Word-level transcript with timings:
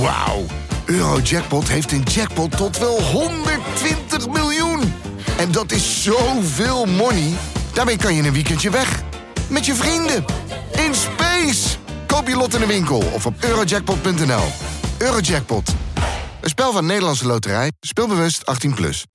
Wauw. 0.00 0.44
Eurojackpot 0.84 1.68
heeft 1.68 1.92
een 1.92 2.02
jackpot 2.02 2.56
tot 2.56 2.78
wel 2.78 3.02
120 3.02 4.28
miljoen. 4.28 4.80
En 5.38 5.52
dat 5.52 5.72
is 5.72 6.02
zoveel 6.02 6.86
money. 6.86 7.32
Daarmee 7.74 7.96
kan 7.96 8.14
je 8.14 8.22
een 8.22 8.32
weekendje 8.32 8.70
weg. 8.70 9.02
Met 9.50 9.66
je 9.66 9.74
vrienden. 9.74 10.24
In 10.86 10.94
space. 10.94 11.76
Koop 12.06 12.28
je 12.28 12.36
lot 12.36 12.54
in 12.54 12.60
de 12.60 12.66
winkel 12.66 13.02
of 13.14 13.26
op 13.26 13.34
eurojackpot.nl. 13.40 14.44
Eurojackpot. 14.98 15.74
Een 16.40 16.48
spel 16.48 16.72
van 16.72 16.86
Nederlandse 16.86 17.26
Loterij. 17.26 17.72
Speelbewust 17.80 18.66
18+. 18.68 18.74
Plus. 18.74 19.06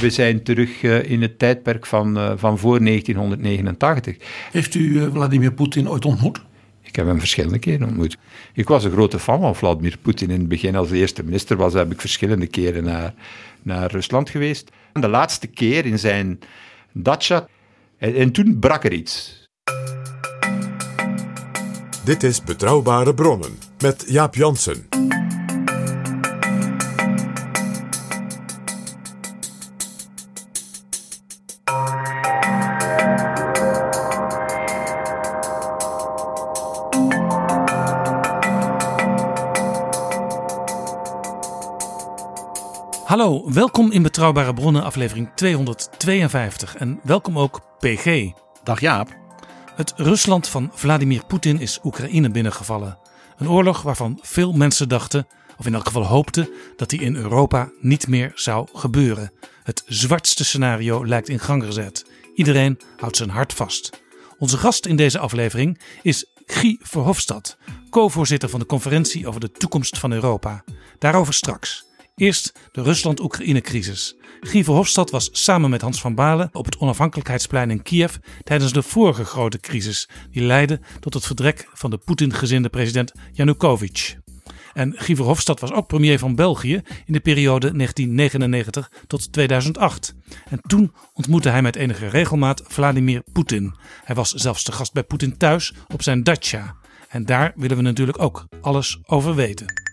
We 0.00 0.10
zijn 0.10 0.42
terug 0.42 0.82
uh, 0.82 1.10
in 1.10 1.22
het 1.22 1.38
tijdperk 1.38 1.86
van, 1.86 2.18
uh, 2.18 2.32
van 2.36 2.58
voor 2.58 2.84
1989. 2.84 4.16
Heeft 4.52 4.74
u 4.74 4.80
uh, 4.80 5.06
Vladimir 5.12 5.52
Poetin 5.52 5.88
ooit 5.88 6.04
ontmoet? 6.04 6.40
Ik 6.86 6.96
heb 6.96 7.06
hem 7.06 7.18
verschillende 7.18 7.58
keren 7.58 7.86
ontmoet. 7.86 8.16
Ik 8.54 8.68
was 8.68 8.84
een 8.84 8.90
grote 8.90 9.18
fan 9.18 9.40
van 9.40 9.56
Vladimir 9.56 9.96
Poetin. 10.02 10.30
In 10.30 10.38
het 10.38 10.48
begin, 10.48 10.76
als 10.76 10.88
de 10.88 10.96
eerste 10.96 11.24
minister 11.24 11.56
was, 11.56 11.72
heb 11.72 11.92
ik 11.92 12.00
verschillende 12.00 12.46
keren 12.46 12.84
naar, 12.84 13.14
naar 13.62 13.90
Rusland 13.90 14.30
geweest. 14.30 14.70
De 14.92 15.08
laatste 15.08 15.46
keer 15.46 15.86
in 15.86 15.98
zijn 15.98 16.38
dacha. 16.92 17.46
En, 17.98 18.14
en 18.14 18.32
toen 18.32 18.58
brak 18.58 18.84
er 18.84 18.92
iets. 18.92 19.44
Dit 22.04 22.22
is 22.22 22.42
Betrouwbare 22.42 23.14
Bronnen 23.14 23.58
met 23.78 24.04
Jaap 24.08 24.34
Jansen. 24.34 24.95
Hallo, 43.16 43.52
welkom 43.52 43.92
in 43.92 44.02
Betrouwbare 44.02 44.54
Bronnen, 44.54 44.82
aflevering 44.82 45.30
252. 45.34 46.76
En 46.76 47.00
welkom 47.02 47.38
ook 47.38 47.60
PG. 47.78 48.30
Dag 48.62 48.80
Jaap. 48.80 49.16
Het 49.74 49.92
Rusland 49.96 50.48
van 50.48 50.70
Vladimir 50.74 51.26
Poetin 51.26 51.60
is 51.60 51.78
Oekraïne 51.84 52.30
binnengevallen. 52.30 52.98
Een 53.36 53.48
oorlog 53.48 53.82
waarvan 53.82 54.18
veel 54.22 54.52
mensen 54.52 54.88
dachten, 54.88 55.26
of 55.58 55.66
in 55.66 55.74
elk 55.74 55.86
geval 55.86 56.04
hoopten, 56.04 56.48
dat 56.76 56.90
die 56.90 57.00
in 57.00 57.16
Europa 57.16 57.70
niet 57.80 58.08
meer 58.08 58.32
zou 58.34 58.68
gebeuren. 58.72 59.32
Het 59.62 59.82
zwartste 59.86 60.44
scenario 60.44 61.06
lijkt 61.06 61.28
in 61.28 61.38
gang 61.38 61.64
gezet. 61.64 62.06
Iedereen 62.34 62.80
houdt 62.96 63.16
zijn 63.16 63.30
hart 63.30 63.52
vast. 63.52 64.02
Onze 64.38 64.56
gast 64.56 64.86
in 64.86 64.96
deze 64.96 65.18
aflevering 65.18 65.80
is 66.02 66.26
Guy 66.46 66.78
Verhofstadt, 66.82 67.56
co-voorzitter 67.90 68.48
van 68.48 68.60
de 68.60 68.66
conferentie 68.66 69.28
over 69.28 69.40
de 69.40 69.50
toekomst 69.50 69.98
van 69.98 70.12
Europa. 70.12 70.64
Daarover 70.98 71.34
straks. 71.34 71.86
Eerst 72.16 72.52
de 72.72 72.82
Rusland-Oekraïne-crisis. 72.82 74.16
Guy 74.40 74.64
Verhofstadt 74.64 75.10
was 75.10 75.28
samen 75.32 75.70
met 75.70 75.80
Hans 75.80 76.00
van 76.00 76.14
Balen 76.14 76.48
op 76.52 76.64
het 76.64 76.78
onafhankelijkheidsplein 76.78 77.70
in 77.70 77.82
Kiev 77.82 78.14
tijdens 78.42 78.72
de 78.72 78.82
vorige 78.82 79.24
grote 79.24 79.60
crisis, 79.60 80.08
die 80.30 80.42
leidde 80.42 80.80
tot 81.00 81.14
het 81.14 81.26
vertrek 81.26 81.68
van 81.72 81.90
de 81.90 81.96
Poetin-gezinde 81.96 82.68
president 82.68 83.12
Yanukovych. 83.32 84.16
En 84.72 84.94
Guy 84.96 85.16
Verhofstadt 85.16 85.60
was 85.60 85.72
ook 85.72 85.86
premier 85.86 86.18
van 86.18 86.34
België 86.34 86.82
in 87.06 87.12
de 87.12 87.20
periode 87.20 87.72
1999 87.72 88.90
tot 89.06 89.32
2008. 89.32 90.14
En 90.48 90.60
toen 90.66 90.92
ontmoette 91.12 91.48
hij 91.48 91.62
met 91.62 91.76
enige 91.76 92.08
regelmaat 92.08 92.62
Vladimir 92.66 93.22
Poetin. 93.32 93.74
Hij 94.04 94.14
was 94.14 94.32
zelfs 94.32 94.62
te 94.62 94.72
gast 94.72 94.92
bij 94.92 95.04
Poetin 95.04 95.36
thuis 95.36 95.74
op 95.92 96.02
zijn 96.02 96.22
dacha. 96.22 96.76
En 97.08 97.24
daar 97.24 97.52
willen 97.56 97.76
we 97.76 97.82
natuurlijk 97.82 98.22
ook 98.22 98.46
alles 98.60 98.98
over 99.06 99.34
weten. 99.34 99.85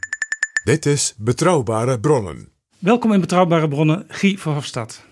Dit 0.64 0.86
is 0.86 1.14
Betrouwbare 1.18 2.00
Bronnen. 2.00 2.50
Welkom 2.80 3.14
in 3.14 3.20
Betrouwbare 3.20 3.68
Bronnen, 3.68 4.06
Guy 4.08 4.38
Verhofstadt. 4.38 5.06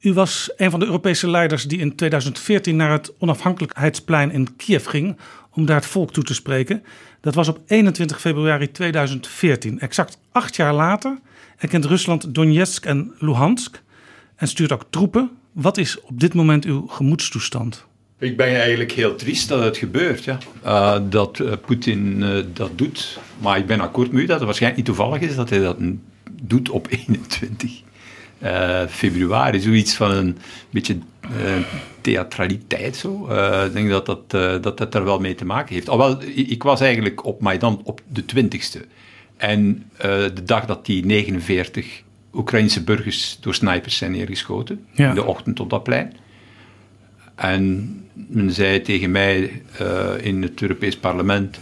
U 0.00 0.12
was 0.12 0.52
een 0.56 0.70
van 0.70 0.80
de 0.80 0.86
Europese 0.86 1.30
leiders 1.30 1.64
die 1.64 1.78
in 1.78 1.96
2014 1.96 2.76
naar 2.76 2.90
het 2.90 3.14
onafhankelijkheidsplein 3.18 4.30
in 4.30 4.56
Kiev 4.56 4.86
ging 4.86 5.16
om 5.50 5.66
daar 5.66 5.76
het 5.76 5.86
volk 5.86 6.12
toe 6.12 6.24
te 6.24 6.34
spreken. 6.34 6.82
Dat 7.20 7.34
was 7.34 7.48
op 7.48 7.60
21 7.66 8.20
februari 8.20 8.72
2014. 8.72 9.80
Exact 9.80 10.18
acht 10.32 10.56
jaar 10.56 10.74
later 10.74 11.18
erkent 11.56 11.84
Rusland 11.84 12.34
Donetsk 12.34 12.84
en 12.84 13.14
Luhansk 13.18 13.82
en 14.36 14.48
stuurt 14.48 14.72
ook 14.72 14.86
troepen. 14.90 15.30
Wat 15.52 15.76
is 15.76 16.00
op 16.00 16.20
dit 16.20 16.34
moment 16.34 16.64
uw 16.64 16.86
gemoedstoestand? 16.86 17.86
Ik 18.18 18.36
ben 18.36 18.46
eigenlijk 18.46 18.92
heel 18.92 19.14
triest 19.14 19.48
dat 19.48 19.62
het 19.62 19.76
gebeurt, 19.76 20.24
ja. 20.24 20.38
Uh, 20.64 20.98
dat 21.08 21.38
uh, 21.38 21.52
Poetin 21.66 22.22
uh, 22.22 22.44
dat 22.52 22.78
doet. 22.78 23.18
Maar 23.38 23.58
ik 23.58 23.66
ben 23.66 23.80
akkoord 23.80 24.12
met 24.12 24.22
u 24.22 24.26
dat 24.26 24.36
het 24.36 24.44
waarschijnlijk 24.44 24.86
niet 24.86 24.96
toevallig 24.96 25.20
is 25.20 25.36
dat 25.36 25.50
hij 25.50 25.58
dat 25.58 25.76
doet 26.42 26.68
op 26.68 26.86
21 27.06 27.84
februari. 28.88 29.60
Zoiets 29.60 29.94
van 29.94 30.10
een 30.10 30.38
beetje 30.70 30.98
theatraliteit 32.00 32.96
zo. 32.96 33.28
ik 33.64 33.72
denk 33.72 33.90
dat 33.90 34.06
dat, 34.06 34.30
dat 34.62 34.78
dat 34.78 34.94
er 34.94 35.04
wel 35.04 35.18
mee 35.18 35.34
te 35.34 35.44
maken 35.44 35.74
heeft. 35.74 35.88
Alhoewel, 35.88 36.28
ik 36.34 36.62
was 36.62 36.80
eigenlijk 36.80 37.24
op 37.24 37.40
Maidan 37.40 37.80
op 37.84 38.00
de 38.08 38.24
20ste. 38.34 38.80
En 39.36 39.90
de 40.34 40.42
dag 40.44 40.66
dat 40.66 40.86
die 40.86 41.06
49 41.06 42.02
Oekraïnse 42.34 42.82
burgers 42.82 43.38
door 43.40 43.54
snipers 43.54 43.96
zijn 43.96 44.10
neergeschoten, 44.10 44.86
ja. 44.92 45.08
in 45.08 45.14
de 45.14 45.24
ochtend 45.24 45.60
op 45.60 45.70
dat 45.70 45.82
plein. 45.82 46.12
En 47.36 47.94
men 48.12 48.50
zei 48.50 48.82
tegen 48.82 49.10
mij 49.10 49.62
uh, 49.80 50.10
in 50.20 50.42
het 50.42 50.62
Europees 50.62 50.96
Parlement: 50.96 51.60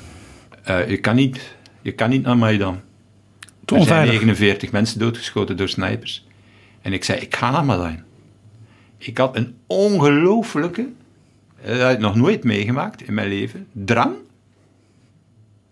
uh, 0.69 0.89
je, 0.89 0.97
kan 0.97 1.15
niet, 1.15 1.55
je 1.83 1.93
kan 1.93 2.11
niet 2.11 2.23
naar 2.23 2.37
Maidan. 2.37 2.81
Er 3.65 3.83
zijn 3.83 4.09
49 4.09 4.73
mensen 4.73 4.99
doodgeschoten 4.99 5.57
door 5.57 5.69
snipers. 5.69 6.27
En 6.83 6.93
ik 6.93 7.05
zei: 7.05 7.21
Ik 7.21 7.37
ga 7.37 7.51
naar 7.51 7.65
Maidan. 7.65 8.03
Ik 8.99 9.19
had 9.19 9.37
een 9.37 9.55
ongelooflijke, 9.67 10.89
dat 11.65 11.79
heb 11.79 11.93
ik 11.93 11.99
nog 11.99 12.15
nooit 12.15 12.45
meegemaakt 12.45 13.03
in 13.03 13.15
mijn 13.15 13.29
leven, 13.29 13.67
drang, 13.73 14.15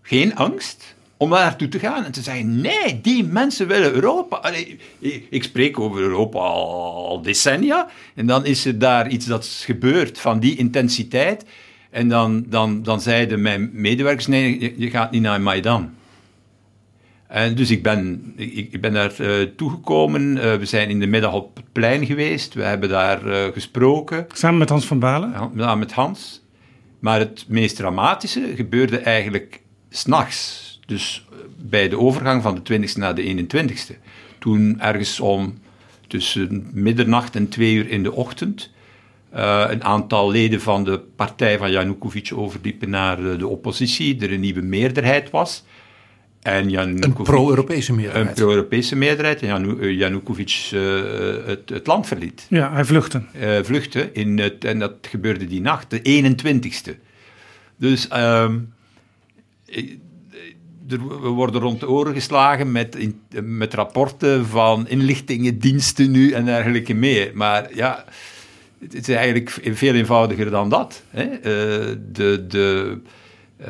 geen 0.01 0.35
angst, 0.35 0.95
om 1.23 1.29
daar 1.29 1.43
naartoe 1.43 1.67
te 1.67 1.79
gaan 1.79 2.05
en 2.05 2.11
te 2.11 2.21
zeggen: 2.21 2.61
nee, 2.61 3.01
die 3.01 3.23
mensen 3.23 3.67
willen 3.67 3.93
Europa. 3.93 4.35
Allee, 4.37 4.79
ik 5.29 5.43
spreek 5.43 5.79
over 5.79 6.01
Europa 6.01 6.39
al, 6.39 7.21
decennia. 7.21 7.89
En 8.15 8.25
dan 8.25 8.45
is 8.45 8.65
er 8.65 8.79
daar 8.79 9.09
iets 9.09 9.25
dat 9.25 9.43
is 9.43 9.63
gebeurd 9.65 10.19
van 10.19 10.39
die 10.39 10.57
intensiteit. 10.57 11.45
En 11.89 12.09
dan, 12.09 12.45
dan, 12.47 12.83
dan 12.83 13.01
zeiden 13.01 13.41
mijn 13.41 13.69
medewerkers: 13.73 14.27
nee, 14.27 14.73
je, 14.77 14.89
gaat 14.89 15.11
niet 15.11 15.21
naar 15.21 15.41
Maidan. 15.41 15.93
En 17.27 17.55
dus 17.55 17.71
ik 17.71 17.83
ben, 17.83 18.33
ik, 18.35 18.53
ik 18.71 18.81
ben 18.81 18.93
daar 18.93 19.13
uh, 19.21 19.41
toegekomen. 19.55 20.21
Uh, 20.21 20.55
we 20.55 20.65
zijn 20.65 20.89
in 20.89 20.99
de 20.99 21.07
middag 21.07 21.33
op 21.33 21.55
het 21.55 21.71
plein 21.71 22.05
geweest. 22.05 22.53
We 22.53 22.63
hebben 22.63 22.89
daar 22.89 23.27
uh, 23.27 23.43
gesproken. 23.53 24.25
Samen 24.33 24.57
met 24.57 24.69
Hans 24.69 24.85
van 24.85 24.99
Balen? 24.99 25.31
Ja, 25.31 25.49
samen 25.57 25.79
met 25.79 25.91
Hans. 25.91 26.41
Maar 26.99 27.19
het 27.19 27.45
meest 27.47 27.75
dramatische 27.75 28.51
gebeurde 28.55 28.97
eigenlijk 28.97 29.61
s'nachts. 29.89 30.62
Dus 30.85 31.25
bij 31.57 31.89
de 31.89 31.97
overgang 31.97 32.41
van 32.41 32.61
de 32.63 32.79
20ste 32.79 32.97
naar 32.97 33.15
de 33.15 33.47
21ste. 33.47 33.95
Toen 34.39 34.79
ergens 34.79 35.19
om 35.19 35.57
tussen 36.07 36.69
middernacht 36.73 37.35
en 37.35 37.49
twee 37.49 37.73
uur 37.73 37.89
in 37.89 38.03
de 38.03 38.11
ochtend 38.11 38.71
uh, 39.35 39.65
een 39.69 39.83
aantal 39.83 40.31
leden 40.31 40.61
van 40.61 40.83
de 40.83 40.99
partij 41.15 41.57
van 41.57 41.71
Janukovic 41.71 42.31
overliepen 42.35 42.89
naar 42.89 43.17
de, 43.21 43.35
de 43.37 43.47
oppositie, 43.47 44.21
er 44.21 44.31
een 44.31 44.39
nieuwe 44.39 44.61
meerderheid 44.61 45.29
was. 45.29 45.63
En 46.41 46.69
Janukovic, 46.69 47.17
een 47.17 47.23
pro-Europese 47.23 47.93
meerderheid. 47.93 48.27
Een 48.27 48.33
pro-Europese 48.33 48.95
meerderheid. 48.95 49.41
En 49.41 49.47
Janu, 49.47 49.91
Janukovic 49.91 50.69
uh, 50.73 51.01
het, 51.45 51.69
het, 51.69 51.87
land 51.87 52.07
verliet. 52.07 52.45
Ja, 52.49 52.73
hij 52.73 52.85
vluchtte. 52.85 53.21
Uh, 53.41 53.63
vluchtte 53.63 54.09
in 54.13 54.39
het, 54.39 54.65
en 54.65 54.79
dat 54.79 54.93
gebeurde 55.01 55.45
die 55.45 55.61
nacht, 55.61 55.89
de 55.89 56.23
21ste. 56.23 56.91
Dus 57.77 58.07
uh, 58.09 58.49
we 60.87 61.27
worden 61.27 61.61
rond 61.61 61.79
de 61.79 61.89
oren 61.89 62.13
geslagen 62.13 62.71
met, 62.71 62.97
met 63.43 63.73
rapporten 63.73 64.45
van 64.45 64.87
inlichtingendiensten 64.87 66.11
nu 66.11 66.31
en 66.31 66.45
dergelijke 66.45 66.93
meer. 66.93 67.31
Maar 67.33 67.75
ja, 67.75 68.05
het 68.79 69.07
is 69.07 69.15
eigenlijk 69.15 69.59
veel 69.63 69.93
eenvoudiger 69.93 70.49
dan 70.49 70.69
dat. 70.69 71.03
Hè? 71.09 71.23
Uh, 71.23 71.95
de, 72.11 72.45
de, 72.47 72.97
uh, 73.61 73.67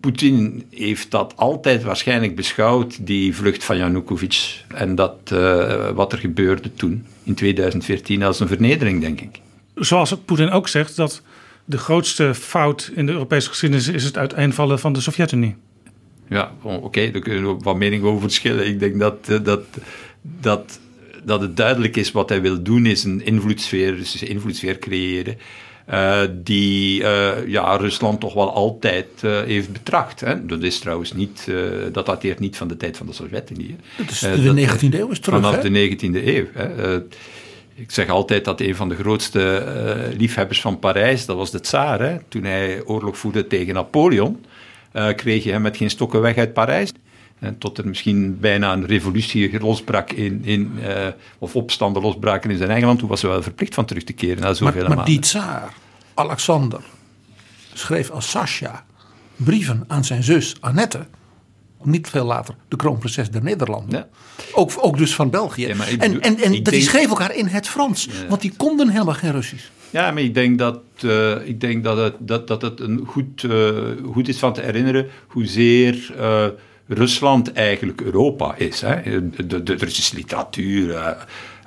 Poetin 0.00 0.66
heeft 0.70 1.10
dat 1.10 1.36
altijd 1.36 1.82
waarschijnlijk 1.82 2.36
beschouwd, 2.36 3.06
die 3.06 3.36
vlucht 3.36 3.64
van 3.64 3.76
Yanukovych. 3.76 4.64
En 4.74 4.94
dat, 4.94 5.30
uh, 5.32 5.90
wat 5.90 6.12
er 6.12 6.18
gebeurde 6.18 6.74
toen, 6.74 7.06
in 7.22 7.34
2014, 7.34 8.22
als 8.22 8.40
een 8.40 8.48
vernedering, 8.48 9.00
denk 9.00 9.20
ik. 9.20 9.40
Zoals 9.74 10.16
Poetin 10.24 10.50
ook 10.50 10.68
zegt, 10.68 10.96
dat 10.96 11.22
de 11.64 11.78
grootste 11.78 12.34
fout 12.34 12.90
in 12.94 13.06
de 13.06 13.12
Europese 13.12 13.48
geschiedenis 13.48 13.88
is 13.88 14.04
het 14.04 14.16
uiteenvallen 14.16 14.78
van 14.78 14.92
de 14.92 15.00
Sovjet-Unie. 15.00 15.56
Ja, 16.28 16.52
oké, 16.62 16.74
okay, 16.76 17.10
daar 17.10 17.22
kunnen 17.22 17.56
we 17.56 17.62
wat 17.62 17.76
mening 17.76 18.04
over 18.04 18.20
verschillen. 18.20 18.66
Ik 18.66 18.78
denk 18.78 18.98
dat, 18.98 19.16
eh, 19.28 19.38
dat, 19.42 19.62
dat, 20.22 20.80
dat 21.24 21.40
het 21.40 21.56
duidelijk 21.56 21.96
is 21.96 22.12
wat 22.12 22.28
hij 22.28 22.40
wil 22.40 22.62
doen, 22.62 22.86
is 22.86 23.04
een 23.04 23.24
invloedssfeer, 23.24 23.96
dus 23.96 24.20
een 24.20 24.28
invloedssfeer 24.28 24.78
creëren. 24.78 25.38
die 26.44 27.02
ja, 27.46 27.76
Rusland 27.76 28.20
toch 28.20 28.34
wel 28.34 28.52
altijd 28.52 29.08
heeft 29.22 29.72
betracht. 29.72 30.20
Hè. 30.20 30.46
Dat 30.46 30.62
is 30.62 30.78
trouwens 30.78 31.12
niet, 31.12 31.50
dat 31.92 32.06
dateert 32.06 32.38
niet 32.38 32.56
van 32.56 32.68
de 32.68 32.76
tijd 32.76 32.96
van 32.96 33.06
de 33.06 33.12
Sovjet-Unie. 33.12 33.76
de 33.96 34.66
19e 34.68 34.94
eeuw 34.94 35.10
is 35.10 35.20
terug, 35.20 35.40
Vanaf 35.40 35.60
de 35.60 35.96
19e 35.96 36.26
eeuw. 36.26 36.46
Hè. 36.52 36.98
Ik 37.78 37.90
zeg 37.90 38.08
altijd 38.08 38.44
dat 38.44 38.60
een 38.60 38.76
van 38.76 38.88
de 38.88 38.94
grootste 38.94 39.64
liefhebbers 40.16 40.60
van 40.60 40.78
Parijs, 40.78 41.26
dat 41.26 41.36
was 41.36 41.50
de 41.50 41.60
tsaar. 41.60 42.00
Hè? 42.00 42.16
Toen 42.28 42.44
hij 42.44 42.82
oorlog 42.84 43.18
voerde 43.18 43.46
tegen 43.46 43.74
Napoleon, 43.74 44.44
uh, 44.92 45.14
kreeg 45.14 45.44
je 45.44 45.50
hem 45.50 45.62
met 45.62 45.76
geen 45.76 45.90
stokken 45.90 46.20
weg 46.20 46.36
uit 46.36 46.52
Parijs. 46.52 46.92
En 47.38 47.58
tot 47.58 47.78
er 47.78 47.88
misschien 47.88 48.38
bijna 48.40 48.72
een 48.72 48.86
revolutie 48.86 49.60
losbrak 49.60 50.12
in, 50.12 50.44
in 50.44 50.72
uh, 50.80 51.06
of 51.38 51.56
opstanden 51.56 52.02
losbraken 52.02 52.50
in 52.50 52.56
zijn 52.56 52.70
eigen 52.70 52.86
land. 52.86 52.98
Toen 52.98 53.08
was 53.08 53.22
hij 53.22 53.30
wel 53.30 53.42
verplicht 53.42 53.74
van 53.74 53.84
terug 53.84 54.04
te 54.04 54.12
keren 54.12 54.42
na 54.42 54.54
zoveel 54.54 54.80
maar, 54.80 54.88
maar 54.88 54.96
Maar 54.96 55.06
die 55.06 55.18
tsaar, 55.18 55.72
Alexander, 56.14 56.80
schreef 57.72 58.10
als 58.10 58.30
Sascha 58.30 58.84
brieven 59.36 59.84
aan 59.86 60.04
zijn 60.04 60.22
zus 60.22 60.56
Annette 60.60 61.06
niet 61.82 62.08
veel 62.08 62.24
later 62.24 62.54
de 62.68 62.76
kroonprinses 62.76 63.30
der 63.30 63.42
Nederlanden. 63.42 63.98
Ja. 63.98 64.08
Ook, 64.52 64.70
ook 64.80 64.98
dus 64.98 65.14
van 65.14 65.30
België. 65.30 65.66
Ja, 65.66 65.74
en 65.98 66.20
en, 66.20 66.38
en 66.38 66.62
die 66.62 66.82
schreven 66.82 67.08
elkaar 67.08 67.34
in 67.34 67.46
het 67.46 67.68
Frans, 67.68 68.08
want 68.28 68.40
die 68.40 68.52
konden 68.56 68.88
helemaal 68.88 69.14
geen 69.14 69.32
Russisch. 69.32 69.70
Ja, 69.90 70.10
maar 70.10 70.22
ik 70.22 70.34
denk 70.34 70.58
dat, 70.58 70.80
uh, 71.04 71.48
ik 71.48 71.60
denk 71.60 71.84
dat, 71.84 71.96
het, 71.96 72.14
dat, 72.18 72.48
dat 72.48 72.62
het 72.62 72.80
een 72.80 73.02
goed, 73.06 73.42
uh, 73.42 73.70
goed 74.12 74.28
is 74.28 74.38
van 74.38 74.52
te 74.52 74.60
herinneren 74.60 75.06
hoezeer 75.26 76.14
uh, 76.18 76.46
Rusland 76.86 77.52
eigenlijk 77.52 78.00
Europa 78.00 78.56
is. 78.56 78.80
Hè? 78.80 79.30
De, 79.46 79.62
de, 79.62 79.76
literatuur 80.14 81.16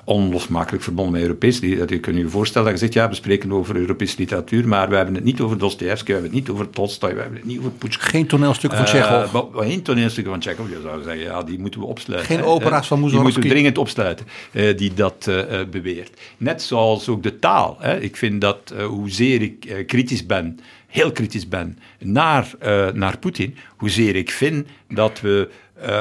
onlosmakelijk 0.09 0.83
verbonden 0.83 1.13
met 1.13 1.21
Europees 1.21 1.59
literatuur. 1.59 1.95
Je 1.95 2.01
kunt 2.01 2.17
je 2.17 2.29
voorstellen 2.29 2.67
dat 2.71 2.79
je 2.79 2.85
zegt, 2.85 2.93
ja, 2.97 3.09
we 3.09 3.15
spreken 3.15 3.51
over 3.51 3.75
Europese 3.75 4.15
literatuur, 4.17 4.67
maar 4.67 4.89
we 4.89 4.95
hebben 4.95 5.15
het 5.15 5.23
niet 5.23 5.41
over 5.41 5.57
Dostoevsky, 5.57 6.05
we 6.05 6.11
hebben 6.11 6.29
het 6.31 6.39
niet 6.39 6.49
over 6.49 6.69
Tolstoy, 6.69 7.13
we 7.13 7.19
hebben 7.19 7.37
het 7.37 7.47
niet 7.47 7.59
over 7.59 7.71
Pushkin. 7.71 8.09
Geen 8.09 8.27
toneelstukken 8.27 8.77
van 8.77 8.87
Tsjechov. 8.87 9.33
Uh, 9.33 9.61
geen 9.67 9.81
toneelstukken 9.81 10.31
van 10.31 10.41
Tsjechov, 10.41 10.69
je 10.69 10.79
zou 10.83 11.03
zeggen, 11.03 11.23
ja, 11.23 11.43
die 11.43 11.59
moeten 11.59 11.79
we 11.79 11.85
opsluiten. 11.85 12.35
Geen 12.35 12.45
opera's 12.45 12.87
van 12.87 12.99
Mussorgsky. 12.99 13.11
Die 13.11 13.21
moeten 13.23 13.41
we 13.41 13.47
dringend 13.47 13.77
opsluiten, 13.77 14.25
uh, 14.51 14.77
die 14.77 14.93
dat 14.93 15.25
uh, 15.29 15.41
beweert. 15.71 16.21
Net 16.37 16.61
zoals 16.61 17.07
ook 17.07 17.23
de 17.23 17.39
taal. 17.39 17.77
Hè. 17.79 17.99
Ik 17.99 18.17
vind 18.17 18.41
dat, 18.41 18.73
hoezeer 18.87 19.41
ik 19.41 19.83
kritisch 19.87 20.25
ben, 20.25 20.59
heel 20.87 21.11
kritisch 21.11 21.47
ben, 21.47 21.79
naar, 21.99 22.51
naar 22.93 23.17
Poetin, 23.17 23.55
hoezeer 23.77 24.15
ik 24.15 24.31
vind 24.31 24.67
dat 24.87 25.21
we 25.21 25.49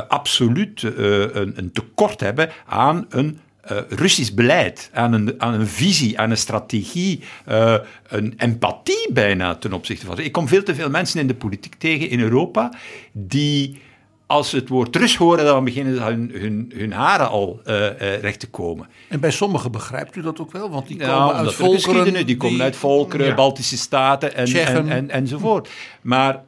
absoluut 0.09 0.83
een, 0.83 1.53
een 1.57 1.73
tekort 1.73 2.21
hebben 2.21 2.51
aan 2.67 3.07
een 3.09 3.39
uh, 3.73 3.79
Russisch 3.89 4.35
beleid, 4.35 4.91
aan 4.93 5.13
een, 5.13 5.35
aan 5.39 5.55
een 5.55 5.67
visie, 5.67 6.19
aan 6.19 6.31
een 6.31 6.37
strategie, 6.37 7.23
uh, 7.49 7.75
een 8.09 8.35
empathie 8.37 9.13
bijna 9.13 9.55
ten 9.55 9.73
opzichte 9.73 10.07
van. 10.07 10.19
Ik 10.19 10.33
kom 10.33 10.49
veel 10.49 10.63
te 10.63 10.75
veel 10.75 10.91
mensen 10.91 11.21
in 11.21 11.27
de 11.27 11.35
politiek 11.35 11.75
tegen 11.75 12.09
in 12.09 12.21
Europa 12.21 12.73
die. 13.13 13.87
Als 14.31 14.51
ze 14.51 14.57
het 14.57 14.69
woord 14.69 14.97
Rus 14.97 15.17
horen, 15.17 15.45
dan 15.45 15.65
beginnen 15.65 15.97
ze 15.97 16.03
hun, 16.03 16.31
hun, 16.33 16.73
hun 16.75 16.93
haren 16.93 17.29
al 17.29 17.61
uh, 17.67 18.21
recht 18.21 18.41
te 18.41 18.49
komen. 18.49 18.89
En 19.09 19.21
bij 19.21 19.31
sommigen 19.31 19.73
begrijpt 19.73 20.17
u 20.17 20.23
dat 20.23 20.41
ook 20.41 20.53
wel, 20.53 20.71
want 20.71 20.87
die 20.89 20.97
komen 20.97 21.35
uit 21.35 21.55
volkeren... 21.55 22.13
Die, 22.13 22.25
die 22.25 22.37
komen 22.37 22.63
uit 22.63 22.77
volkeren, 22.77 23.27
ja. 23.27 23.35
Baltische 23.35 23.77
staten 23.77 24.35
en, 24.35 24.47
en, 24.47 24.89
en, 24.89 25.11
enzovoort. 25.11 25.69
Maar 26.03 26.43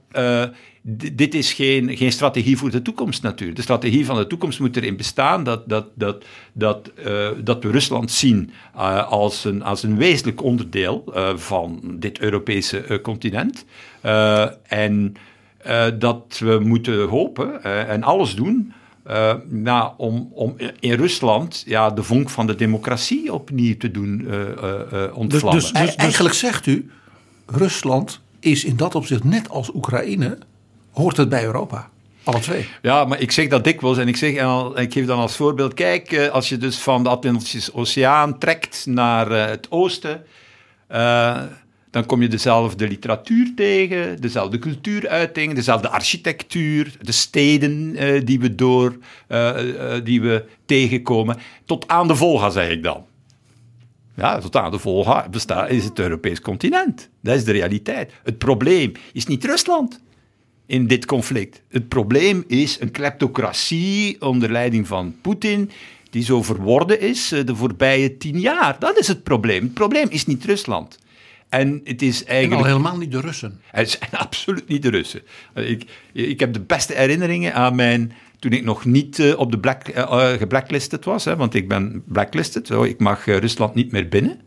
dit 0.82 1.35
is 1.35 1.53
geen, 1.53 1.97
geen 1.97 2.12
strategie 2.12 2.56
voor 2.56 2.71
de 2.71 2.82
toekomst 2.82 3.23
natuurlijk. 3.23 3.56
De 3.56 3.65
strategie 3.65 4.05
van 4.05 4.17
de 4.17 4.27
toekomst 4.27 4.61
moet 4.61 4.77
erin 4.77 4.97
bestaan 4.97 5.44
dat, 5.44 5.69
dat, 5.69 5.87
dat, 5.94 6.25
dat, 6.53 6.91
uh, 7.06 7.29
dat 7.44 7.62
we 7.62 7.71
Rusland 7.71 8.11
zien 8.11 8.50
uh, 8.77 9.11
als, 9.11 9.44
een, 9.44 9.62
als 9.62 9.82
een 9.82 9.97
wezenlijk 9.97 10.43
onderdeel 10.43 11.05
uh, 11.09 11.37
van 11.37 11.81
dit 11.99 12.19
Europese 12.19 13.00
continent. 13.03 13.65
en 14.62 15.15
dat 15.99 16.38
we 16.38 16.59
moeten 16.59 17.09
hopen 17.09 17.62
en 17.88 18.03
alles 18.03 18.35
doen 18.35 18.73
uh, 19.11 19.35
nou, 19.49 19.93
om, 19.97 20.31
om 20.33 20.56
in 20.81 20.93
Rusland 20.93 21.62
ja, 21.67 21.91
de 21.91 22.03
vonk 22.03 22.31
van 22.31 22.47
de 22.47 22.55
democratie 22.55 23.33
opnieuw 23.33 23.76
te 23.76 23.91
doen 23.91 24.21
uh, 24.21 24.31
uh, 24.31 25.17
ontvlammen. 25.17 25.61
Dus, 25.61 25.73
dus, 25.73 25.83
dus, 25.83 25.94
Eigenlijk 25.94 26.35
zegt 26.35 26.67
u, 26.67 26.91
Rusland 27.47 28.21
is 28.41 28.65
in 28.65 28.76
dat 28.76 28.94
opzicht 28.94 29.25
net 29.25 29.49
als 29.49 29.75
Oekraïne 29.75 30.38
hoort 30.92 31.16
het 31.16 31.28
bij 31.28 31.44
Europa. 31.44 31.90
Alle 32.25 32.40
twee. 32.40 32.69
Ja, 32.82 33.04
maar 33.04 33.20
ik 33.20 33.32
zeg 33.32 33.48
dat 33.48 33.64
dikwijls 33.64 33.98
en 33.98 34.08
ik, 34.08 34.16
zeg, 34.16 34.34
en 34.34 34.72
ik 34.76 34.92
geef 34.92 35.06
dan 35.06 35.19
als 35.19 35.37
voorbeeld: 35.37 35.75
kijk, 35.75 36.12
eh, 36.12 36.28
als 36.28 36.48
je 36.48 36.56
dus 36.56 36.78
van 36.78 37.02
de 37.02 37.08
Atlantische 37.08 37.75
Oceaan 37.75 38.38
trekt 38.38 38.87
naar 38.87 39.31
eh, 39.31 39.46
het 39.46 39.70
oosten, 39.70 40.25
uh, 40.92 41.42
dan 41.90 42.06
kom 42.06 42.22
je 42.22 42.28
dezelfde 42.28 42.88
literatuur 42.88 43.52
tegen, 43.56 44.20
dezelfde 44.20 44.58
cultuuruiting, 44.58 45.54
dezelfde 45.54 45.88
architectuur, 45.88 46.96
de 47.00 47.12
steden 47.12 47.96
die, 48.25 48.40
we 48.40 48.54
door, 48.54 48.98
die 50.04 50.20
we 50.20 50.44
tegenkomen. 50.66 51.37
Tot 51.64 51.88
aan 51.88 52.08
de 52.08 52.16
Volga, 52.16 52.50
zeg 52.50 52.70
ik 52.70 52.82
dan. 52.82 53.04
Ja, 54.16 54.38
tot 54.38 54.56
aan 54.56 54.70
de 54.70 54.78
Volga 54.78 55.28
bestaat, 55.28 55.70
is 55.70 55.84
het 55.84 55.98
Europees 55.98 56.40
continent. 56.40 57.08
Dat 57.22 57.37
is 57.37 57.44
de 57.44 57.52
realiteit. 57.52 58.12
Het 58.22 58.38
probleem 58.38 58.92
is 59.12 59.26
niet 59.26 59.44
Rusland 59.44 60.00
in 60.70 60.87
dit 60.87 61.06
conflict. 61.06 61.62
Het 61.69 61.88
probleem 61.88 62.44
is 62.46 62.81
een 62.81 62.90
kleptocratie 62.90 64.20
onder 64.20 64.50
leiding 64.50 64.87
van 64.87 65.14
Poetin, 65.20 65.70
die 66.11 66.22
zo 66.22 66.43
verworden 66.43 67.00
is 67.00 67.32
eh, 67.32 67.46
de 67.46 67.56
voorbije 67.56 68.17
tien 68.17 68.40
jaar. 68.40 68.76
Dat 68.78 68.99
is 68.99 69.06
het 69.06 69.22
probleem. 69.22 69.62
Het 69.62 69.75
probleem 69.75 70.06
is 70.11 70.26
niet 70.26 70.44
Rusland. 70.44 70.99
En 71.49 71.81
het 71.84 72.02
is 72.02 72.25
eigenlijk. 72.25 72.61
En 72.61 72.67
al 72.67 72.76
helemaal 72.76 72.99
niet 72.99 73.12
de 73.12 73.20
Russen. 73.20 73.61
Het 73.70 73.90
zijn 73.90 74.11
absoluut 74.26 74.69
niet 74.69 74.82
de 74.82 74.90
Russen. 74.90 75.22
Eh, 75.52 75.70
ik, 75.70 75.84
ik 76.12 76.40
heb 76.40 76.52
de 76.52 76.61
beste 76.61 76.94
herinneringen 76.94 77.55
aan 77.55 77.75
mijn. 77.75 78.12
Toen 78.38 78.52
ik 78.52 78.64
nog 78.64 78.84
niet 78.84 79.19
uh, 79.19 79.38
op 79.38 79.50
de 79.50 79.58
black, 79.58 79.88
uh, 79.96 80.28
geblacklisted 80.28 81.05
was, 81.05 81.25
hè, 81.25 81.37
want 81.37 81.55
ik 81.55 81.69
ben 81.69 82.02
blacklisted. 82.06 82.70
Oh, 82.70 82.87
ik 82.87 83.00
mag 83.00 83.25
Rusland 83.25 83.75
niet 83.75 83.93
meer 83.93 84.08
binnen. 84.08 84.40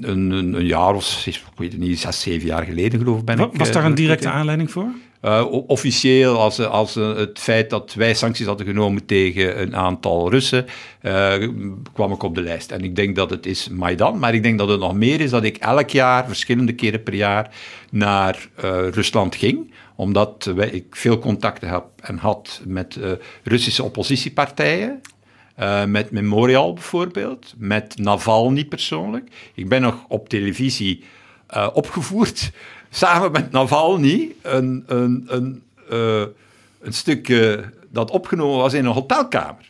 Een, 0.00 0.30
een, 0.30 0.54
een, 0.54 0.66
jaar 0.66 0.94
of, 0.94 1.26
ik 1.26 1.42
weet 1.56 1.72
het 1.72 1.80
niet, 1.80 1.98
zes, 1.98 2.20
zeven 2.20 2.46
jaar 2.46 2.64
geleden 2.64 2.98
geloof 2.98 3.18
ik 3.18 3.24
ben 3.24 3.36
was 3.36 3.46
ik. 3.46 3.58
Was 3.58 3.72
daar 3.72 3.84
een 3.84 3.94
directe 3.94 4.30
aanleiding 4.30 4.70
voor? 4.70 4.92
Uh, 5.22 5.46
officieel 5.66 6.38
als, 6.38 6.60
als 6.60 6.96
uh, 6.96 7.16
het 7.16 7.38
feit 7.38 7.70
dat 7.70 7.94
wij 7.94 8.14
sancties 8.14 8.46
hadden 8.46 8.66
genomen 8.66 9.06
tegen 9.06 9.60
een 9.60 9.76
aantal 9.76 10.30
Russen, 10.30 10.66
uh, 11.02 11.48
kwam 11.92 12.12
ik 12.12 12.22
op 12.22 12.34
de 12.34 12.42
lijst. 12.42 12.70
En 12.70 12.84
ik 12.84 12.96
denk 12.96 13.16
dat 13.16 13.30
het 13.30 13.46
is 13.46 13.68
Maidan, 13.68 14.18
maar 14.18 14.34
ik 14.34 14.42
denk 14.42 14.58
dat 14.58 14.68
het 14.68 14.80
nog 14.80 14.94
meer 14.94 15.20
is 15.20 15.30
dat 15.30 15.44
ik 15.44 15.56
elk 15.56 15.90
jaar, 15.90 16.26
verschillende 16.26 16.72
keren 16.72 17.02
per 17.02 17.14
jaar, 17.14 17.54
naar 17.90 18.48
Rusland 18.90 19.36
ging 19.36 19.72
omdat 19.94 20.44
wij, 20.54 20.68
ik 20.68 20.96
veel 20.96 21.18
contacten 21.18 21.68
heb 21.68 21.84
en 22.00 22.16
had 22.16 22.60
met 22.64 22.98
Russische 23.42 23.82
oppositiepartijen. 23.82 25.00
met 25.86 26.10
Memorial 26.10 26.72
bijvoorbeeld, 26.72 27.54
met 27.58 27.98
Navalny 27.98 28.64
persoonlijk. 28.64 29.30
Ik 29.54 29.68
ben 29.68 29.82
nog 29.82 30.04
op 30.08 30.28
televisie 30.28 31.04
opgevoerd 31.72 32.50
samen 32.90 33.32
met 33.32 33.50
Navalny 33.50 34.34
een, 34.42 34.84
een, 34.86 35.24
een, 35.26 35.62
uh, 35.92 36.20
een 36.80 36.92
stukje 36.92 37.72
dat 37.88 38.10
opgenomen 38.10 38.58
was 38.58 38.72
in 38.72 38.84
een 38.84 38.92
hotelkamer. 38.92 39.68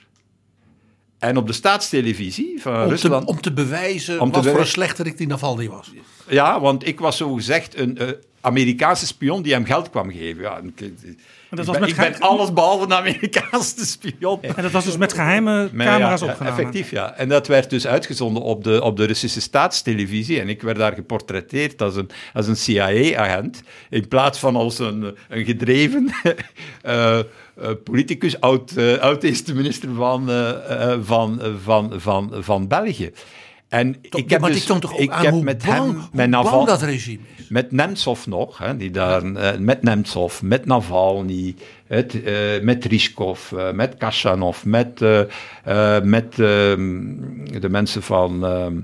En 1.18 1.36
op 1.36 1.46
de 1.46 1.52
staatstelevisie 1.52 2.60
van 2.62 2.82
om 2.82 2.88
Rusland... 2.88 3.26
Te, 3.26 3.32
om 3.32 3.40
te 3.40 3.52
bewijzen 3.52 4.20
om 4.20 4.30
wat 4.30 4.42
te 4.42 4.50
voor 4.50 4.60
een 4.60 4.66
slechterik 4.66 5.18
die 5.18 5.26
Navalny 5.26 5.68
was. 5.68 5.92
Ja, 6.28 6.60
want 6.60 6.86
ik 6.86 7.00
was 7.00 7.16
zogezegd 7.16 7.78
een 7.78 8.02
uh, 8.02 8.08
Amerikaanse 8.40 9.06
spion 9.06 9.42
die 9.42 9.52
hem 9.52 9.64
geld 9.64 9.90
kwam 9.90 10.10
geven. 10.10 10.42
Ja, 10.42 10.60
dat 11.50 11.66
ik 11.66 11.72
ben, 11.72 11.88
ik 11.88 11.96
ben 11.96 12.20
alles 12.20 12.52
behalve 12.52 12.84
een 12.84 12.92
Amerikaanse 12.92 13.86
spion. 13.86 14.42
En 14.42 14.62
dat 14.62 14.70
was 14.70 14.84
dus 14.84 14.96
met 14.96 15.12
geheime 15.12 15.70
camera's 15.76 16.20
ja, 16.20 16.26
opgenomen? 16.26 16.58
Effectief, 16.58 16.90
ja. 16.90 17.14
En 17.14 17.28
dat 17.28 17.46
werd 17.46 17.70
dus 17.70 17.86
uitgezonden 17.86 18.42
op 18.42 18.64
de, 18.64 18.82
op 18.82 18.96
de 18.96 19.04
Russische 19.04 19.40
staatstelevisie. 19.40 20.40
En 20.40 20.48
ik 20.48 20.62
werd 20.62 20.76
daar 20.76 20.92
geportretteerd 20.92 21.82
als 21.82 21.96
een, 21.96 22.10
als 22.34 22.46
een 22.46 22.56
CIA-agent. 22.56 23.62
In 23.90 24.08
plaats 24.08 24.38
van 24.38 24.56
als 24.56 24.78
een, 24.78 25.16
een 25.28 25.44
gedreven... 25.44 26.12
uh, 26.86 27.18
Uh, 27.62 27.70
politicus, 27.84 28.40
oud, 28.40 28.72
uh, 28.76 28.98
oud-eerste 28.98 29.54
minister 29.54 29.94
van, 29.94 30.30
uh, 30.30 30.96
van, 31.02 31.40
van, 31.62 32.00
van, 32.00 32.32
van 32.38 32.68
België. 32.68 33.12
En 33.70 33.96
ik 34.00 34.30
heb 34.30 34.40
maar 34.40 34.52
dus, 34.52 34.64
toch 34.64 34.98
ik 34.98 35.12
heb 35.12 35.42
met 35.42 35.64
bang, 35.64 35.92
hem, 35.92 36.08
met 36.12 36.30
Naval, 36.30 36.64
dat 36.64 36.82
regime 36.82 37.22
is. 37.36 37.48
Met 37.48 37.72
Nemtsov 37.72 38.26
nog, 38.26 38.58
hè, 38.58 38.76
die 38.76 38.90
daar, 38.90 39.24
uh, 39.24 39.56
met 39.58 39.82
Nemtsov, 39.82 40.42
met 40.42 40.66
Navalny, 40.66 41.54
het, 41.86 42.14
uh, 42.14 42.62
met 42.62 42.84
Rishkov, 42.84 43.52
uh, 43.52 43.70
met 43.72 43.96
Kashanov, 43.96 44.64
met, 44.64 45.00
met 46.02 46.38
ehm, 46.38 47.14
de 47.60 47.68
mensen 47.68 48.02
van, 48.02 48.44
ehm, 48.44 48.76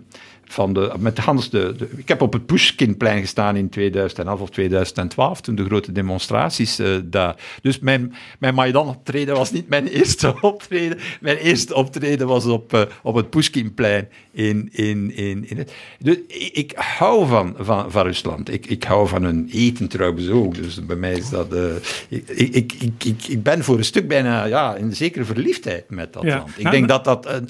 van 0.46 0.72
de, 0.72 0.92
met 0.98 1.18
Hans 1.18 1.50
de, 1.50 1.74
de, 1.76 1.88
Ik 1.96 2.08
heb 2.08 2.22
op 2.22 2.32
het 2.32 2.46
Pushkinplein 2.46 3.20
gestaan 3.20 3.56
in 3.56 3.68
2011 3.68 4.40
of 4.40 4.50
2012, 4.50 5.40
toen 5.40 5.54
de 5.54 5.64
grote 5.64 5.92
demonstraties 5.92 6.80
uh, 6.80 6.96
daar. 7.04 7.36
Dus 7.62 7.78
mijn, 7.78 8.14
mijn 8.38 8.54
Maidan-optreden 8.54 9.34
was 9.34 9.52
niet 9.52 9.68
mijn 9.68 9.86
eerste 9.98 10.34
optreden. 10.40 10.98
Mijn 11.20 11.36
eerste 11.36 11.74
optreden 11.74 12.26
was 12.26 12.46
op, 12.46 12.74
uh, 12.74 12.82
op 13.02 13.14
het 13.14 13.30
Pushkinplein 13.30 14.08
in, 14.30 14.68
in, 14.72 15.16
in, 15.16 15.48
in 15.48 15.58
het. 15.58 15.72
Dus 15.98 16.16
ik, 16.26 16.50
ik 16.52 16.72
hou 16.74 17.26
van, 17.26 17.54
van, 17.58 17.90
van 17.90 18.02
Rusland. 18.02 18.52
Ik, 18.52 18.66
ik 18.66 18.84
hou 18.84 19.08
van 19.08 19.22
hun 19.22 19.48
eten 19.52 19.88
trouwens 19.88 20.28
ook. 20.28 20.54
Dus 20.54 20.86
bij 20.86 20.96
mij 20.96 21.12
is 21.12 21.30
dat. 21.30 21.54
Uh, 21.54 21.74
ik, 22.08 22.28
ik, 22.28 22.72
ik, 22.72 23.04
ik, 23.04 23.26
ik 23.28 23.42
ben 23.42 23.64
voor 23.64 23.78
een 23.78 23.84
stuk 23.84 24.08
bijna 24.08 24.44
ja, 24.44 24.74
in 24.74 24.94
zekere 24.94 25.24
verliefdheid 25.24 25.90
met 25.90 26.12
dat 26.12 26.22
ja. 26.22 26.36
land. 26.36 26.50
Ik 26.56 26.70
denk 26.70 26.88
dat 26.88 27.04
dat. 27.04 27.42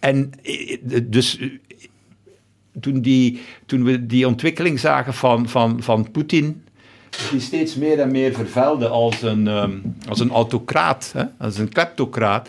en 0.00 0.30
dus 1.02 1.38
toen, 2.80 3.00
die, 3.00 3.40
toen 3.66 3.84
we 3.84 4.06
die 4.06 4.26
ontwikkeling 4.26 4.80
zagen 4.80 5.14
van, 5.14 5.48
van, 5.48 5.82
van 5.82 6.10
Poetin, 6.10 6.62
die 7.30 7.40
steeds 7.40 7.76
meer 7.76 8.00
en 8.00 8.10
meer 8.10 8.32
vervelde 8.32 8.88
als 8.88 9.22
een, 9.22 9.46
um, 9.46 9.96
als 10.08 10.20
een 10.20 10.30
autocraat, 10.30 11.10
hè, 11.16 11.24
als 11.38 11.58
een 11.58 11.68
kleptocraat. 11.68 12.48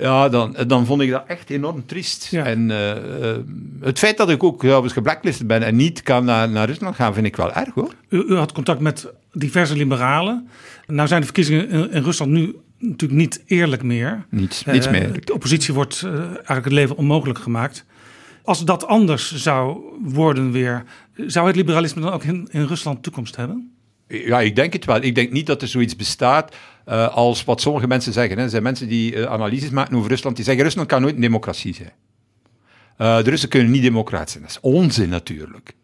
Ja, 0.00 0.28
dan, 0.28 0.56
dan 0.66 0.86
vond 0.86 1.00
ik 1.00 1.10
dat 1.10 1.24
echt 1.26 1.50
enorm 1.50 1.86
triest. 1.86 2.28
Ja. 2.30 2.44
En 2.44 2.70
uh, 2.70 2.88
uh, 2.88 3.36
het 3.80 3.98
feit 3.98 4.16
dat 4.16 4.30
ik 4.30 4.44
ook 4.44 4.60
trouwens 4.60 4.92
geblacklisted 4.92 5.46
ben 5.46 5.62
en 5.62 5.76
niet 5.76 6.02
kan 6.02 6.24
naar, 6.24 6.48
naar 6.48 6.66
Rusland 6.66 6.94
gaan, 6.94 7.14
vind 7.14 7.26
ik 7.26 7.36
wel 7.36 7.52
erg 7.52 7.74
hoor. 7.74 7.94
U, 8.08 8.24
u 8.26 8.34
had 8.34 8.52
contact 8.52 8.80
met 8.80 9.12
diverse 9.32 9.76
liberalen. 9.76 10.48
Nou 10.86 11.08
zijn 11.08 11.20
de 11.20 11.26
verkiezingen 11.26 11.68
in, 11.68 11.90
in 11.90 12.02
Rusland 12.02 12.30
nu 12.30 12.56
natuurlijk 12.78 13.20
niet 13.20 13.42
eerlijk 13.46 13.82
meer. 13.82 14.26
Niets, 14.28 14.64
niets 14.64 14.86
uh, 14.86 14.92
meer. 14.92 15.24
De 15.24 15.34
oppositie 15.34 15.74
wordt 15.74 16.02
eigenlijk 16.04 16.64
het 16.64 16.72
leven 16.72 16.96
onmogelijk 16.96 17.38
gemaakt. 17.38 17.84
Als 18.44 18.64
dat 18.64 18.86
anders 18.86 19.34
zou 19.34 19.82
worden 20.00 20.52
weer, 20.52 20.84
zou 21.16 21.46
het 21.46 21.56
liberalisme 21.56 22.02
dan 22.02 22.12
ook 22.12 22.24
in, 22.24 22.48
Rusland 22.50 23.02
toekomst 23.02 23.36
hebben? 23.36 23.76
Ja, 24.08 24.40
ik 24.40 24.56
denk 24.56 24.72
het 24.72 24.84
wel. 24.84 25.02
Ik 25.02 25.14
denk 25.14 25.32
niet 25.32 25.46
dat 25.46 25.62
er 25.62 25.68
zoiets 25.68 25.96
bestaat 25.96 26.56
uh, 26.88 27.08
als 27.08 27.44
wat 27.44 27.60
sommige 27.60 27.86
mensen 27.86 28.12
zeggen. 28.12 28.36
Hè. 28.36 28.42
Er 28.42 28.50
zijn 28.50 28.62
mensen 28.62 28.88
die 28.88 29.14
uh, 29.14 29.24
analyses 29.24 29.70
maken 29.70 29.96
over 29.96 30.10
Rusland, 30.10 30.36
die 30.36 30.44
zeggen 30.44 30.64
Rusland 30.64 30.88
kan 30.88 31.00
nooit 31.00 31.14
een 31.14 31.20
democratie 31.20 31.74
zijn. 31.74 31.92
Uh, 32.98 33.24
de 33.24 33.30
Russen 33.30 33.48
kunnen 33.48 33.70
niet 33.70 33.82
democratisch 33.82 34.32
zijn. 34.32 34.44
Dat 34.44 34.52
is 34.52 34.60
onzin 34.60 35.08
natuurlijk. 35.08 35.74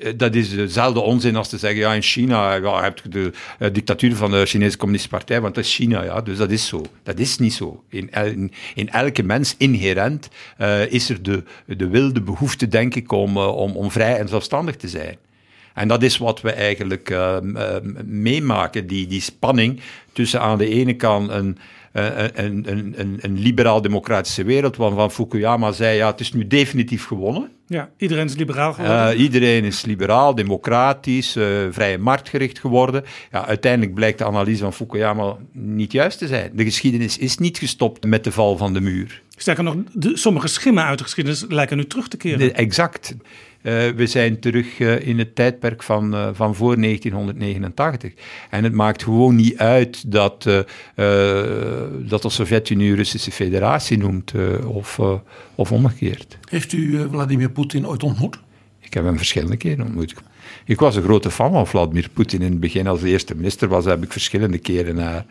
Eh, 0.00 0.12
dat 0.16 0.34
is 0.34 0.50
dezelfde 0.50 1.00
onzin 1.00 1.36
als 1.36 1.48
te 1.48 1.58
zeggen, 1.58 1.78
ja, 1.78 1.94
in 1.94 2.02
China 2.02 2.54
ja, 2.54 2.82
heb 2.82 3.00
je 3.02 3.08
de 3.08 3.32
dictatuur 3.72 4.16
van 4.16 4.30
de 4.30 4.46
Chinese 4.46 4.76
Communistische 4.76 5.16
Partij, 5.16 5.40
want 5.40 5.54
dat 5.54 5.64
is 5.64 5.74
China, 5.74 6.02
ja, 6.02 6.20
dus 6.20 6.36
dat 6.36 6.50
is 6.50 6.66
zo. 6.66 6.84
Dat 7.02 7.18
is 7.18 7.38
niet 7.38 7.54
zo. 7.54 7.82
In, 7.88 8.10
in, 8.74 8.90
elke 8.90 9.22
mens 9.22 9.54
inherent 9.58 10.28
is 10.88 11.08
er 11.08 11.22
de, 11.22 11.42
de 11.66 11.88
wil, 11.88 12.12
de 12.12 12.22
behoefte, 12.22 12.68
denk 12.68 12.94
ik, 12.94 13.12
om, 13.12 13.36
om, 13.36 13.76
om 13.76 13.90
vrij 13.90 14.18
en 14.18 14.28
zelfstandig 14.28 14.76
te 14.76 14.88
zijn. 14.88 15.16
En 15.74 15.88
dat 15.88 16.02
is 16.02 16.18
wat 16.18 16.40
we 16.40 16.52
eigenlijk 16.52 17.16
meemaken, 18.04 18.86
die, 18.86 19.06
die 19.06 19.20
spanning 19.20 19.80
tussen 20.12 20.40
aan 20.40 20.58
de 20.58 20.68
ene 20.68 20.94
kant 20.94 21.30
een 21.30 21.58
een, 21.92 22.70
een, 22.70 22.94
een, 22.96 23.18
een 23.20 23.38
liberaal-democratische 23.38 24.44
wereld, 24.44 24.76
waarvan 24.76 25.10
Fukuyama 25.10 25.72
zei, 25.72 25.96
ja, 25.96 26.10
het 26.10 26.20
is 26.20 26.32
nu 26.32 26.46
definitief 26.46 27.04
gewonnen. 27.04 27.50
Ja, 27.66 27.90
iedereen 27.96 28.24
is 28.24 28.36
liberaal 28.36 28.72
geworden. 28.72 29.14
Uh, 29.14 29.20
iedereen 29.20 29.64
is 29.64 29.84
liberaal, 29.84 30.34
democratisch, 30.34 31.36
uh, 31.36 31.44
vrije 31.70 31.98
marktgericht 31.98 32.58
geworden. 32.58 33.04
Ja, 33.30 33.46
uiteindelijk 33.46 33.94
blijkt 33.94 34.18
de 34.18 34.24
analyse 34.24 34.62
van 34.62 34.72
Fukuyama 34.72 35.36
niet 35.52 35.92
juist 35.92 36.18
te 36.18 36.26
zijn. 36.26 36.50
De 36.54 36.64
geschiedenis 36.64 37.18
is 37.18 37.38
niet 37.38 37.58
gestopt 37.58 38.04
met 38.04 38.24
de 38.24 38.32
val 38.32 38.56
van 38.56 38.72
de 38.72 38.80
muur. 38.80 39.22
Sterker 39.36 39.64
nog, 39.64 39.76
de, 39.92 40.16
sommige 40.16 40.48
schimmen 40.48 40.84
uit 40.84 40.98
de 40.98 41.04
geschiedenis 41.04 41.44
lijken 41.48 41.76
nu 41.76 41.86
terug 41.86 42.08
te 42.08 42.16
keren. 42.16 42.38
De, 42.38 42.52
exact. 42.52 43.14
Uh, 43.62 43.88
we 43.88 44.06
zijn 44.06 44.40
terug 44.40 44.78
uh, 44.78 45.06
in 45.06 45.18
het 45.18 45.34
tijdperk 45.34 45.82
van, 45.82 46.14
uh, 46.14 46.28
van 46.32 46.54
voor 46.54 46.80
1989. 46.80 48.12
En 48.50 48.64
het 48.64 48.72
maakt 48.72 49.02
gewoon 49.02 49.36
niet 49.36 49.56
uit 49.56 50.12
dat, 50.12 50.42
dat 51.98 52.22
de 52.22 52.28
Sovjet-Unie 52.28 52.94
Russische 52.94 53.30
Federatie 53.30 53.98
noemt 53.98 54.32
of, 54.66 55.00
of 55.54 55.72
omgekeerd. 55.72 56.38
Heeft 56.50 56.72
u 56.72 57.08
Vladimir 57.10 57.50
Poetin 57.50 57.86
ooit 57.86 58.02
ontmoet? 58.02 58.38
Ik 58.92 58.98
heb 58.98 59.06
hem 59.06 59.16
verschillende 59.16 59.56
keren 59.56 59.84
ontmoet. 59.84 60.14
Ik 60.64 60.80
was 60.80 60.96
een 60.96 61.02
grote 61.02 61.30
fan 61.30 61.52
van 61.52 61.66
Vladimir 61.66 62.08
Poetin. 62.12 62.42
In 62.42 62.50
het 62.50 62.60
begin, 62.60 62.86
als 62.86 63.00
de 63.00 63.08
eerste 63.08 63.34
minister 63.34 63.68
was, 63.68 63.84
heb 63.84 64.02
ik 64.02 64.12
verschillende 64.12 64.58
keren 64.58 64.94
naar, 64.94 65.24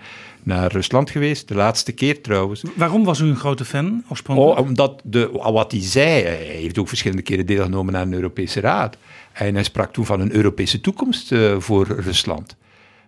naar 0.43 0.71
Rusland 0.71 1.09
geweest. 1.09 1.47
De 1.47 1.55
laatste 1.55 1.91
keer 1.91 2.21
trouwens. 2.21 2.63
Waarom 2.75 3.03
was 3.03 3.19
u 3.19 3.25
een 3.25 3.35
grote 3.35 3.65
fan 3.65 4.03
oorspronkelijk? 4.09 4.59
Oh, 4.59 4.65
omdat 4.67 5.01
de, 5.03 5.29
wat 5.31 5.71
hij 5.71 5.81
zei, 5.81 6.23
hij 6.23 6.35
heeft 6.35 6.77
ook 6.77 6.87
verschillende 6.87 7.23
keren 7.23 7.45
deelgenomen 7.45 7.97
aan 7.97 8.09
de 8.09 8.15
Europese 8.15 8.59
Raad. 8.59 8.97
En 9.31 9.53
hij 9.53 9.63
sprak 9.63 9.93
toen 9.93 10.05
van 10.05 10.19
een 10.19 10.35
Europese 10.35 10.81
toekomst 10.81 11.31
uh, 11.31 11.59
voor 11.59 11.87
Rusland. 11.87 12.55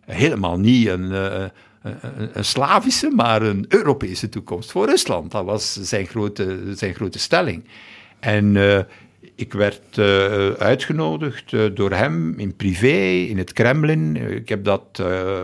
Helemaal 0.05 0.59
niet 0.59 0.87
een, 0.87 1.11
uh, 1.11 1.43
een, 1.81 2.29
een, 2.33 2.45
Slavische, 2.45 3.09
maar 3.15 3.41
een 3.41 3.65
Europese 3.67 4.29
toekomst 4.29 4.71
voor 4.71 4.85
Rusland. 4.85 5.31
Dat 5.31 5.45
was 5.45 5.73
zijn 5.73 6.05
grote, 6.05 6.59
zijn 6.75 6.93
grote 6.93 7.19
stelling. 7.19 7.63
En 8.19 8.55
uh, 8.55 8.79
ik 9.35 9.53
werd 9.53 9.97
uh, 9.97 10.49
uitgenodigd 10.49 11.51
uh, 11.51 11.69
door 11.73 11.91
hem 11.91 12.39
in 12.39 12.55
privé, 12.55 13.25
in 13.27 13.37
het 13.37 13.53
Kremlin. 13.53 14.15
Ik 14.15 14.49
heb 14.49 14.63
dat 14.63 14.99
uh, 15.01 15.41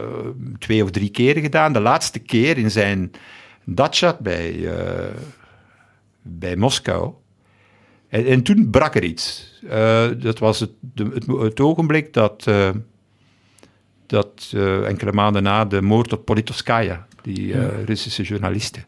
twee 0.60 0.84
of 0.84 0.92
drie 0.92 1.10
keren 1.10 1.42
gedaan. 1.42 1.74
De 1.74 1.80
laatste 1.80 2.20
keer 2.20 2.58
in 2.58 2.72
zijn 2.72 3.12
dacha 3.64 4.18
bij, 4.22 4.70
bij 6.22 6.56
Moskou. 6.56 7.14
En, 8.08 8.26
en, 8.26 8.44
toen 8.44 8.70
brak 8.70 8.96
er 8.96 9.04
iets. 9.04 9.54
dat 10.20 10.40
was 10.40 10.60
het, 10.60 10.72
de, 10.80 11.04
het, 11.14 11.26
het, 11.28 11.60
ogenblik 11.60 12.14
dat, 12.14 12.48
dat 14.06 14.54
enkele 14.86 15.12
maanden 15.12 15.44
na 15.44 15.66
de 15.66 15.82
moord 15.82 16.14
op 16.14 16.26
Politoskaya, 16.26 17.08
die. 17.22 17.54
Russische 17.86 18.24
journaliste. 18.24 18.80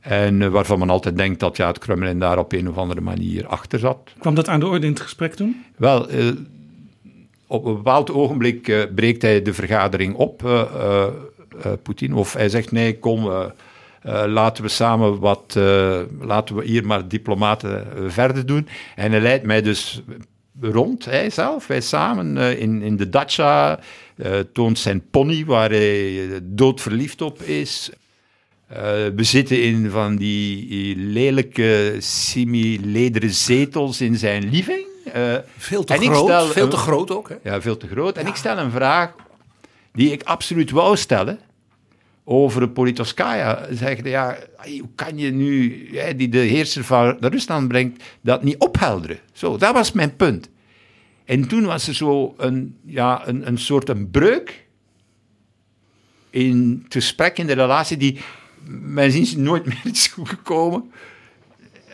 En 0.00 0.40
uh, 0.40 0.48
waarvan 0.48 0.78
men 0.78 0.90
altijd 0.90 1.16
denkt 1.16 1.40
dat 1.40 1.56
ja, 1.56 1.66
het 1.66 1.78
Kremlin 1.78 2.18
daar 2.18 2.38
op 2.38 2.52
een 2.52 2.68
of 2.68 2.76
andere 2.76 3.00
manier 3.00 3.46
achter 3.46 3.78
zat. 3.78 3.98
Kwam 4.18 4.34
dat 4.34 4.48
aan 4.48 4.60
de 4.60 4.66
orde 4.66 4.86
in 4.86 4.92
het 4.92 5.00
gesprek 5.00 5.34
toen? 5.34 5.64
Wel, 5.76 6.12
uh, 6.12 6.30
op 7.46 7.64
een 7.64 7.74
bepaald 7.74 8.10
ogenblik 8.10 8.68
uh, 8.68 8.82
breekt 8.94 9.22
hij 9.22 9.42
de 9.42 9.54
vergadering 9.54 10.14
op, 10.14 10.68
Poetin. 11.82 12.14
Of 12.14 12.32
hij 12.32 12.48
zegt 12.48 12.72
nee, 12.72 12.98
kom, 12.98 13.30
laten 14.26 14.64
we 14.64 14.70
samen 14.70 15.18
wat, 15.18 15.58
laten 16.20 16.56
we 16.56 16.64
hier 16.64 16.86
maar 16.86 17.08
diplomaten 17.08 17.86
verder 18.12 18.46
doen. 18.46 18.68
En 18.96 19.10
hij 19.10 19.20
leidt 19.20 19.44
mij 19.44 19.62
dus 19.62 20.02
rond, 20.60 21.04
hij 21.04 21.30
zelf, 21.30 21.66
wij 21.66 21.80
samen 21.80 22.58
in, 22.58 22.82
in 22.82 22.96
de 22.96 23.08
dacha, 23.08 23.78
toont 24.52 24.78
zijn 24.78 25.02
pony 25.10 25.44
waar 25.44 25.70
hij 25.70 26.28
doodverliefd 26.42 27.22
op 27.22 27.42
is. 27.42 27.90
Uh, 28.72 28.76
we 29.14 29.24
zitten 29.24 29.62
in 29.62 29.90
van 29.90 30.16
die 30.16 30.96
lelijke 30.96 31.96
semi-lederen 31.98 33.30
zetels 33.30 34.00
in 34.00 34.16
zijn 34.16 34.48
living. 34.50 34.84
Uh, 35.16 35.36
veel 35.56 35.84
te 35.84 35.94
groot, 35.94 36.24
stel, 36.24 36.46
veel 36.46 36.68
te 36.68 36.76
groot 36.76 37.10
ook. 37.10 37.28
Hè? 37.28 37.36
Ja, 37.42 37.60
veel 37.60 37.76
te 37.76 37.86
groot. 37.86 38.14
Ja. 38.14 38.20
En 38.20 38.26
ik 38.26 38.34
stel 38.34 38.58
een 38.58 38.70
vraag 38.70 39.14
die 39.92 40.12
ik 40.12 40.22
absoluut 40.22 40.70
wou 40.70 40.96
stellen 40.96 41.38
over 42.24 42.68
Politoskaya. 42.68 43.66
Zeggen, 43.70 44.10
ja, 44.10 44.38
hoe 44.64 44.88
kan 44.94 45.18
je 45.18 45.30
nu, 45.30 45.88
hè, 45.92 46.16
die 46.16 46.28
de 46.28 46.38
heerser 46.38 46.84
van 46.84 47.16
Rusland 47.20 47.68
brengt, 47.68 48.02
dat 48.20 48.42
niet 48.42 48.58
ophelderen? 48.58 49.18
Zo, 49.32 49.56
dat 49.56 49.74
was 49.74 49.92
mijn 49.92 50.16
punt. 50.16 50.48
En 51.24 51.48
toen 51.48 51.64
was 51.64 51.88
er 51.88 51.94
zo 51.94 52.34
een, 52.36 52.76
ja, 52.86 53.28
een, 53.28 53.46
een 53.46 53.58
soort 53.58 53.88
een 53.88 54.10
breuk 54.10 54.66
in 56.30 56.80
het 56.84 56.92
gesprek, 56.92 57.38
in 57.38 57.46
de 57.46 57.52
relatie, 57.52 57.96
die 57.96 58.20
mijn 58.66 59.10
zin 59.10 59.22
is 59.22 59.36
nooit 59.36 59.66
meer 59.70 59.80
iets 59.84 60.08
goed 60.08 60.28
gekomen. 60.28 60.90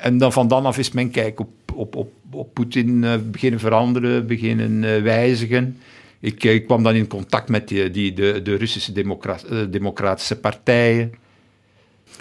En 0.00 0.18
dan 0.18 0.32
van 0.32 0.49
dan 0.49 0.66
af 0.66 0.78
is 0.78 0.90
mijn 0.90 1.11
kijk 1.11 1.40
op, 1.40 1.49
op, 1.75 1.96
op, 1.96 2.12
op 2.30 2.54
Poetin 2.54 3.02
uh, 3.02 3.14
beginnen 3.30 3.61
veranderen, 3.61 4.26
beginnen 4.26 4.82
uh, 4.82 5.02
wijzigen. 5.02 5.78
Ik, 6.20 6.44
uh, 6.44 6.54
ik, 6.54 6.66
kwam 6.66 6.82
dan 6.82 6.94
in 6.94 7.06
contact 7.06 7.49
met 7.49 7.68
die, 7.68 7.90
die, 7.90 8.12
de, 8.12 8.40
de 8.42 8.56
Russische 8.56 8.92
democra 8.92 9.38
democratische 9.70 10.37
partijen. 10.37 11.14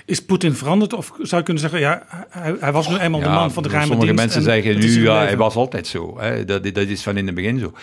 Is 0.06 0.25
Poetin 0.25 0.54
veranderd? 0.54 0.94
Of 0.94 1.14
zou 1.18 1.38
je 1.38 1.44
kunnen 1.44 1.62
zeggen, 1.64 1.80
ja, 1.80 2.06
hij, 2.30 2.56
hij 2.60 2.72
was 2.72 2.90
nu 2.90 2.98
eenmaal 2.98 3.20
ja, 3.20 3.28
de 3.28 3.34
man 3.34 3.52
van 3.52 3.64
de 3.64 3.70
geheime 3.70 3.92
sommige 3.92 4.16
dienst. 4.16 4.34
Sommige 4.34 4.52
mensen 4.52 4.82
zeggen 4.82 5.02
nu, 5.02 5.10
ja, 5.10 5.24
hij 5.24 5.38
was 5.38 5.56
altijd 5.56 5.88
zo. 5.88 6.20
Hè. 6.20 6.46
Dat, 6.46 6.64
dat 6.64 6.88
is 6.88 7.04
van 7.04 7.18
in 7.18 7.25
het 7.25 7.36
begin 7.36 7.60
zo. 7.60 7.74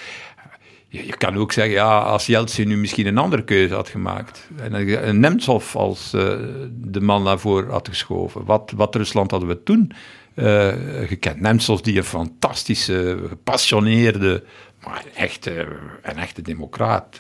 Je 0.92 1.16
kan 1.16 1.37
ook 1.37 1.52
zeggen, 1.52 1.75
ja, 1.75 1.99
als 1.99 2.26
Jeltsin 2.26 2.68
nu 2.68 2.76
misschien 2.76 3.06
een 3.06 3.18
andere 3.18 3.44
keuze 3.44 3.75
had 3.75 3.88
gemaakt. 3.88 4.49
En 4.56 5.08
een 5.08 5.20
Nemtsov 5.20 5.76
als 5.76 6.14
uh, 6.14 6.22
de 6.70 7.00
man 7.00 7.25
daarvoor 7.25 7.70
had 7.70 7.88
geschoven. 7.88 8.44
Wat, 8.44 8.72
wat 8.76 8.94
Rusland 8.94 9.30
hadden 9.30 9.49
we 9.49 9.62
toen 9.62 9.92
uh, 10.34 10.72
gekend? 11.06 11.40
Nemtsov 11.40 11.80
die 11.80 11.96
een 11.96 12.04
fantastische, 12.04 13.18
gepassioneerde, 13.28 14.44
maar 14.84 15.04
echt, 15.14 15.49
uh, 15.49 15.58
een 16.02 16.16
echte 16.16 16.42
democraat 16.42 17.16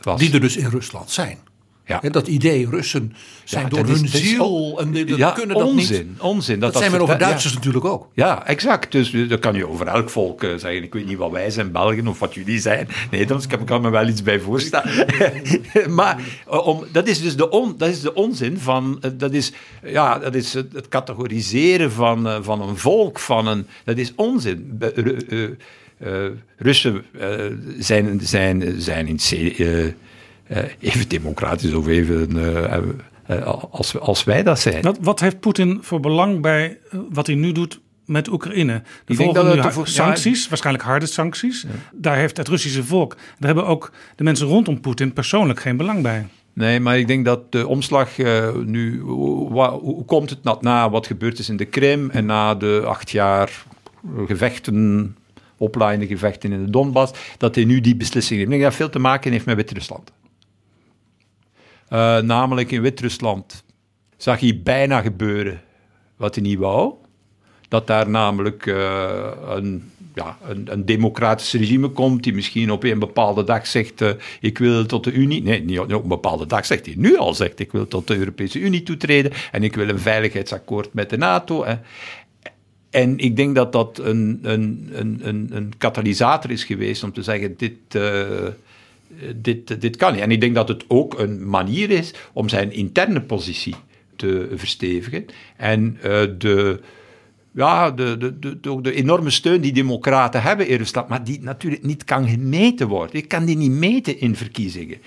was. 0.00 0.20
Die 0.20 0.32
er 0.32 0.40
dus 0.40 0.56
in 0.56 0.68
Rusland 0.68 1.10
zijn. 1.10 1.38
Ja. 1.86 2.00
dat 2.10 2.28
idee, 2.28 2.68
Russen 2.68 3.14
zijn 3.44 3.68
door 3.68 3.86
hun 3.86 4.08
ziel 4.08 4.80
en 4.80 4.92
dat 4.92 5.16
ja, 5.16 5.30
kunnen 5.30 5.56
dat 5.56 5.66
onzin, 5.66 6.06
niet. 6.06 6.20
Onzin. 6.20 6.60
Dat, 6.60 6.72
dat 6.72 6.82
zijn 6.82 6.94
we 6.94 7.02
over 7.02 7.18
Duitsers 7.18 7.54
natuurlijk 7.54 7.84
ook. 7.84 8.08
Ja, 8.14 8.46
exact. 8.46 8.92
Dus 8.92 9.10
dat 9.28 9.38
kan 9.38 9.54
je 9.54 9.68
over 9.68 9.86
elk 9.86 10.10
volk 10.10 10.42
uh, 10.42 10.50
zeggen. 10.50 10.82
Ik 10.82 10.92
weet 10.92 11.06
niet 11.06 11.18
wat 11.18 11.30
wij 11.30 11.50
zijn, 11.50 11.72
Belgen, 11.72 12.06
of 12.06 12.18
wat 12.18 12.34
jullie 12.34 12.58
zijn. 12.58 12.88
Nederlands, 13.10 13.46
ik 13.46 13.58
kan 13.64 13.80
me 13.80 13.90
wel 13.90 14.08
iets 14.08 14.22
bij 14.22 14.40
voorstellen. 14.40 15.06
maar 15.94 16.18
om, 16.46 16.84
dat 16.92 17.06
is 17.06 17.22
dus 17.22 17.36
de, 17.36 17.50
on, 17.50 17.74
dat 17.78 17.88
is 17.88 18.00
de 18.00 18.14
onzin 18.14 18.58
van... 18.58 19.02
Dat 19.14 19.32
is, 19.32 19.52
ja, 19.84 20.18
dat 20.18 20.34
is 20.34 20.52
het 20.54 20.88
categoriseren 20.88 21.92
van, 21.92 22.44
van 22.44 22.62
een 22.62 22.76
volk, 22.76 23.18
van 23.18 23.46
een... 23.46 23.66
Dat 23.84 23.98
is 23.98 24.12
onzin. 24.16 24.80
Russen 26.56 27.04
zijn, 27.78 28.20
zijn, 28.22 28.74
zijn 28.80 29.06
in... 29.06 29.18
Eh, 29.56 29.84
even 30.78 31.08
democratisch 31.08 31.72
of 31.72 31.86
even 31.86 32.36
eh, 32.36 32.76
eh, 33.26 33.64
als, 33.70 33.98
als 33.98 34.24
wij 34.24 34.42
dat 34.42 34.60
zijn. 34.60 34.82
Wat, 34.82 34.98
wat 35.00 35.20
heeft 35.20 35.40
Poetin 35.40 35.78
voor 35.82 36.00
belang 36.00 36.40
bij 36.40 36.78
wat 37.10 37.26
hij 37.26 37.36
nu 37.36 37.52
doet 37.52 37.80
met 38.06 38.28
Oekraïne. 38.28 38.82
De 39.04 39.14
volgende 39.14 39.54
nu 39.54 39.72
voor, 39.72 39.88
sancties, 39.88 40.48
waarschijnlijk 40.48 40.84
harde 40.84 41.06
sancties. 41.06 41.66
Daar 41.92 42.16
heeft 42.16 42.36
het 42.36 42.48
Russische 42.48 42.84
volk, 42.84 43.14
daar 43.14 43.54
hebben 43.54 43.66
ook 43.66 43.92
de 44.16 44.24
mensen 44.24 44.46
rondom 44.46 44.80
Poetin 44.80 45.12
persoonlijk 45.12 45.60
geen 45.60 45.76
belang 45.76 46.02
bij. 46.02 46.26
Nee, 46.52 46.80
maar 46.80 46.98
ik 46.98 47.06
denk 47.06 47.24
dat 47.24 47.52
de 47.52 47.66
omslag 47.66 48.18
uh, 48.18 48.54
nu. 48.64 49.00
Hoe, 49.00 49.68
hoe, 49.68 50.04
komt 50.04 50.30
het 50.30 50.42
na, 50.42 50.56
na, 50.60 50.90
wat 50.90 51.06
gebeurd 51.06 51.38
is 51.38 51.48
in 51.48 51.56
de 51.56 51.64
Krim 51.64 52.10
en 52.10 52.26
na 52.26 52.54
de 52.54 52.82
acht 52.86 53.10
jaar 53.10 53.64
gevechten, 54.26 55.16
oplaaiende 55.56 56.06
gevechten 56.06 56.52
in 56.52 56.64
de 56.64 56.70
Donbass, 56.70 57.12
dat 57.38 57.54
hij 57.54 57.64
nu 57.64 57.80
die 57.80 57.96
beslissing 57.96 58.38
neemt? 58.38 58.52
Ik 58.52 58.58
denk 58.58 58.70
dat 58.70 58.78
veel 58.78 58.90
te 58.90 58.98
maken 58.98 59.32
heeft 59.32 59.44
met 59.44 59.56
Wit-Rusland. 59.56 60.12
Uh, 61.92 62.18
namelijk 62.18 62.70
in 62.70 62.82
Wit-Rusland 62.82 63.64
zag 64.16 64.40
hij 64.40 64.60
bijna 64.62 65.00
gebeuren 65.00 65.60
wat 66.16 66.34
hij 66.34 66.44
niet 66.44 66.58
wou. 66.58 66.94
Dat 67.68 67.86
daar 67.86 68.08
namelijk 68.08 68.66
uh, 68.66 69.30
een, 69.48 69.90
ja, 70.14 70.38
een, 70.48 70.72
een, 70.72 70.84
democratisch 70.84 71.52
regime 71.52 71.88
komt 71.88 72.22
die 72.22 72.34
misschien 72.34 72.70
op 72.70 72.84
een 72.84 72.98
bepaalde 72.98 73.44
dag 73.44 73.66
zegt 73.66 74.00
uh, 74.00 74.10
ik 74.40 74.58
wil 74.58 74.86
tot 74.86 75.04
de 75.04 75.12
Unie. 75.12 75.42
Nee, 75.42 75.62
niet 75.62 75.78
op 75.78 76.02
een 76.02 76.08
bepaalde 76.08 76.46
dag 76.46 76.66
zegt 76.66 76.86
hij 76.86 76.94
nu 76.98 77.16
al 77.16 77.34
zegt 77.34 77.60
ik 77.60 77.72
wil 77.72 77.88
tot 77.88 78.06
de 78.06 78.16
Europese 78.16 78.58
Unie 78.58 78.82
toetreden 78.82 79.32
en 79.50 79.62
ik 79.62 79.74
wil 79.74 79.88
een 79.88 79.98
veiligheidsakkoord 79.98 80.94
met 80.94 81.10
de 81.10 81.16
NATO. 81.16 81.64
Hè. 81.64 81.74
En 82.90 83.18
ik 83.18 83.36
denk 83.36 83.54
dat 83.54 83.72
dat 83.72 83.98
een, 83.98 84.38
een, 84.42 84.90
een, 84.92 85.48
een, 85.50 85.72
katalysator 85.78 86.50
is 86.50 86.64
geweest 86.64 87.02
om 87.02 87.12
te 87.12 87.22
zeggen 87.22 87.56
dit 87.56 87.94
dit, 89.36 89.80
dit 89.80 89.96
kan 89.96 90.12
niet. 90.12 90.22
En 90.22 90.30
ik 90.30 90.40
denk 90.40 90.54
dat 90.54 90.68
het 90.68 90.84
ook 90.88 91.18
een 91.18 91.48
manier 91.48 91.90
is 91.90 92.14
om 92.32 92.48
zijn 92.48 92.72
interne 92.72 93.20
positie 93.20 93.74
te 94.16 94.48
verstevigen. 94.54 95.26
En 95.56 95.96
uh, 95.96 96.22
de, 96.38 96.80
ja, 97.52 97.90
de, 97.90 98.16
de, 98.18 98.38
de, 98.38 98.80
de, 98.80 98.92
enorme 98.92 99.30
steun 99.30 99.60
die 99.60 99.72
democraten 99.72 100.42
hebben 100.42 100.68
in 100.68 100.76
Rusland, 100.76 101.08
maar 101.08 101.24
die 101.24 101.40
natuurlijk 101.40 101.82
niet 101.82 102.04
kan 102.04 102.28
gemeten 102.28 102.88
worden. 102.88 103.16
Ik 103.16 103.28
kan 103.28 103.44
die 103.44 103.56
niet 103.56 103.70
meten 103.70 104.20
in 104.20 104.36
verkiezingen. 104.36 104.98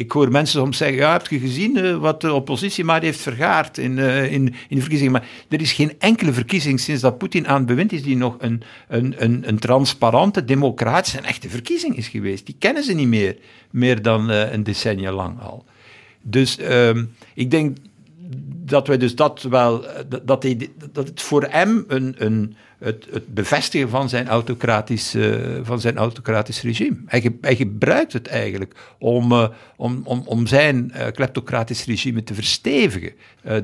Ik 0.00 0.12
hoor 0.12 0.30
mensen 0.30 0.60
soms 0.60 0.76
zeggen, 0.76 0.96
ja, 0.96 1.12
heb 1.12 1.26
je 1.26 1.38
gezien 1.38 1.76
uh, 1.76 1.96
wat 1.96 2.20
de 2.20 2.32
oppositie 2.32 2.84
maar 2.84 3.02
heeft 3.02 3.20
vergaard 3.20 3.78
in, 3.78 3.98
uh, 3.98 4.32
in, 4.32 4.54
in 4.68 4.76
de 4.76 4.80
verkiezingen? 4.80 5.12
Maar 5.12 5.28
er 5.48 5.60
is 5.60 5.72
geen 5.72 5.92
enkele 5.98 6.32
verkiezing 6.32 6.80
sinds 6.80 7.00
dat 7.00 7.18
Poetin 7.18 7.48
aan 7.48 7.56
het 7.56 7.66
bewind 7.66 7.92
is 7.92 8.02
die 8.02 8.16
nog 8.16 8.36
een, 8.38 8.62
een, 8.88 9.14
een, 9.18 9.48
een 9.48 9.58
transparante, 9.58 10.44
democratische 10.44 11.18
en 11.18 11.24
echte 11.24 11.48
verkiezing 11.48 11.96
is 11.96 12.08
geweest. 12.08 12.46
Die 12.46 12.56
kennen 12.58 12.82
ze 12.82 12.92
niet 12.92 13.08
meer, 13.08 13.36
meer 13.70 14.02
dan 14.02 14.30
uh, 14.30 14.52
een 14.52 14.62
decennia 14.62 15.12
lang 15.12 15.40
al. 15.40 15.64
Dus 16.22 16.58
ehm, 16.58 17.04
ik 17.34 17.50
denk 17.50 17.76
dat 18.64 18.86
wij 18.86 18.98
dus 18.98 19.14
dat 19.14 19.42
wel, 19.42 19.84
dat, 20.08 20.26
dat, 20.26 20.46
dat 20.92 21.08
het 21.08 21.22
voor 21.22 21.46
hem 21.50 21.84
een, 21.88 22.14
een 22.18 22.56
het, 22.80 23.06
het 23.10 23.34
bevestigen 23.34 23.88
van 23.88 24.08
zijn, 24.08 24.28
autocratisch, 24.28 25.14
uh, 25.14 25.58
van 25.62 25.80
zijn 25.80 25.96
autocratisch 25.96 26.62
regime. 26.62 26.96
Hij, 27.06 27.36
hij, 27.40 27.56
gebruikt 27.56 28.12
het 28.12 28.26
eigenlijk 28.26 28.74
om, 28.98 29.32
uh, 29.32 29.48
om, 29.76 30.00
om, 30.04 30.22
om 30.24 30.46
zijn 30.46 30.92
uh, 30.96 31.06
kleptocratisch 31.14 31.84
regime 31.84 32.24
te 32.24 32.34
verstevigen. 32.34 33.12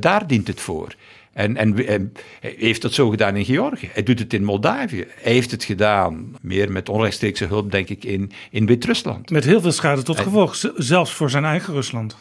daar 0.00 0.26
dient 0.26 0.46
het 0.46 0.61
voor. 0.61 0.94
En, 1.32 1.56
en, 1.56 1.87
en, 1.87 2.12
hij 2.40 2.54
heeft 2.58 2.82
dat 2.82 2.92
zo 2.92 3.08
gedaan 3.08 3.37
in 3.37 3.44
Georgië. 3.44 3.88
Hij 3.92 4.02
doet 4.02 4.18
het 4.18 4.32
in 4.32 4.44
Moldavië. 4.44 5.04
Hij 5.20 5.32
heeft 5.32 5.50
het 5.50 5.64
gedaan, 5.64 6.37
meer 6.40 6.73
met 6.73 6.88
onrechtstreekse 6.88 7.44
hulp, 7.44 7.70
denk 7.70 7.88
ik, 7.88 8.04
in, 8.04 8.32
in 8.50 8.66
Wit-Rusland. 8.66 9.30
Met 9.30 9.44
heel 9.44 9.61
veel 9.61 9.73
schade 9.73 10.02
tot 10.02 10.20
gevolg, 10.20 10.56
zelfs 10.76 11.12
voor 11.12 11.30
zijn 11.30 11.44
eigen 11.44 11.75
Rusland. 11.75 12.16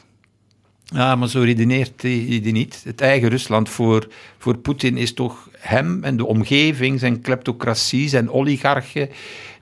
Ja, 0.85 1.15
maar 1.15 1.29
zo 1.29 1.39
redeneert 1.39 2.01
hij 2.01 2.41
niet. 2.43 2.81
Het 2.83 3.01
eigen 3.01 3.29
Rusland 3.29 3.69
voor, 3.69 4.07
voor 4.37 4.57
Poetin 4.57 4.98
is 4.98 5.13
toch 5.13 5.50
hem 5.59 6.03
en 6.03 6.17
de 6.17 6.25
omgeving, 6.25 7.00
zijn 7.00 7.21
kleptocratie, 7.21 8.09
zijn 8.09 8.29
oligarchen, 8.29 9.09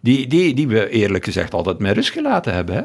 die, 0.01 0.27
die, 0.27 0.53
die 0.53 0.67
we 0.67 0.89
eerlijk 0.89 1.23
gezegd 1.23 1.53
altijd 1.53 1.79
met 1.79 1.95
rust 1.95 2.09
gelaten 2.09 2.53
hebben. 2.53 2.75
Hè? 2.75 2.81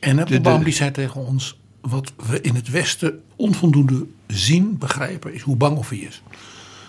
En 0.00 0.18
Appelbaum 0.18 0.64
die 0.64 0.72
zei 0.72 0.90
tegen 0.90 1.26
ons, 1.26 1.58
wat 1.80 2.12
we 2.28 2.40
in 2.40 2.54
het 2.54 2.70
Westen 2.70 3.22
onvoldoende 3.36 4.06
zien, 4.26 4.78
begrijpen, 4.78 5.34
is 5.34 5.42
hoe 5.42 5.56
bang 5.56 5.76
of 5.76 5.88
hij 5.88 5.98
is. 5.98 6.22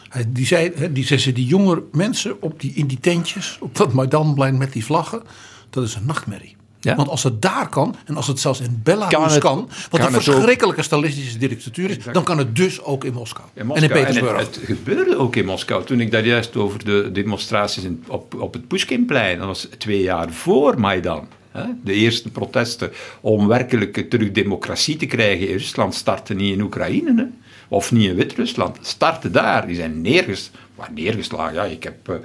Hij, 0.10 0.26
die 0.28 0.46
zei, 0.46 0.92
die, 0.92 1.06
zei, 1.06 1.34
die 1.34 1.46
jonge 1.46 1.84
mensen 1.92 2.42
op 2.42 2.60
die, 2.60 2.74
in 2.74 2.88
die 2.88 3.00
tentjes, 3.00 3.58
op 3.62 3.76
dat 3.76 3.94
Maidanplein 3.94 4.58
met 4.58 4.74
die 4.74 4.86
vlaggen, 4.86 5.22
dat 5.70 5.84
is 5.84 5.96
een 5.96 6.06
nachtmerrie. 6.06 6.57
Ja? 6.80 6.96
Want 6.96 7.10
als 7.10 7.24
het 7.24 7.42
daar 7.42 7.70
kan, 7.70 7.96
en 8.06 8.16
als 8.16 8.28
het 8.28 8.40
zelfs 8.40 8.60
in 8.60 8.80
Belarus 8.84 9.38
kan, 9.38 9.70
wat 9.90 10.00
een 10.00 10.12
verschrikkelijke 10.12 10.82
stalinistische 10.82 11.38
dictatuur 11.38 11.90
is, 11.90 11.98
dan 12.12 12.24
kan 12.24 12.38
het 12.38 12.56
dus 12.56 12.82
ook 12.82 13.04
in 13.04 13.14
Moskou. 13.14 13.48
In 13.54 13.66
Moskou. 13.66 13.92
En 13.92 13.98
in 13.98 14.04
Petersburg. 14.04 14.40
het, 14.40 14.56
het, 14.56 14.66
gebeurde 14.66 15.18
ook 15.18 15.36
in 15.36 15.46
Moskou. 15.46 15.86
Toen 15.86 16.00
ik 16.00 16.12
daar 16.12 16.26
juist 16.26 16.56
over 16.56 16.86
de 16.86 17.10
demonstraties 17.12 17.84
in, 17.84 18.04
op, 18.08 18.34
op 18.40 18.54
het 18.54 18.68
Pushkinplein, 18.68 19.38
dat 19.38 19.48
was 19.48 19.68
twee 19.78 20.02
jaar 20.02 20.32
voor 20.32 20.80
Maidan. 20.80 21.28
Hè? 21.52 21.64
De 21.84 21.94
eerste 21.94 22.30
protesten 22.30 22.92
om 23.22 23.48
werkelijk 23.48 24.10
terug 24.10 24.32
democratie 24.32 24.96
te 24.96 25.06
krijgen 25.06 25.48
in 25.48 25.58
Rusland 25.58 25.96
starten 25.96 26.38
niet 26.38 26.54
in 26.54 26.62
Oekraïne. 26.62 27.14
Hè? 27.16 27.26
Of 27.68 27.92
niet 27.92 28.10
in 28.10 28.16
Wit-Rusland. 28.16 28.78
Starten 28.82 29.32
daar. 29.32 29.68
Die 29.68 29.76
zijn 29.76 30.02
nergens, 30.02 30.52
maar 30.76 30.90
neergeslagen. 30.94 31.54
Ja, 31.54 31.64
ik 31.64 31.84
heb 31.84 32.10
uh, 32.10 32.16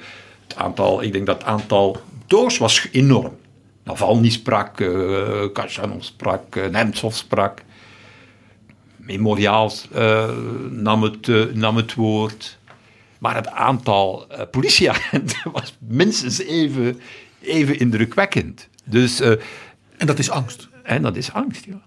het 0.47 0.57
aantal, 0.57 1.03
ik 1.03 1.13
denk 1.13 1.27
dat 1.27 1.39
het 1.39 1.47
aantal 1.47 2.01
doos 2.27 2.59
was 2.59 2.89
enorm. 2.93 3.41
Navalny 3.85 4.31
sprak, 4.31 4.81
uh, 4.81 5.51
Kachanov 5.53 6.05
sprak, 6.05 6.57
uh, 6.57 6.67
Nemtsov 6.71 7.15
sprak. 7.15 7.65
Memoriaal 8.97 9.73
uh, 9.95 10.31
nam, 10.71 11.03
het, 11.03 11.27
uh, 11.27 11.55
nam 11.55 11.77
het 11.77 11.95
woord. 11.95 12.59
Maar 13.19 13.35
het 13.35 13.49
aantal 13.49 14.27
politieagenten 14.51 15.51
was 15.53 15.77
minstens 15.79 16.39
even, 16.39 17.01
even 17.41 17.79
indrukwekkend. 17.79 18.69
Dus, 18.85 19.21
en 19.21 20.07
dat 20.07 20.19
is 20.19 20.31
angst. 20.31 20.69
En 20.83 21.03
dat 21.03 21.17
is 21.17 21.33
angst, 21.33 21.65
ja. 21.65 21.83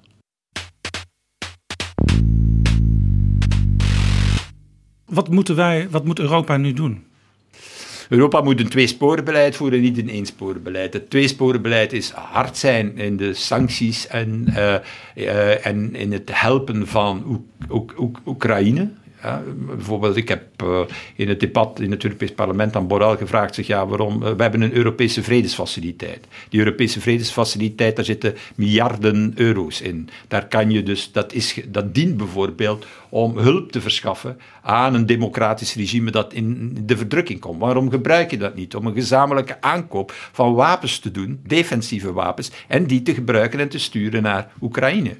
Wat 5.05 5.29
moeten 5.29 5.55
wij, 5.55 5.89
wat 5.89 6.05
moet 6.05 6.19
Europa 6.19 6.57
nu 6.57 6.73
doen? 6.73 7.05
Europa 8.09 8.41
moet 8.41 8.59
een 8.59 8.69
tweesporenbeleid 8.69 9.55
voeren, 9.55 9.81
niet 9.81 9.97
een 9.97 10.09
eensporenbeleid. 10.09 10.93
Het 10.93 11.09
tweesporenbeleid 11.09 11.93
is 11.93 12.09
hard 12.09 12.57
zijn 12.57 12.97
in 12.97 13.17
de 13.17 13.33
sancties 13.33 14.07
en, 14.07 14.45
uh, 14.49 14.75
uh, 15.15 15.65
en 15.65 15.95
in 15.95 16.11
het 16.11 16.29
helpen 16.33 16.87
van 16.87 17.45
Oekraïne. 18.25 18.89
Bijvoorbeeld, 19.75 20.15
ik 20.15 20.29
heb 20.29 20.63
uh, 20.63 20.79
in 21.15 21.29
het 21.29 21.39
debat 21.39 21.79
in 21.79 21.91
het 21.91 22.03
Europees 22.03 22.31
Parlement 22.31 22.75
aan 22.75 22.87
Borrell 22.87 23.17
gevraagd: 23.17 23.55
zich, 23.55 23.67
ja, 23.67 23.87
waarom? 23.87 24.23
Uh, 24.23 24.31
we 24.31 24.41
hebben 24.41 24.61
een 24.61 24.73
Europese 24.73 25.23
vredesfaciliteit. 25.23 26.27
Die 26.49 26.59
Europese 26.59 27.01
vredesfaciliteit, 27.01 27.95
daar 27.95 28.05
zitten 28.05 28.35
miljarden 28.55 29.31
euro's 29.35 29.81
in. 29.81 30.09
Daar 30.27 30.47
kan 30.47 30.69
je 30.69 30.83
dus, 30.83 31.11
dat, 31.11 31.33
is, 31.33 31.59
dat 31.67 31.95
dient 31.95 32.17
bijvoorbeeld 32.17 32.85
om 33.09 33.37
hulp 33.37 33.71
te 33.71 33.81
verschaffen 33.81 34.37
aan 34.61 34.93
een 34.93 35.05
democratisch 35.05 35.75
regime 35.75 36.11
dat 36.11 36.33
in 36.33 36.77
de 36.85 36.97
verdrukking 36.97 37.39
komt. 37.39 37.59
Waarom 37.59 37.89
gebruik 37.89 38.31
je 38.31 38.37
dat 38.37 38.55
niet? 38.55 38.75
Om 38.75 38.85
een 38.85 38.93
gezamenlijke 38.93 39.61
aankoop 39.61 40.11
van 40.31 40.53
wapens 40.53 40.99
te 40.99 41.11
doen, 41.11 41.39
defensieve 41.47 42.13
wapens, 42.13 42.51
en 42.67 42.85
die 42.85 43.01
te 43.01 43.13
gebruiken 43.13 43.59
en 43.59 43.69
te 43.69 43.79
sturen 43.79 44.23
naar 44.23 44.51
Oekraïne. 44.61 45.15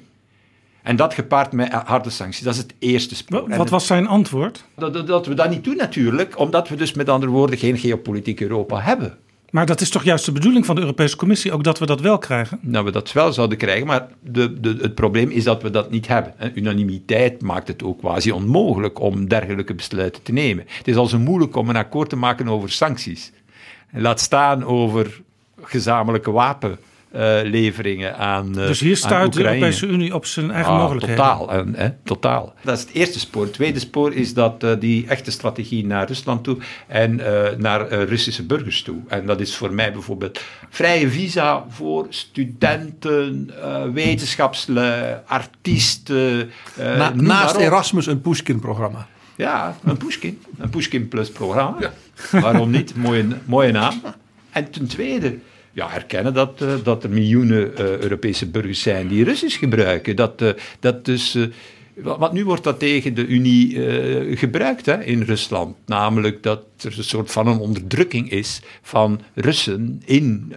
En 0.86 0.96
dat 0.96 1.14
gepaard 1.14 1.52
met 1.52 1.72
harde 1.72 2.10
sancties. 2.10 2.44
Dat 2.44 2.54
is 2.54 2.60
het 2.60 2.74
eerste 2.78 3.14
spoor. 3.14 3.48
Wat 3.48 3.70
was 3.70 3.86
zijn 3.86 4.06
antwoord? 4.06 4.64
Dat, 4.76 5.06
dat, 5.06 5.26
we 5.26 5.34
dat 5.34 5.50
niet 5.50 5.64
doen 5.64 5.76
natuurlijk, 5.76 6.38
omdat 6.38 6.68
we 6.68 6.76
dus 6.76 6.92
met 6.92 7.08
andere 7.08 7.32
woorden 7.32 7.58
geen 7.58 7.78
geopolitiek 7.78 8.40
Europa 8.40 8.80
hebben. 8.80 9.18
Maar 9.50 9.66
dat 9.66 9.80
is 9.80 9.90
toch 9.90 10.04
juist 10.04 10.24
de 10.24 10.32
bedoeling 10.32 10.66
van 10.66 10.74
de 10.74 10.80
Europese 10.80 11.16
Commissie, 11.16 11.52
ook 11.52 11.64
dat 11.64 11.78
we 11.78 11.86
dat 11.86 12.00
wel 12.00 12.18
krijgen? 12.18 12.58
Dat 12.62 12.84
we 12.84 12.90
dat 12.90 13.12
wel 13.12 13.32
zouden 13.32 13.58
krijgen, 13.58 13.86
maar 13.86 14.08
de, 14.20 14.60
de, 14.60 14.76
het 14.80 14.94
probleem 14.94 15.30
is 15.30 15.44
dat 15.44 15.62
we 15.62 15.70
dat 15.70 15.90
niet 15.90 16.06
hebben. 16.06 16.34
Unanimiteit 16.54 17.42
maakt 17.42 17.68
het 17.68 17.82
ook 17.82 17.98
quasi 17.98 18.32
onmogelijk 18.32 19.00
om 19.00 19.28
dergelijke 19.28 19.74
besluiten 19.74 20.22
te 20.22 20.32
nemen. 20.32 20.64
Het 20.68 20.88
is 20.88 20.96
al 20.96 21.06
zo 21.06 21.18
moeilijk 21.18 21.56
om 21.56 21.68
een 21.68 21.76
akkoord 21.76 22.08
te 22.08 22.16
maken 22.16 22.48
over 22.48 22.70
sancties. 22.70 23.32
En 23.90 24.00
laat 24.02 24.20
staan 24.20 24.64
over 24.64 25.22
gezamenlijke 25.62 26.30
wapen 26.30 26.78
gasleveringen 27.16 28.16
aan 28.16 28.52
Dus 28.52 28.80
hier 28.80 28.96
stuit 28.96 29.32
de 29.32 29.44
Europese 29.44 29.86
Unie 29.86 30.14
op 30.14 30.26
zijn 30.26 30.50
eigen 30.50 30.72
ah, 30.72 30.80
mogelijkheden. 30.80 31.16
Totaal, 31.16 31.50
en, 31.52 31.74
hè, 31.74 31.90
totaal. 32.04 32.54
Dat 32.62 32.76
is 32.78 32.84
het 32.84 32.92
eerste 32.92 33.18
spoor. 33.18 33.42
Het 33.42 33.52
tweede 33.52 33.78
spoor 33.78 34.14
is 34.14 34.34
dat 34.34 34.64
uh, 34.64 34.72
die 34.78 35.06
echte 35.06 35.30
strategie 35.30 35.86
naar 35.86 36.06
Rusland 36.06 36.44
toe 36.44 36.56
en 36.86 37.18
uh, 37.18 37.42
naar 37.58 37.92
uh, 37.92 38.02
Russische 38.02 38.42
burgers 38.42 38.82
toe. 38.82 38.96
En 39.08 39.26
dat 39.26 39.40
is 39.40 39.56
voor 39.56 39.72
mij 39.72 39.92
bijvoorbeeld 39.92 40.40
vrije 40.70 41.10
visa 41.10 41.64
voor 41.68 42.06
studenten, 42.08 43.50
wetenschapslui, 43.92 45.16
artiesten. 45.26 46.50
Na, 46.76 47.12
naast 47.14 47.56
Erasmus 47.56 48.06
een 48.06 48.20
Pushkin-programma. 48.20 49.06
Ja, 49.36 49.76
een 49.84 49.96
Pushkin. 49.96 50.42
Een 50.58 50.70
Pushkin 50.70 51.08
Plus 51.08 51.30
programma. 51.30 51.76
Ja. 51.80 51.92
Waarom 52.40 52.70
niet? 52.70 52.96
Mooie, 52.96 53.26
mooie 53.44 53.72
naam. 53.72 54.00
En 54.50 54.70
ten 54.70 54.86
tweede, 54.86 55.38
ja, 55.76 55.88
herkennen 55.88 56.34
dat, 56.34 56.62
uh, 56.62 56.74
dat 56.82 57.04
er 57.04 57.10
miljoenen 57.10 57.70
uh, 57.72 57.98
Europese 57.98 58.46
burgers 58.46 58.82
zijn 58.82 59.08
die 59.08 59.24
Russisch 59.24 59.58
gebruiken. 59.58 60.16
Dat, 60.16 60.42
uh, 60.42 60.50
dat 60.80 61.04
dus, 61.04 61.38
want 61.94 62.32
nu 62.32 62.44
wordt 62.44 62.64
dat 62.64 62.78
tegen 62.78 63.14
de 63.14 63.26
Unie 63.26 63.76
gebruikt 64.36 64.86
hè, 64.86 65.04
in 65.04 65.22
Rusland. 65.22 65.76
Namelijk 65.86 66.42
dat 66.42 66.62
er 66.80 66.94
een 66.96 67.04
soort 67.04 67.30
van 67.30 67.46
een 67.46 67.58
onderdrukking 67.58 68.30
is 68.30 68.60
van 68.82 69.20
Russen 69.34 70.02
in 70.04 70.52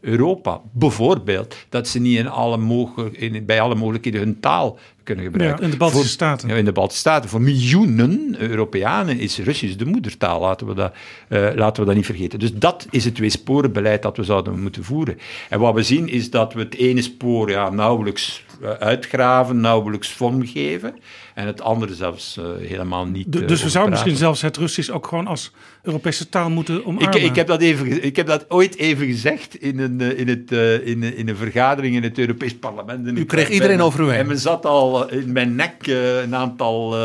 Europa. 0.00 0.60
Bijvoorbeeld 0.72 1.56
dat 1.68 1.88
ze 1.88 2.00
niet 2.00 2.18
in 2.18 2.28
alle 2.28 2.56
mogelijk, 2.56 3.16
in, 3.16 3.44
bij 3.44 3.60
alle 3.60 3.74
mogelijkheden 3.74 4.20
hun 4.20 4.40
taal 4.40 4.78
kunnen 5.14 5.30
gebruiken. 5.30 5.58
Ja, 5.58 5.64
in 5.64 5.70
de 5.70 5.76
Baltische 5.76 6.02
Voor, 6.02 6.12
Staten. 6.12 6.48
Ja, 6.48 6.54
in 6.54 6.64
de 6.64 6.72
Baltische 6.72 7.00
Staten. 7.00 7.30
Voor 7.30 7.40
miljoenen 7.40 8.36
Europeanen 8.38 9.18
is 9.18 9.38
Russisch 9.38 9.76
de 9.76 9.84
moedertaal. 9.84 10.40
Laten 10.40 10.66
we 10.66 10.74
dat, 10.74 10.92
uh, 11.28 11.48
laten 11.54 11.82
we 11.82 11.86
dat 11.88 11.96
niet 11.96 12.06
vergeten. 12.06 12.38
Dus 12.38 12.54
dat 12.54 12.86
is 12.90 13.04
het 13.04 13.14
tweesporenbeleid 13.14 14.02
dat 14.02 14.16
we 14.16 14.24
zouden 14.24 14.62
moeten 14.62 14.84
voeren. 14.84 15.18
En 15.48 15.58
wat 15.58 15.74
we 15.74 15.82
zien 15.82 16.08
is 16.08 16.30
dat 16.30 16.52
we 16.52 16.60
het 16.60 16.76
ene 16.76 17.02
spoor 17.02 17.50
ja, 17.50 17.70
nauwelijks 17.70 18.44
uitgraven, 18.78 19.60
nauwelijks 19.60 20.08
vormgeven. 20.12 20.94
En 21.34 21.46
het 21.46 21.60
andere 21.60 21.94
zelfs 21.94 22.36
uh, 22.38 22.68
helemaal 22.68 23.06
niet. 23.06 23.36
Uh, 23.36 23.46
dus 23.46 23.62
we 23.62 23.68
zouden 23.68 23.92
misschien 23.92 24.16
zelfs 24.16 24.42
het 24.42 24.56
Russisch 24.56 24.90
ook 24.90 25.06
gewoon 25.06 25.26
als 25.26 25.52
Europese 25.82 26.28
taal 26.28 26.50
moeten 26.50 26.86
omarmen. 26.86 27.16
Ik, 27.16 27.22
ik, 27.22 27.34
heb, 27.34 27.46
dat 27.46 27.60
even, 27.60 28.04
ik 28.04 28.16
heb 28.16 28.26
dat 28.26 28.50
ooit 28.50 28.76
even 28.76 29.06
gezegd 29.06 29.54
in 29.54 29.78
een, 29.78 30.00
in 30.00 30.28
het, 30.28 30.52
uh, 30.52 30.86
in, 30.86 31.02
in 31.02 31.28
een 31.28 31.36
vergadering 31.36 31.94
in 31.94 32.02
het 32.02 32.18
Europees 32.18 32.58
Parlement. 32.58 33.18
U 33.18 33.24
kreeg 33.24 33.50
iedereen 33.50 33.80
over 33.80 34.00
u 34.00 34.04
heen. 34.04 34.18
En 34.18 34.26
men 34.26 34.38
zat 34.38 34.66
al 34.66 34.99
in 35.08 35.32
mijn 35.32 35.54
nek 35.54 35.86
een 36.22 36.34
aantal 36.34 36.96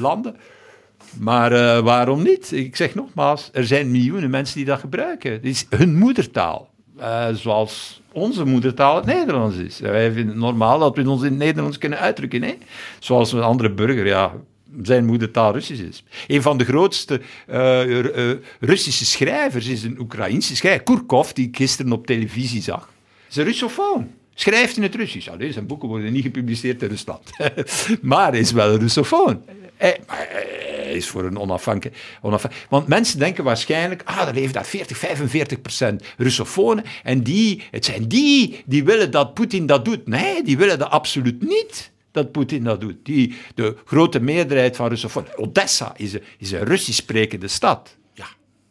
landen. 0.00 0.36
Maar 1.18 1.82
waarom 1.82 2.22
niet? 2.22 2.52
Ik 2.52 2.76
zeg 2.76 2.94
nogmaals, 2.94 3.50
er 3.52 3.66
zijn 3.66 3.90
miljoenen 3.90 4.30
mensen 4.30 4.56
die 4.56 4.64
dat 4.64 4.80
gebruiken. 4.80 5.32
Het 5.32 5.44
is 5.44 5.66
hun 5.70 5.98
moedertaal. 5.98 6.68
zoals 7.32 8.00
onze 8.12 8.44
moedertaal 8.44 8.96
het 8.96 9.04
Nederlands 9.04 9.56
is. 9.56 9.80
Wij 9.80 10.12
vinden 10.12 10.34
het 10.34 10.42
normaal 10.42 10.78
dat 10.78 10.96
we 10.96 11.10
ons 11.10 11.22
in 11.22 11.28
het 11.28 11.38
Nederlands 11.38 11.78
kunnen 11.78 11.98
uitdrukken. 11.98 12.42
Hè? 12.42 12.54
Zoals 12.98 13.32
een 13.32 13.42
andere 13.42 13.70
burger, 13.70 14.06
ja, 14.06 14.32
zijn 14.82 15.04
moedertaal 15.04 15.52
Russisch 15.52 15.82
is. 15.82 16.04
Een 16.26 16.42
van 16.42 16.58
de 16.58 16.64
grootste 16.64 17.20
Russische 18.60 19.04
schrijvers 19.04 19.66
is 19.66 19.82
een 19.82 19.98
Oekraïense 20.00 20.56
schrijver, 20.56 20.82
Kurkov, 20.82 21.30
die 21.30 21.48
ik 21.48 21.56
gisteren 21.56 21.92
op 21.92 22.06
televisie 22.06 22.62
zag. 22.62 22.88
Is 23.28 23.36
een 23.36 23.44
Russofoon. 23.44 24.10
Schrijft 24.40 24.76
in 24.76 24.82
het 24.82 24.94
Russisch. 24.94 25.28
Allee, 25.28 25.52
zijn 25.52 25.66
boeken 25.66 25.88
worden 25.88 26.12
niet 26.12 26.22
gepubliceerd 26.22 26.82
in 26.82 26.88
Rusland. 26.88 27.30
maar 28.02 28.30
hij 28.30 28.40
is 28.40 28.52
wel 28.52 28.72
een 28.72 28.78
Russofoon. 28.78 29.42
Hij, 29.76 30.00
hij 30.06 30.92
is 30.92 31.08
voor 31.08 31.24
een 31.24 31.38
onafhankelijk, 31.38 31.96
onafhankelijk... 32.22 32.70
Want 32.70 32.86
mensen 32.86 33.18
denken 33.18 33.44
waarschijnlijk... 33.44 34.02
Ah, 34.04 34.28
er 34.28 34.34
leven 34.34 34.52
daar 34.52 34.66
40, 34.66 34.98
45 34.98 35.60
procent 35.60 36.04
Russofonen. 36.16 36.84
En 37.02 37.22
die, 37.22 37.62
het 37.70 37.84
zijn 37.84 38.08
die 38.08 38.62
die 38.66 38.84
willen 38.84 39.10
dat 39.10 39.34
Poetin 39.34 39.66
dat 39.66 39.84
doet. 39.84 40.06
Nee, 40.06 40.42
die 40.42 40.56
willen 40.56 40.78
dat 40.78 40.90
absoluut 40.90 41.42
niet 41.42 41.90
dat 42.10 42.32
Poetin 42.32 42.64
dat 42.64 42.80
doet. 42.80 42.96
Die, 43.02 43.34
de 43.54 43.76
grote 43.84 44.20
meerderheid 44.20 44.76
van 44.76 44.88
Russofonen... 44.88 45.38
Odessa 45.38 45.92
is 45.96 46.12
een, 46.12 46.22
is 46.38 46.50
een 46.50 46.64
Russisch 46.64 46.98
sprekende 46.98 47.48
stad. 47.48 47.96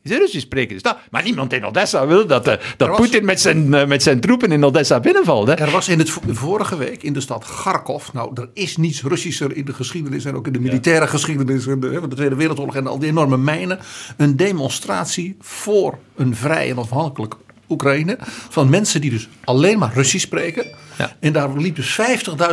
Is 0.03 0.11
Russisch 0.11 0.45
sprekende 0.45 0.79
stad. 0.79 0.97
Maar 1.11 1.23
niemand 1.23 1.53
in 1.53 1.65
Odessa 1.65 2.07
wil 2.07 2.27
dat, 2.27 2.47
uh, 2.47 2.53
dat 2.77 2.87
was, 2.87 2.97
Poetin 2.97 3.25
met 3.25 3.41
zijn, 3.41 3.65
uh, 3.65 3.85
met 3.85 4.03
zijn 4.03 4.19
troepen 4.19 4.51
in 4.51 4.63
Odessa 4.63 4.99
binnenvalt. 4.99 5.47
Hè? 5.47 5.53
Er 5.53 5.71
was 5.71 5.87
in 5.87 5.99
het 5.99 6.09
vorige 6.27 6.77
week 6.77 7.03
in 7.03 7.13
de 7.13 7.21
stad 7.21 7.45
Kharkov, 7.45 8.11
nou 8.13 8.31
er 8.33 8.49
is 8.53 8.77
niets 8.77 9.03
Russischer 9.03 9.55
in 9.55 9.65
de 9.65 9.73
geschiedenis 9.73 10.25
en 10.25 10.35
ook 10.35 10.47
in 10.47 10.53
de 10.53 10.59
militaire 10.59 11.05
ja. 11.05 11.11
geschiedenis 11.11 11.63
van 11.63 11.79
de, 11.79 12.07
de, 12.07 12.15
Tweede 12.15 12.35
Wereldoorlog 12.35 12.75
en 12.75 12.87
al 12.87 12.99
die 12.99 13.09
enorme 13.09 13.37
mijnen, 13.37 13.79
een 14.17 14.35
demonstratie 14.35 15.37
voor 15.39 15.97
een 16.15 16.35
vrij 16.35 16.69
en 16.69 16.77
onafhankelijk 16.77 17.35
Oekraïne. 17.69 18.17
Van 18.49 18.69
mensen 18.69 19.01
die 19.01 19.09
dus 19.09 19.27
alleen 19.43 19.79
maar 19.79 19.93
Russisch 19.93 20.25
spreken. 20.25 20.65
Ja. 20.97 21.15
En 21.19 21.33
daar 21.33 21.57
liepen 21.57 21.83
dus 21.83 21.99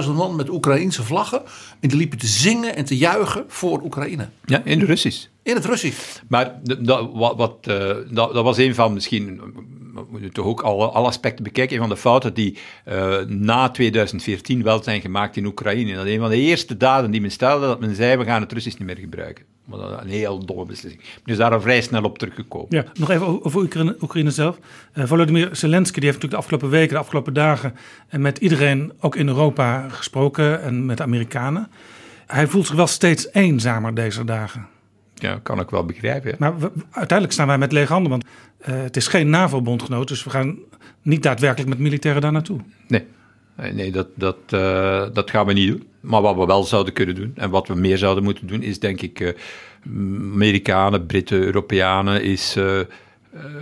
50.000 0.05 0.11
man 0.13 0.37
met 0.37 0.51
Oekraïense 0.51 1.03
vlaggen. 1.03 1.43
En 1.81 1.89
die 1.89 1.99
liepen 1.99 2.19
te 2.19 2.27
zingen 2.27 2.77
en 2.77 2.85
te 2.85 2.97
juichen 2.97 3.45
voor 3.49 3.83
Oekraïne. 3.83 4.29
Ja, 4.45 4.63
in 4.65 4.79
het 4.79 4.89
Russisch. 4.89 5.27
In 5.43 5.55
het 5.55 5.65
Russisch. 5.65 5.99
Maar 6.29 6.55
dat, 6.63 7.09
wat, 7.13 7.37
wat, 7.37 7.57
uh, 7.69 7.75
dat, 8.11 8.35
dat 8.35 8.45
was 8.45 8.57
een 8.57 8.75
van 8.75 8.93
misschien 8.93 9.41
we 10.05 10.11
moeten 10.11 10.33
toch 10.33 10.47
ook 10.47 10.61
alle, 10.61 10.87
alle 10.87 11.07
aspecten 11.07 11.45
bekijken. 11.45 11.75
Een 11.75 11.81
van 11.81 11.91
de 11.91 11.97
fouten 11.97 12.35
die 12.35 12.59
uh, 12.89 13.19
na 13.27 13.71
2014 13.71 14.63
wel 14.63 14.83
zijn 14.83 15.01
gemaakt 15.01 15.37
in 15.37 15.45
Oekraïne. 15.45 15.95
Dat 15.95 16.07
een 16.07 16.19
van 16.19 16.31
de 16.31 16.37
eerste 16.37 16.77
daden 16.77 17.11
die 17.11 17.21
men 17.21 17.31
stelde, 17.31 17.67
dat 17.67 17.81
men 17.81 17.95
zei, 17.95 18.17
we 18.17 18.25
gaan 18.25 18.41
het 18.41 18.53
Russisch 18.53 18.79
niet 18.79 18.87
meer 18.87 18.99
gebruiken. 18.99 19.45
Maar 19.65 19.79
dat 19.79 19.91
is 19.91 19.97
een 20.01 20.09
heel 20.09 20.45
domme 20.45 20.65
beslissing. 20.65 21.03
Dus 21.25 21.37
daar 21.37 21.61
vrij 21.61 21.81
snel 21.81 22.03
op 22.03 22.19
teruggekomen. 22.19 22.67
Ja, 22.71 22.85
nog 22.95 23.11
even 23.11 23.45
over 23.45 23.61
Oekraïne, 24.03 24.31
zelf. 24.31 24.59
Uh, 24.95 25.05
Volodymyr 25.05 25.49
Zelensky 25.53 26.01
die 26.01 26.09
heeft 26.09 26.23
natuurlijk 26.23 26.31
de 26.31 26.37
afgelopen 26.37 26.69
weken, 26.69 26.95
de 26.95 27.01
afgelopen 27.01 27.35
dagen... 27.35 27.75
en 28.09 28.21
met 28.21 28.39
iedereen, 28.39 28.93
ook 29.01 29.17
in 29.17 29.29
Europa, 29.29 29.89
gesproken 29.89 30.63
en 30.63 30.87
met 30.87 30.97
de 30.97 31.03
Amerikanen. 31.03 31.69
Hij 32.27 32.47
voelt 32.47 32.67
zich 32.67 32.77
wel 32.77 32.87
steeds 32.87 33.29
eenzamer 33.33 33.95
deze 33.95 34.25
dagen. 34.25 34.67
Ja, 35.19 35.41
kan 35.43 35.61
ik 35.61 35.71
wel 35.71 35.85
begrijpen. 35.85 36.31
Ja. 36.31 36.37
Maar 36.39 36.59
we, 36.59 36.71
uiteindelijk 36.91 37.33
staan 37.33 37.47
wij 37.47 37.59
met 37.59 37.73
lege 37.73 37.93
handen, 37.93 38.11
want 38.11 38.25
uh, 38.25 38.83
het 38.83 38.97
is 38.97 39.07
geen 39.07 39.31
NAVO-bondgenoot, 39.31 40.09
dus 40.09 40.25
we 40.25 40.31
gaan 40.31 40.59
niet 41.03 41.23
daadwerkelijk 41.23 41.69
met 41.69 41.79
militairen 41.79 42.21
daar 42.23 42.33
naartoe. 42.33 42.61
Nee, 42.89 43.05
nee 43.73 43.91
dat, 43.91 44.09
dat, 44.15 44.37
uh, 44.51 45.05
dat 45.13 45.31
gaan 45.31 45.47
we 45.47 45.53
niet 45.53 45.69
doen. 45.69 45.87
Maar 46.01 46.23
wat 46.23 46.37
we 46.37 46.47
wel 46.47 46.65
zouden 46.65 46.93
kunnen 46.93 47.15
doen, 47.15 47.33
en 47.35 47.51
wat 47.51 47.69
we 47.69 47.75
meer 47.75 47.99
zouden 47.99 48.25
moeten 48.25 48.47
doen, 48.47 48.63
is 48.63 48.79
denk 48.79 49.01
ik 49.01 49.21
uh, 49.21 49.33
Amerikanen, 50.33 51.07
Britten, 51.07 51.39
Europeanen, 51.39 52.23
is 52.23 52.57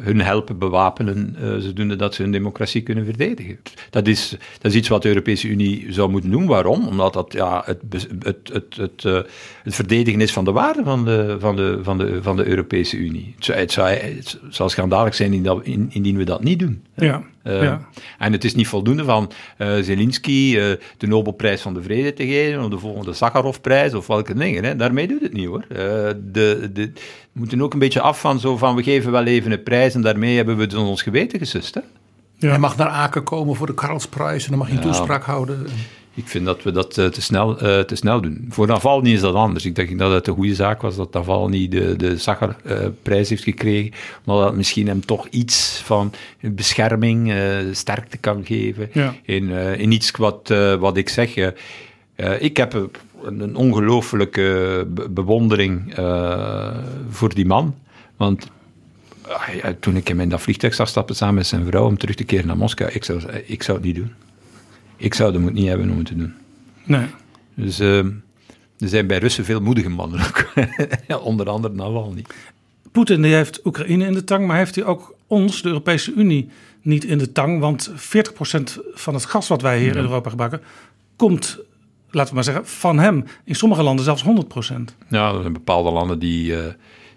hun 0.02 0.20
helpen 0.20 0.58
bewapenen, 0.58 1.36
uh, 1.40 1.56
zodoende 1.56 1.96
dat 1.96 2.14
ze 2.14 2.22
hun 2.22 2.32
democratie 2.32 2.82
kunnen 2.82 3.04
verdedigen. 3.04 3.58
Dat 3.90 4.06
is, 4.06 4.36
dat 4.58 4.70
is 4.70 4.76
iets 4.76 4.88
wat 4.88 5.02
de 5.02 5.08
Europese 5.08 5.48
Unie 5.48 5.86
zou 5.88 6.10
moeten 6.10 6.30
doen. 6.30 6.46
Waarom? 6.46 6.86
Omdat 6.86 7.12
dat 7.12 7.32
ja, 7.32 7.62
het, 7.64 7.80
het, 8.18 8.50
het, 8.52 8.76
het, 8.76 9.04
uh, 9.04 9.20
het 9.62 9.74
verdedigen 9.74 10.20
is 10.20 10.32
van 10.32 10.44
de 10.44 10.52
waarden 10.52 10.84
van 10.84 11.04
de, 11.04 11.36
van 11.38 11.56
de, 11.56 11.78
van 11.82 11.98
de, 11.98 12.22
van 12.22 12.36
de 12.36 12.44
Europese 12.44 12.96
Unie. 12.96 13.34
Het 13.36 13.44
zou, 13.44 13.58
het 13.58 13.72
zou, 13.72 13.88
het 13.88 14.38
zou 14.48 14.70
schandalig 14.70 15.14
zijn 15.14 15.32
indien 15.90 16.16
we 16.16 16.24
dat 16.24 16.42
niet 16.42 16.58
doen. 16.58 16.84
Ja. 16.94 17.22
Uh, 17.44 17.62
ja. 17.62 17.88
En 18.18 18.32
het 18.32 18.44
is 18.44 18.54
niet 18.54 18.68
voldoende 18.68 19.04
van 19.04 19.32
uh, 19.58 19.76
Zelensky 19.80 20.54
uh, 20.56 20.64
de 20.96 21.06
Nobelprijs 21.06 21.60
van 21.60 21.74
de 21.74 21.82
Vrede 21.82 22.12
te 22.12 22.26
geven, 22.26 22.62
of 22.62 22.70
de 22.70 22.78
volgende 22.78 23.12
Sakharovprijs 23.12 23.94
of 23.94 24.06
welke 24.06 24.34
dingen. 24.34 24.64
Hè. 24.64 24.76
Daarmee 24.76 25.08
doet 25.08 25.22
het 25.22 25.32
niet 25.32 25.46
hoor. 25.46 25.64
de, 25.68 26.70
de, 26.72 26.92
we 27.32 27.40
moeten 27.40 27.62
ook 27.62 27.72
een 27.72 27.78
beetje 27.78 28.00
af 28.00 28.20
van 28.20 28.40
zo 28.40 28.56
van 28.56 28.76
we 28.76 28.82
geven 28.82 29.12
wel 29.12 29.24
even 29.24 29.52
een 29.52 29.62
prijs 29.62 29.94
en 29.94 30.02
daarmee 30.02 30.36
hebben 30.36 30.56
we 30.56 30.66
dus 30.66 30.78
ons 30.78 31.02
geweten 31.02 31.38
gesust. 31.38 31.74
Hè. 31.74 31.80
Ja. 32.36 32.48
Hij 32.48 32.58
mag 32.58 32.76
naar 32.76 32.88
Aken 32.88 33.22
komen 33.22 33.56
voor 33.56 33.66
de 33.66 33.74
Karlsprijs 33.74 34.44
en 34.44 34.50
dan 34.50 34.58
mag 34.58 34.68
hij 34.68 34.76
een 34.76 34.82
ja. 34.82 34.88
toespraak 34.88 35.24
houden. 35.24 35.66
Ik 36.14 36.28
vind 36.28 36.44
dat 36.44 36.62
we 36.62 36.70
dat 36.70 36.96
uh, 36.96 37.06
te, 37.06 37.22
snel, 37.22 37.50
uh, 37.50 37.80
te 37.80 37.96
snel 37.96 38.20
doen. 38.20 38.46
Voor 38.48 38.66
Navalny 38.66 39.12
is 39.12 39.20
dat 39.20 39.34
anders. 39.34 39.64
Ik 39.64 39.74
denk 39.74 39.98
dat 39.98 40.12
het 40.12 40.26
een 40.26 40.34
goede 40.34 40.54
zaak 40.54 40.82
was 40.82 40.96
dat 40.96 41.12
Navalny 41.12 41.68
de, 41.68 41.96
de 41.96 42.18
Sakharprijs 42.18 43.24
uh, 43.24 43.28
heeft 43.28 43.42
gekregen. 43.42 43.92
Maar 44.24 44.36
dat 44.36 44.54
misschien 44.54 44.86
hem 44.86 45.06
toch 45.06 45.26
iets 45.28 45.80
van 45.84 46.12
bescherming, 46.40 47.32
sterkte 47.72 48.16
kan 48.16 48.44
geven. 48.44 48.88
Ja. 48.92 49.14
In, 49.22 49.50
in 49.78 49.92
iets 49.92 50.10
wat, 50.10 50.54
wat 50.78 50.96
ik 50.96 51.08
zeg. 51.08 51.34
ik 52.38 52.56
heb 52.56 52.74
een, 53.22 53.40
een 53.40 53.56
ongelooflijke 53.56 54.86
bewondering 55.10 55.94
voor 57.10 57.34
die 57.34 57.46
man. 57.46 57.74
Want 58.16 58.50
toen 59.80 59.96
ik 59.96 60.08
hem 60.08 60.20
in 60.20 60.28
dat 60.28 60.40
vliegtuig 60.40 60.74
zag 60.74 60.88
stappen 60.88 61.16
samen 61.16 61.34
met 61.34 61.46
zijn 61.46 61.66
vrouw 61.66 61.86
om 61.86 61.98
terug 61.98 62.14
te 62.14 62.24
keren 62.24 62.46
naar 62.46 62.56
Moskou, 62.56 62.90
ik 62.92 63.04
zou, 63.04 63.20
ik 63.46 63.62
zou 63.62 63.76
het 63.76 63.86
niet 63.86 63.96
doen. 63.96 64.12
Ik 65.04 65.14
zou 65.14 65.32
de 65.32 65.38
moed 65.38 65.52
niet 65.52 65.68
hebben 65.68 65.90
om 65.90 65.96
het 65.96 66.06
te 66.06 66.16
doen. 66.16 66.34
Nee. 66.84 67.06
Dus 67.54 67.80
uh, 67.80 67.98
er 68.78 68.88
zijn 68.88 69.06
bij 69.06 69.18
Russen 69.18 69.44
veel 69.44 69.60
moedige 69.60 69.88
mannen 69.88 70.20
ook. 70.20 70.52
Onder 71.30 71.48
andere 71.48 71.74
Navalny. 71.74 72.24
Poetin 72.92 73.22
die 73.22 73.34
heeft 73.34 73.66
Oekraïne 73.66 74.06
in 74.06 74.12
de 74.12 74.24
tang, 74.24 74.46
maar 74.46 74.56
heeft 74.56 74.74
hij 74.74 74.84
ook 74.84 75.14
ons, 75.26 75.62
de 75.62 75.68
Europese 75.68 76.12
Unie, 76.12 76.48
niet 76.82 77.04
in 77.04 77.18
de 77.18 77.32
tang? 77.32 77.60
Want 77.60 77.90
40% 77.90 77.94
van 78.94 79.14
het 79.14 79.24
gas 79.24 79.48
wat 79.48 79.62
wij 79.62 79.78
hier 79.78 79.92
ja. 79.92 79.94
in 79.94 80.04
Europa 80.04 80.30
gebruiken, 80.30 80.60
komt, 81.16 81.58
laten 82.10 82.28
we 82.28 82.34
maar 82.34 82.44
zeggen, 82.44 82.66
van 82.66 82.98
hem. 82.98 83.24
In 83.44 83.54
sommige 83.54 83.82
landen 83.82 84.04
zelfs 84.04 84.24
100%. 84.24 84.26
Ja, 85.08 85.32
er 85.32 85.40
zijn 85.40 85.52
bepaalde 85.52 85.90
landen 85.90 86.18
die... 86.18 86.52
Uh, 86.52 86.58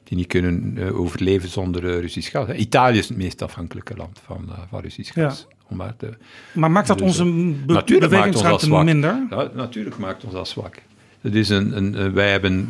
die 0.07 0.17
niet 0.17 0.27
kunnen 0.27 0.77
overleven 0.93 1.49
zonder 1.49 1.81
Russisch 1.81 2.31
gas. 2.31 2.49
Italië 2.49 2.97
is 2.97 3.07
het 3.07 3.17
meest 3.17 3.41
afhankelijke 3.41 3.95
land 3.95 4.19
van, 4.23 4.49
van 4.69 4.81
Russisch 4.81 5.13
gas. 5.13 5.47
Om 5.69 5.77
maar, 5.77 5.95
te, 5.97 6.09
maar 6.53 6.71
maakt 6.71 6.87
dat 6.87 6.97
dus, 6.97 7.07
onze 7.07 7.25
be 7.65 7.97
bewegingsruimte 7.99 8.83
minder? 8.83 9.25
Ja, 9.29 9.49
natuurlijk 9.53 9.97
maakt 9.97 10.23
ons 10.23 10.33
dat 10.33 10.47
zwak. 10.47 10.81
Is 11.21 11.49
een, 11.49 11.77
een, 11.77 12.13
wij 12.13 12.31
hebben 12.31 12.67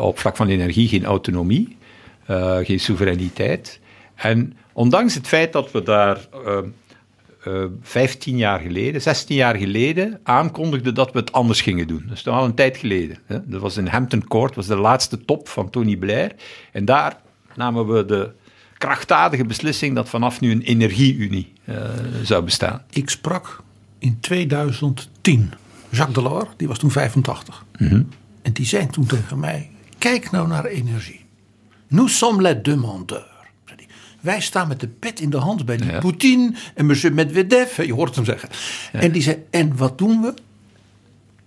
op 0.00 0.18
vlak 0.18 0.36
van 0.36 0.48
energie 0.48 0.88
geen 0.88 1.04
autonomie, 1.04 1.76
geen 2.62 2.80
soevereiniteit. 2.80 3.80
En 4.14 4.56
ondanks 4.72 5.14
het 5.14 5.26
feit 5.26 5.52
dat 5.52 5.70
we 5.70 5.82
daar 5.82 6.28
uh, 7.46 7.64
15 7.80 8.36
jaar 8.36 8.60
geleden, 8.60 9.02
16 9.02 9.36
jaar 9.36 9.56
geleden 9.56 10.20
aankondigden 10.22 10.94
dat 10.94 11.12
we 11.12 11.18
het 11.18 11.32
anders 11.32 11.60
gingen 11.60 11.86
doen. 11.86 12.04
Dat 12.08 12.16
is 12.16 12.26
al 12.26 12.44
een 12.44 12.54
tijd 12.54 12.76
geleden. 12.76 13.18
Hè. 13.26 13.48
Dat 13.48 13.60
was 13.60 13.76
in 13.76 13.86
Hampton 13.86 14.28
Court, 14.28 14.54
was 14.54 14.66
de 14.66 14.76
laatste 14.76 15.24
top 15.24 15.48
van 15.48 15.70
Tony 15.70 15.96
Blair. 15.96 16.32
En 16.72 16.84
daar 16.84 17.20
namen 17.54 17.86
we 17.86 18.04
de 18.04 18.30
krachtdadige 18.78 19.44
beslissing 19.44 19.94
dat 19.94 20.08
vanaf 20.08 20.40
nu 20.40 20.50
een 20.50 20.62
energieunie 20.62 21.52
uh, 21.64 21.76
zou 22.22 22.44
bestaan. 22.44 22.82
Ik 22.90 23.10
sprak 23.10 23.62
in 23.98 24.20
2010 24.20 25.52
Jacques 25.90 26.14
Delors, 26.14 26.48
die 26.56 26.68
was 26.68 26.78
toen 26.78 26.90
85. 26.90 27.64
Mm 27.78 28.08
En 28.42 28.52
die 28.52 28.66
zei 28.66 28.86
toen 28.86 29.06
tegen 29.06 29.38
mij: 29.38 29.70
Kijk 29.98 30.30
nou 30.30 30.48
naar 30.48 30.64
energie. 30.64 31.24
Nous 31.88 32.18
sommes 32.18 32.42
les 32.42 32.62
demandeurs. 32.62 33.29
Wij 34.20 34.40
staan 34.40 34.68
met 34.68 34.80
de 34.80 34.88
pet 34.88 35.20
in 35.20 35.30
de 35.30 35.36
hand 35.36 35.64
bij 35.64 35.76
die 35.76 35.98
Poetin 35.98 36.56
en 36.74 36.86
monsieur 36.86 37.14
Medvedev. 37.14 37.76
Je 37.76 37.94
hoort 37.94 38.14
hem 38.14 38.24
zeggen. 38.24 38.48
En 38.92 39.12
die 39.12 39.22
zei, 39.22 39.44
en 39.50 39.76
wat 39.76 39.98
doen 39.98 40.20
we? 40.20 40.34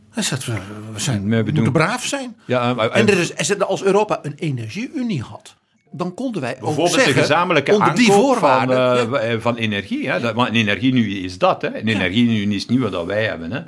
Hij 0.10 0.24
zegt, 0.24 0.46
we, 0.46 0.60
zijn, 0.96 1.30
we 1.30 1.52
moeten 1.54 1.72
braaf 1.72 2.06
zijn. 2.06 2.36
Ja, 2.46 2.78
en 2.78 3.10
er 3.10 3.20
is, 3.20 3.60
als 3.60 3.84
Europa 3.84 4.20
een 4.22 4.36
energieunie 4.36 5.22
had 5.22 5.56
dan 5.96 6.14
konden 6.14 6.42
wij 6.42 6.52
ook 6.52 6.60
Bijvoorbeeld 6.60 6.92
zeggen, 6.92 7.14
de 7.14 7.20
gezamenlijke 7.20 7.74
onder 7.74 7.96
die 7.96 8.12
voorwaarden, 8.12 9.10
van, 9.10 9.24
uh, 9.24 9.36
van 9.40 9.56
energie. 9.56 10.10
Hè? 10.10 10.20
Dat, 10.20 10.34
want 10.34 10.50
een 10.50 10.56
energieunie 10.56 11.20
is 11.20 11.38
dat. 11.38 11.62
Hè? 11.62 11.68
Een 11.68 11.88
energieunie 11.88 12.56
is 12.56 12.66
niet 12.66 12.80
wat 12.80 13.06
wij 13.06 13.24
hebben. 13.24 13.52
Hè? 13.52 13.60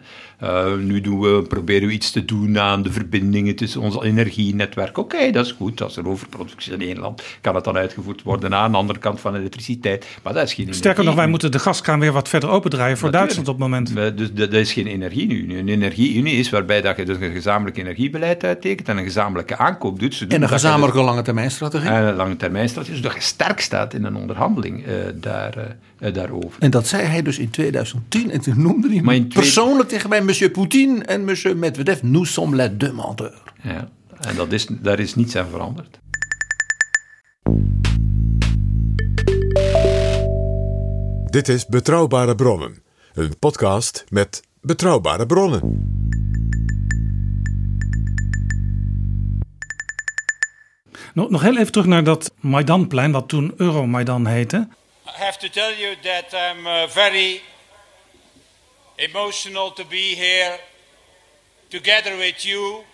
Uh, 0.44 0.74
nu 0.76 1.02
doen 1.02 1.20
we, 1.20 1.42
proberen 1.42 1.88
we 1.88 1.94
iets 1.94 2.12
te 2.12 2.26
doen 2.26 2.60
aan 2.60 2.84
de 2.84 2.92
verbindingen 2.92 3.56
tussen 3.56 3.82
ons 3.82 4.04
energienetwerk. 4.04 4.98
Oké, 4.98 5.32
dat 5.32 5.46
is 5.46 5.52
goed. 5.52 5.82
Als 5.82 5.98
er 5.98 6.08
overproductie 6.08 6.74
in 6.74 6.82
één 6.82 7.00
land 7.00 7.24
kan 7.42 7.56
het 7.56 7.64
dan 7.64 7.78
uitgevoerd 7.78 8.24
worden 8.24 8.56
aan 8.56 8.72
de 8.72 8.78
andere 8.78 9.00
kant 9.00 9.20
van 9.20 9.34
de 9.34 9.40
elektriciteit. 9.40 10.06
Maar 10.24 10.34
dat 10.34 10.44
is 10.44 10.54
geen 10.54 10.74
Sterker 10.74 11.04
nog, 11.04 11.16
wij 11.16 11.28
moeten 11.28 11.52
de 11.52 11.60
gaskraan 11.60 12.00
weer 12.00 12.12
wat 12.12 12.30
verder 12.30 12.50
opendraaien 12.50 12.98
voor 12.98 13.12
Duitsland 13.12 13.48
op 13.48 13.54
het 13.54 13.64
moment. 13.64 14.18
Dus 14.18 14.34
dat 14.34 14.54
is 14.54 14.74
geen 14.74 14.88
energieunie. 14.88 15.58
Een 15.58 15.70
energieunie 15.70 16.36
is 16.36 16.50
waarbij 16.50 16.82
dat 16.82 16.98
je 16.98 17.06
dus 17.06 17.18
een 17.20 17.32
gezamenlijk 17.32 17.78
energiebeleid 17.78 18.44
uittekent 18.44 18.88
en 18.90 18.98
een 18.98 19.04
gezamenlijke 19.04 19.58
aankoop 19.58 20.00
doet. 20.00 20.26
En 20.28 20.42
een 20.42 20.50
gezamenlijke 20.50 21.02
lange 21.02 21.22
termijn 21.22 21.52
strategie. 21.52 21.90
En 21.90 22.15
lange 22.16 22.36
termijn 22.36 22.70
strategie, 22.70 22.96
zodat 22.96 23.14
je 23.14 23.22
sterk 23.22 23.60
staat 23.60 23.94
in 23.94 24.04
een 24.04 24.16
onderhandeling 24.16 24.88
uh, 24.88 24.94
daar, 25.16 25.78
uh, 26.00 26.14
daarover. 26.14 26.62
En 26.62 26.72
dat 26.72 26.88
zei 26.88 27.04
hij 27.04 27.22
dus 27.22 27.40
in 27.40 27.50
2010 27.50 28.32
en 28.32 28.42
toen 28.42 28.62
noemde 28.62 29.02
hij 29.02 29.22
persoonlijk 29.22 29.90
tegen 29.90 30.10
mij 30.10 30.22
monsieur 30.22 30.52
Poutine 30.52 31.04
en 31.04 31.26
monsieur 31.26 31.58
Medvedev, 31.58 32.02
nous 32.02 32.34
sommes 32.34 32.56
les 32.56 32.70
demandeurs. 32.78 33.42
Ja, 33.62 33.90
en 34.20 34.36
dat 34.36 34.52
is, 34.52 34.68
daar 34.70 35.00
is 35.00 35.16
niets 35.16 35.36
aan 35.36 35.48
veranderd. 35.50 36.00
Dit 41.26 41.50
is 41.50 41.66
Betrouwbare 41.66 42.36
Bronnen, 42.36 42.78
een 43.14 43.40
podcast 43.40 44.06
met 44.10 44.42
betrouwbare 44.62 45.26
bronnen. 45.26 46.05
Nog, 51.15 51.31
nog 51.31 51.43
heel 51.43 51.57
even 51.57 51.73
terug 51.73 51.87
naar 51.87 52.05
dat 52.05 52.31
Maidanplein, 52.41 53.13
wat 53.13 53.29
toen 53.29 53.55
Euromaidan 53.57 54.27
heette. 54.27 54.69
I 55.07 55.23
have 55.23 55.39
to 55.39 55.49
tell 55.49 55.75
you 55.79 55.97
that 56.03 56.33
I'm 56.33 56.67
uh, 56.67 56.89
very 56.89 57.41
emotional 58.97 59.73
to 59.73 59.85
be 59.85 60.15
here 60.17 60.59
together 61.69 62.17
with 62.17 62.43
you, 62.43 62.85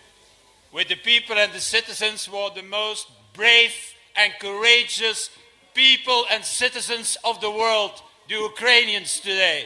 with 0.71 0.87
the 0.87 0.97
people 0.97 1.41
and 1.43 1.53
the 1.53 1.59
citizens 1.59 2.25
who 2.25 2.37
are 2.37 2.53
the 2.53 2.67
most 2.69 3.07
brave 3.33 3.73
and 4.15 4.33
courageous 4.39 5.29
people 5.73 6.25
and 6.31 6.45
citizens 6.45 7.17
of 7.21 7.39
the 7.39 7.49
world, 7.49 7.91
the 8.27 8.35
Ukrainians 8.35 9.19
today. 9.19 9.65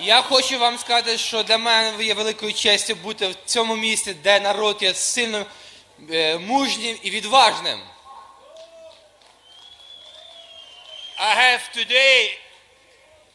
Я 0.00 0.22
хочу 0.22 0.58
вам 0.58 0.78
сказати, 0.78 1.18
що 1.18 1.42
для 1.42 1.58
мене 1.58 2.04
є 2.04 2.14
великою 2.14 2.52
честю 2.52 2.94
бути 2.94 3.28
в 3.28 3.34
цьому 3.46 3.76
місті, 3.76 4.14
де 4.14 4.40
народ 4.40 4.78
є 4.82 4.94
сильним, 4.94 5.44
мужнім 6.40 6.98
і 7.02 7.10
відважним. 7.10 7.80
I 11.18 11.34
have 11.34 11.62
today 11.72 12.30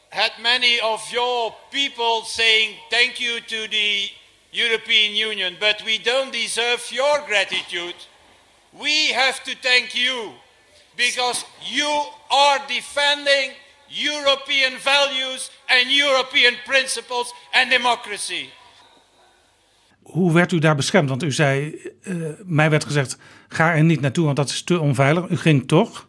had 0.09 0.31
many 0.39 0.79
of 0.81 0.99
your 1.11 1.55
people 1.71 2.23
saying 2.25 2.75
thank 2.89 3.19
you 3.19 3.39
to 3.39 3.67
the 3.67 4.09
European 4.51 5.15
Union, 5.15 5.55
but 5.59 5.81
we 5.85 5.97
don't 5.97 6.31
deserve 6.31 6.81
your 6.91 7.21
gratitude. 7.27 7.95
We 8.73 9.07
have 9.21 9.43
to 9.43 9.55
thank 9.55 9.95
you 9.95 10.33
because 10.97 11.45
you 11.63 11.91
are 12.29 12.59
defending 12.67 13.51
European 13.89 14.77
values 14.77 15.49
and 15.69 15.89
European 15.89 16.55
principles 16.65 17.33
and 17.53 17.69
democracy. 17.69 18.49
Hoe 20.02 20.32
werd 20.32 20.52
u 20.52 20.58
daar 20.58 20.76
beschermd? 20.76 21.08
Want 21.08 21.22
u 21.22 21.32
zei, 21.32 21.74
uh, 22.02 22.16
mij 22.44 22.70
werd 22.70 22.84
gezegd, 22.84 23.18
ga 23.48 23.74
er 23.74 23.84
niet 23.84 24.00
naartoe, 24.00 24.24
want 24.24 24.36
dat 24.36 24.48
is 24.48 24.62
te 24.62 24.80
onveilig. 24.80 25.28
U 25.28 25.36
ging 25.36 25.68
toch? 25.68 26.06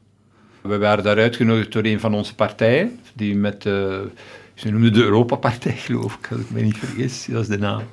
We 0.61 0.77
waren 0.77 1.03
daar 1.03 1.17
uitgenodigd 1.17 1.71
door 1.71 1.83
een 1.83 1.99
van 1.99 2.13
onze 2.13 2.35
partijen, 2.35 2.99
die 3.13 3.35
met, 3.35 3.65
uh, 3.65 3.99
ze 4.53 4.69
noemden 4.69 4.93
de 4.93 5.03
Europa-partij 5.03 5.75
geloof 5.75 6.17
ik, 6.21 6.27
als 6.31 6.39
ik 6.39 6.49
me 6.49 6.61
niet 6.61 6.77
vergis, 6.77 7.25
dat 7.25 7.41
is 7.41 7.47
de 7.47 7.57
naam. 7.57 7.83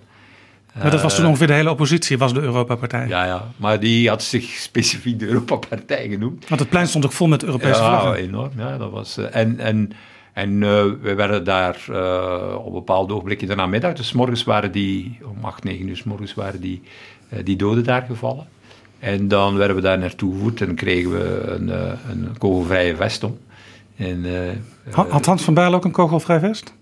Maar 0.74 0.90
dat 0.90 1.02
was 1.02 1.16
toen 1.16 1.26
ongeveer 1.26 1.46
de 1.46 1.52
hele 1.52 1.70
oppositie, 1.70 2.18
was 2.18 2.34
de 2.34 2.40
Europa-partij. 2.40 3.08
Ja, 3.08 3.24
ja, 3.24 3.52
maar 3.56 3.80
die 3.80 4.08
had 4.08 4.22
zich 4.22 4.44
specifiek 4.44 5.18
de 5.18 5.26
Europa-partij 5.26 6.08
genoemd. 6.08 6.48
Want 6.48 6.60
het 6.60 6.70
plein 6.70 6.86
stond 6.86 7.04
ook 7.04 7.12
vol 7.12 7.26
met 7.26 7.44
Europese 7.44 7.80
ja, 7.80 8.00
vlaggen. 8.00 8.22
enorm. 8.22 8.50
Ja, 8.56 8.78
dat 8.78 8.90
was, 8.90 9.16
en 9.16 9.58
en, 9.58 9.92
en 10.32 10.50
uh, 10.50 10.84
we 11.02 11.14
werden 11.14 11.44
daar 11.44 11.84
uh, 11.90 12.54
op 12.64 12.72
bepaalde 12.72 13.12
ogenblikken 13.12 13.48
de 13.48 13.54
namiddag, 13.54 13.92
dus 13.92 14.12
morgens 14.12 14.44
waren 14.44 14.72
die, 14.72 15.18
om 15.39 15.45
8, 15.45 15.63
9 15.63 15.87
uur 15.87 15.97
s 15.97 16.03
morgens 16.03 16.33
waren 16.33 16.61
die, 16.61 16.81
die 17.43 17.55
doden 17.55 17.83
daar 17.83 18.01
gevallen. 18.01 18.47
En 18.99 19.27
dan 19.27 19.57
werden 19.57 19.75
we 19.75 19.81
daar 19.81 19.97
naartoe 19.97 20.33
gevoerd 20.33 20.61
en 20.61 20.75
kregen 20.75 21.11
we 21.11 21.41
een, 21.41 21.69
een 22.09 22.35
kogelvrije 22.37 22.95
vest 22.95 23.23
om. 23.23 23.39
En, 23.97 24.25
had 24.91 25.25
Hans 25.25 25.43
van 25.43 25.53
Bijl 25.53 25.73
ook 25.73 25.85
een 25.85 25.91
kogelvrij 25.91 26.39
vest? 26.39 26.73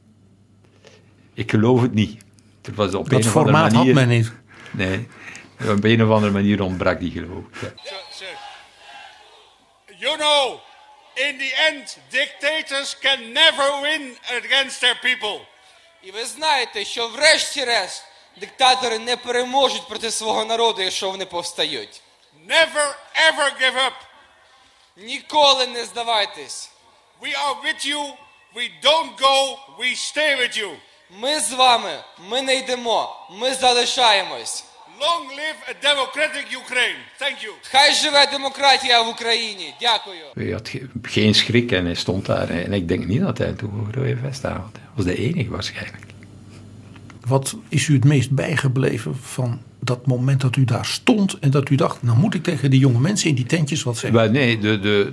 Ik 1.34 1.52
geloof 1.52 1.82
het 1.82 1.94
niet. 1.94 2.24
Er 2.62 2.74
was 2.74 2.94
op 2.94 3.10
dat 3.10 3.24
een 3.24 3.30
formaat 3.30 3.72
manier, 3.72 3.96
had 3.96 4.08
men 4.08 4.18
niet. 4.18 4.32
Nee, 4.72 5.08
op 5.70 5.84
een 5.84 6.04
of 6.04 6.10
andere 6.10 6.32
manier 6.32 6.62
ontbrak 6.62 7.00
die 7.00 7.12
geloof 7.12 7.44
ik. 7.62 7.74
Ja. 7.84 7.92
You 10.00 10.18
know, 10.18 10.60
in 11.14 11.38
the 11.38 11.54
end, 11.70 12.00
dictators 12.10 12.98
can 13.00 13.20
never 13.34 13.82
win 13.82 14.18
against 14.44 14.80
their 14.80 14.98
people. 15.02 15.40
І 16.04 16.12
ви 16.12 16.26
знаєте, 16.26 16.86
що 16.86 17.08
врешті-решт 17.08 18.04
диктатори 18.41 18.99
не 18.99 19.17
переможуть 19.17 19.89
проти 19.89 20.11
свого 20.11 20.45
народу, 20.45 20.83
якщо 20.83 21.11
вони 21.11 21.25
повстають. 21.27 22.01
Never 22.49 22.95
ever 23.29 23.61
give 23.61 23.77
up. 23.77 23.93
Ніколи 24.97 25.67
не 25.67 25.85
здавайтесь. 25.85 26.71
We 27.23 27.29
are 27.29 27.57
with 27.65 27.87
you. 27.87 28.15
We 28.55 28.71
don't 28.83 29.17
go. 29.19 29.59
We 29.79 29.95
stay 29.97 30.37
with 30.37 30.59
you. 30.59 30.71
Ми 31.11 31.41
з 31.41 31.53
вами, 31.53 31.99
ми 32.19 32.43
не 32.43 32.57
йдемо, 32.57 33.17
ми 33.31 33.55
залишаємось. 33.55 34.65
Long 35.01 35.29
live 35.29 35.59
a 35.73 35.75
democratic 35.91 36.47
Ukraine. 36.63 37.01
Thank 37.21 37.45
you. 37.45 37.53
Хай 37.63 37.95
живе 37.95 38.27
демократія 38.27 39.03
в 39.03 39.09
Україні. 39.09 39.75
Dякую. 39.81 40.25
Hij 40.37 40.53
had 40.53 40.77
geen 41.05 41.35
schrik 41.35 41.73
en 41.73 41.85
hij 41.85 41.95
stond 41.95 42.27
daar. 42.27 42.51
En 42.51 42.73
ik 42.73 42.89
denk 42.89 43.07
niet 43.07 43.21
dat 43.21 43.39
hij 43.39 43.49
een 43.49 43.93
rode 43.95 44.17
vest 44.17 44.43
had. 44.43 44.53
Hij 44.53 44.91
was 44.97 45.05
de 45.05 45.17
enige 45.17 45.51
waarschijnlijk. 45.51 46.08
Wat 47.29 47.57
is 47.69 47.89
u 47.89 47.95
het 47.95 48.05
meest 48.05 48.31
bijgebleven 48.31 49.17
van 49.17 49.61
dat 49.81 50.07
moment 50.07 50.41
dat 50.41 50.57
u 50.57 50.65
daar 50.65 50.87
stond 50.87 51.39
en 51.39 51.51
dat 51.51 51.71
u 51.71 51.75
dacht, 51.75 52.03
nou 52.03 52.19
moet 52.19 52.35
ik 52.35 52.43
tegen 52.43 52.71
die 52.71 52.81
jonge 52.81 53.01
mensen 53.01 53.29
in 53.29 53.35
die 53.35 53.47
tentjes 53.47 53.83
wat 53.83 53.97
zeggen? 53.97 54.21
Maar 54.21 54.31
nee, 54.31 54.59
de, 54.59 54.79
de, 54.81 55.13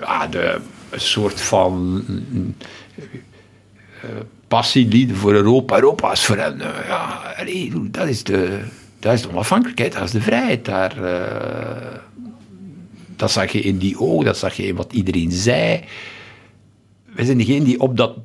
ja, 0.00 0.26
de 0.26 0.60
een 0.90 1.00
soort 1.00 1.40
van 1.40 2.04
uh, 4.04 4.10
passielieden 4.48 5.16
voor 5.16 5.32
Europa. 5.32 5.74
Europa 5.74 6.12
is 6.12 6.24
voor 6.24 6.36
hen, 6.36 6.58
uh, 6.58 6.66
ja, 6.86 7.34
dat 7.90 8.08
is, 8.08 8.24
de, 8.24 8.60
dat 8.98 9.12
is 9.12 9.22
de 9.22 9.28
onafhankelijkheid, 9.28 9.92
dat 9.92 10.02
is 10.02 10.10
de 10.10 10.20
vrijheid. 10.20 10.64
Daar, 10.64 10.94
dat 13.16 13.30
zag 13.30 13.52
je 13.52 13.60
in 13.60 13.78
die 13.78 13.98
ogen, 13.98 14.24
dat 14.24 14.38
zag 14.38 14.54
je 14.54 14.66
in 14.66 14.74
wat 14.76 14.92
iedereen 14.92 15.32
zei. 15.32 15.84
We 17.14 17.24
zijn 17.24 17.38
degene 17.38 17.64
die 17.64 17.80
op 17.80 17.96
dat 17.96 18.16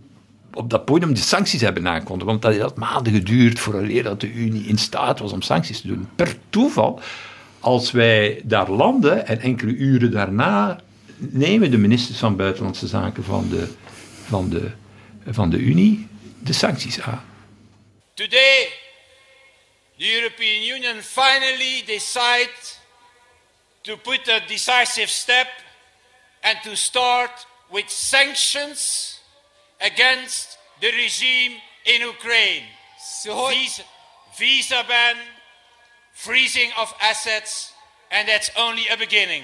op 0.53 0.69
dat 0.69 0.85
podium 0.85 1.13
de 1.13 1.21
sancties 1.21 1.61
hebben 1.61 1.87
aangekondigd. 1.87 2.29
Want 2.29 2.41
dat 2.41 2.57
had 2.57 2.75
maanden 2.75 3.13
geduurd 3.13 3.59
vooraleer 3.59 4.03
dat 4.03 4.21
de 4.21 4.31
Unie 4.31 4.67
in 4.67 4.77
staat 4.77 5.19
was 5.19 5.31
om 5.31 5.41
sancties 5.41 5.81
te 5.81 5.87
doen. 5.87 6.09
Per 6.15 6.35
toeval, 6.49 7.01
als 7.59 7.91
wij 7.91 8.41
daar 8.43 8.69
landen 8.69 9.27
en 9.27 9.39
enkele 9.39 9.71
uren 9.71 10.11
daarna 10.11 10.81
nemen 11.17 11.71
de 11.71 11.77
ministers 11.77 12.17
van 12.17 12.35
Buitenlandse 12.35 12.87
Zaken 12.87 13.23
van 13.23 13.49
de, 13.49 13.67
van 14.25 14.49
de, 14.49 14.71
van 15.29 15.49
de 15.49 15.57
Unie 15.57 16.07
de 16.39 16.53
sancties 16.53 17.01
aan. 17.01 17.25
Today, 18.13 18.69
the 19.97 20.13
European 20.15 20.77
Union 20.77 21.01
finally 21.01 21.83
decide 21.85 22.51
to 23.81 23.97
put 23.97 24.29
a 24.29 24.39
decisive 24.47 25.07
step 25.07 25.47
and 26.41 26.63
to 26.63 26.75
start 26.75 27.47
with 27.69 27.91
sanctions 27.91 29.12
against 29.81 30.57
the 30.81 30.91
regime 30.91 31.53
in 31.85 32.01
Ukraine. 32.01 32.63
Visa, 33.25 33.83
visa 34.37 34.83
ban, 34.87 35.15
freezing 36.13 36.71
of 36.77 36.93
assets, 37.01 37.73
and 38.11 38.27
that's 38.27 38.49
only 38.57 38.87
a 38.87 38.97
beginning. 38.97 39.43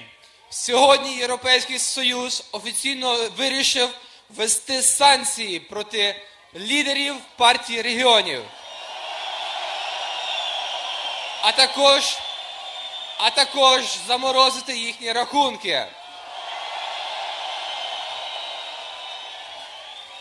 Сьогодні 0.50 1.16
Європейський 1.16 1.78
Союз 1.78 2.44
офіційно 2.52 3.28
вирішив 3.36 3.88
ввести 4.28 4.82
санкції 4.82 5.60
проти 5.60 6.16
лідерів 6.54 7.14
партії 7.36 7.82
регіонів. 7.82 8.42
А 11.42 11.52
також, 11.52 12.18
а 13.18 13.30
також 13.30 13.82
заморозити 14.06 14.76
їхні 14.76 15.12
рахунки. 15.12 15.86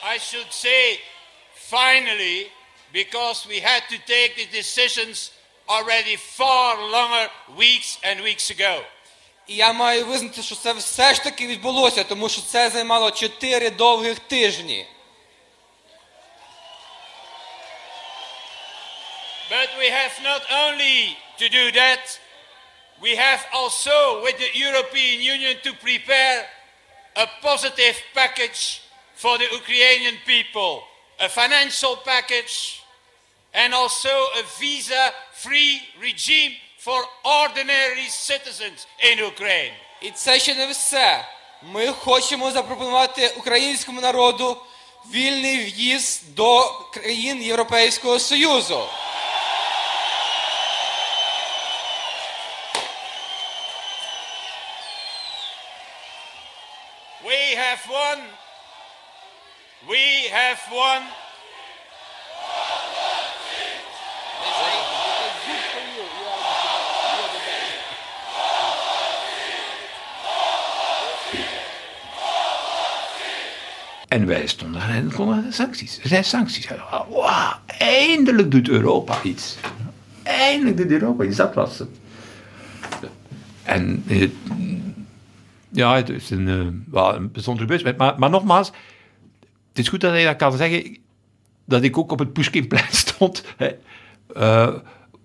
I 0.08 0.18
should 0.18 0.52
say 0.52 1.00
finally 1.54 2.48
because 2.92 3.46
we 3.48 3.58
had 3.60 3.82
to 3.88 3.98
take 4.06 4.36
the 4.36 4.46
decisions 4.46 5.30
already 5.68 6.16
far 6.16 6.76
longer 6.90 7.30
weeks 7.56 7.98
and 8.02 8.20
weeks 8.22 8.50
ago. 8.50 8.84
І 9.46 9.56
я 9.56 9.72
маю 9.72 10.06
визнати, 10.06 10.42
що 10.42 10.56
це 10.56 10.72
все 10.72 11.14
ж 11.14 11.22
таки 11.24 11.46
відбулося, 11.46 12.04
тому 12.04 12.28
що 12.28 12.42
це 12.42 12.70
займало 12.70 13.10
4 13.10 13.70
довгих 13.70 14.18
тижні. 14.18 14.86
But 19.50 19.68
we 19.78 19.90
have 19.90 20.12
not 20.22 20.42
only 20.50 21.16
to 21.38 21.48
do 21.48 21.70
that, 21.72 22.18
we 23.00 23.14
have 23.16 23.46
also 23.52 24.22
with 24.24 24.38
the 24.38 24.50
European 24.66 25.20
Union 25.20 25.56
to 25.62 25.72
prepare 25.74 26.46
a 27.16 27.26
positive 27.42 27.96
package 28.14 28.80
for 29.21 29.37
the 29.37 29.49
Ukrainian 29.61 30.15
people, 30.25 30.83
a 31.19 31.27
financial 31.27 31.97
package, 31.97 32.81
and 33.53 33.73
also 33.73 34.09
a 34.41 34.43
visa 34.59 35.11
free 35.33 35.81
regime 35.99 36.53
for 36.77 36.99
ordinary 37.25 38.07
citizens 38.07 38.87
in 39.03 39.19
Ukraine. 39.19 39.73
І 40.01 40.11
це 40.11 40.39
ще 40.39 40.55
не 40.55 40.67
все. 40.67 41.25
Ми 41.63 41.87
хочемо 41.87 42.51
запропонувати 42.51 43.27
українському 43.27 44.01
народу 44.01 44.57
вільний 45.11 45.57
в'їзд 45.57 46.35
до 46.35 46.69
країн 46.93 47.43
Європейського 47.43 48.19
Союзу. 48.19 48.83
We 57.25 57.55
have 57.57 57.87
won. 57.87 58.38
We 59.87 60.29
have 60.31 60.69
won. 60.69 61.01
En 74.07 74.25
wij 74.25 74.47
stonden 74.47 74.81
en 74.81 75.13
konden 75.13 75.43
de 75.43 75.51
sancties. 75.51 75.99
Er 75.99 76.07
zijn 76.07 76.23
sancties. 76.23 76.67
Wauw, 76.67 77.59
eindelijk 77.65 78.51
doet 78.51 78.69
Europa 78.69 79.23
iets. 79.23 79.57
Eindelijk 80.23 80.77
doet 80.77 80.91
Europa 80.91 81.23
iets, 81.23 81.37
dat 81.37 81.53
was 81.53 81.79
het. 81.79 81.89
En 83.63 84.03
het, 84.07 84.31
ja, 85.69 85.95
het 85.95 86.09
is 86.09 86.29
een, 86.29 86.47
uh, 86.47 86.67
wel 86.91 87.15
een 87.15 87.31
bijzondere 87.31 87.67
gebeurtenis. 87.67 87.97
Maar, 87.97 88.19
maar 88.19 88.29
nogmaals, 88.29 88.71
is 89.79 89.89
goed 89.89 90.01
dat 90.01 90.17
je 90.17 90.25
dat 90.25 90.35
kan 90.35 90.57
zeggen, 90.57 90.97
dat 91.65 91.83
ik 91.83 91.97
ook 91.97 92.11
op 92.11 92.19
het 92.19 92.33
Pushkinplein 92.33 92.93
stond. 93.05 93.43
Hè. 93.57 93.69
Uh, 94.37 94.75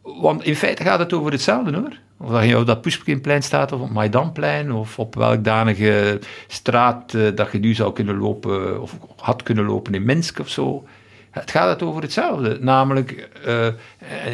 want 0.02 0.44
in 0.44 0.56
feite 0.56 0.82
gaat 0.82 0.98
het 0.98 1.12
over 1.12 1.32
hetzelfde 1.32 1.76
hoor. 1.76 1.98
Of 2.18 2.30
dat 2.30 2.44
je 2.44 2.58
op 2.58 2.66
dat 2.66 2.80
Pushkinplein 2.80 3.42
staat 3.42 3.72
of 3.72 3.80
op 3.80 3.90
Maidanplein 3.90 4.72
of 4.72 4.98
op 4.98 5.14
welk 5.14 5.44
danige 5.44 6.20
straat 6.46 7.12
uh, 7.12 7.36
dat 7.36 7.52
je 7.52 7.58
nu 7.58 7.74
zou 7.74 7.92
kunnen 7.92 8.16
lopen 8.16 8.82
of 8.82 8.98
had 9.16 9.42
kunnen 9.42 9.64
lopen 9.64 9.94
in 9.94 10.04
Minsk 10.04 10.38
of 10.38 10.48
zo. 10.48 10.84
Het 11.30 11.50
gaat 11.50 11.68
het 11.68 11.82
over 11.82 12.02
hetzelfde, 12.02 12.58
namelijk 12.60 13.28
uh, 13.46 13.66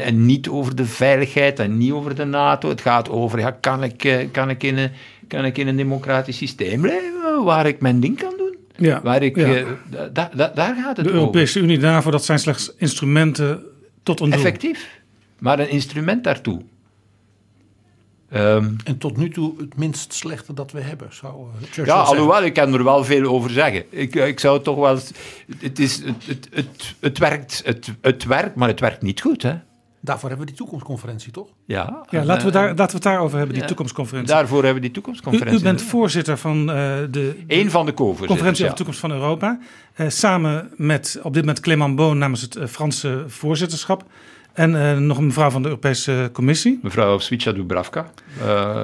en, 0.06 0.26
niet 0.26 0.48
over 0.48 0.76
de 0.76 0.84
veiligheid 0.84 1.58
en 1.58 1.78
niet 1.78 1.92
over 1.92 2.14
de 2.14 2.24
NATO. 2.24 2.68
Het 2.68 2.80
gaat 2.80 3.08
over, 3.08 3.38
ja, 3.38 3.50
kan 3.50 3.82
ik, 3.82 4.28
kan 4.32 4.50
ik, 4.50 4.62
in, 4.62 4.78
een, 4.78 4.90
kan 5.28 5.44
ik 5.44 5.58
in 5.58 5.68
een 5.68 5.76
democratisch 5.76 6.36
systeem 6.36 6.80
blijven 6.80 7.44
waar 7.44 7.66
ik 7.66 7.80
mijn 7.80 8.00
ding 8.00 8.18
kan 8.18 8.34
doen? 8.36 8.49
Ja, 8.80 9.00
waar 9.02 9.22
ik, 9.22 9.36
ja. 9.36 9.60
uh, 9.60 9.66
da, 10.12 10.30
da, 10.34 10.48
daar 10.54 10.74
gaat 10.74 10.96
het 10.96 11.04
de 11.04 11.10
over. 11.10 11.14
Europese 11.14 11.60
Unie 11.60 11.78
daarvoor, 11.78 12.12
dat 12.12 12.24
zijn 12.24 12.38
slechts 12.38 12.72
instrumenten 12.76 13.62
tot 14.02 14.20
een 14.20 14.30
doel. 14.30 14.38
Effectief, 14.38 15.00
maar 15.38 15.58
een 15.58 15.70
instrument 15.70 16.24
daartoe. 16.24 16.62
Um, 18.34 18.76
en 18.84 18.98
tot 18.98 19.16
nu 19.16 19.30
toe 19.30 19.54
het 19.58 19.76
minst 19.76 20.12
slechte 20.12 20.54
dat 20.54 20.72
we 20.72 20.80
hebben, 20.80 21.08
zou 21.10 21.46
Churchill 21.60 21.84
Ja, 21.84 21.96
zeggen. 21.96 22.16
alhoewel, 22.16 22.44
ik 22.44 22.54
kan 22.54 22.74
er 22.74 22.84
wel 22.84 23.04
veel 23.04 23.24
over 23.24 23.50
zeggen. 23.50 23.84
Ik, 23.88 24.14
ik 24.14 24.40
zou 24.40 24.62
toch 24.62 24.76
wel... 24.76 24.98
Het, 25.58 25.78
is, 25.78 25.96
het, 25.96 26.26
het, 26.26 26.48
het, 26.52 26.94
het, 27.00 27.18
werkt, 27.18 27.62
het, 27.64 27.90
het 28.00 28.24
werkt, 28.24 28.54
maar 28.54 28.68
het 28.68 28.80
werkt 28.80 29.02
niet 29.02 29.20
goed, 29.20 29.42
hè. 29.42 29.54
Daarvoor 30.00 30.28
hebben 30.28 30.46
we 30.46 30.52
die 30.52 30.62
toekomstconferentie, 30.62 31.32
toch? 31.32 31.48
Ja. 31.64 32.06
Ja, 32.10 32.24
laten 32.24 32.46
we, 32.46 32.52
daar, 32.52 32.66
laten 32.68 32.86
we 32.86 32.92
het 32.92 33.02
daarover 33.02 33.36
hebben, 33.36 33.54
die 33.54 33.62
ja, 33.62 33.68
toekomstconferentie. 33.68 34.34
Daarvoor 34.34 34.64
hebben 34.64 34.74
we 34.74 34.80
die 34.80 34.90
toekomstconferentie. 34.90 35.58
U, 35.58 35.60
u 35.60 35.64
bent 35.64 35.82
voorzitter 35.82 36.36
van 36.36 36.60
uh, 36.60 36.66
de... 37.10 37.42
Eén 37.46 37.70
van 37.70 37.86
de 37.86 37.94
Conferentie 37.94 38.44
over 38.44 38.68
de 38.68 38.74
toekomst 38.74 39.00
van 39.00 39.10
Europa. 39.10 39.58
Uh, 39.96 40.08
samen 40.08 40.70
met 40.76 41.18
op 41.22 41.32
dit 41.32 41.42
moment 41.42 41.60
Clément 41.60 41.96
Beaune 41.96 42.18
namens 42.18 42.40
het 42.40 42.56
uh, 42.56 42.66
Franse 42.66 43.24
voorzitterschap. 43.26 44.04
En 44.52 44.74
uh, 44.74 44.98
nog 44.98 45.18
een 45.18 45.26
mevrouw 45.26 45.50
van 45.50 45.62
de 45.62 45.68
Europese 45.68 46.30
Commissie. 46.32 46.78
Mevrouw 46.82 47.18
Svica 47.18 47.52
Dubravka, 47.52 48.10
uh, 48.42 48.82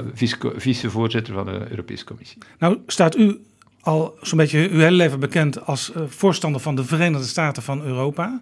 vicevoorzitter 0.57 1.35
van 1.35 1.45
de 1.47 1.67
Europese 1.71 2.05
Commissie. 2.05 2.39
Nou 2.59 2.79
staat 2.87 3.17
u 3.17 3.41
al 3.81 4.15
zo'n 4.21 4.39
beetje 4.39 4.69
uw 4.71 4.79
hele 4.79 4.97
leven 4.97 5.21
bekend 5.21 5.67
als 5.67 5.93
uh, 5.97 6.03
voorstander 6.09 6.61
van 6.61 6.75
de 6.75 6.85
Verenigde 6.85 7.27
Staten 7.27 7.63
van 7.63 7.83
Europa. 7.83 8.41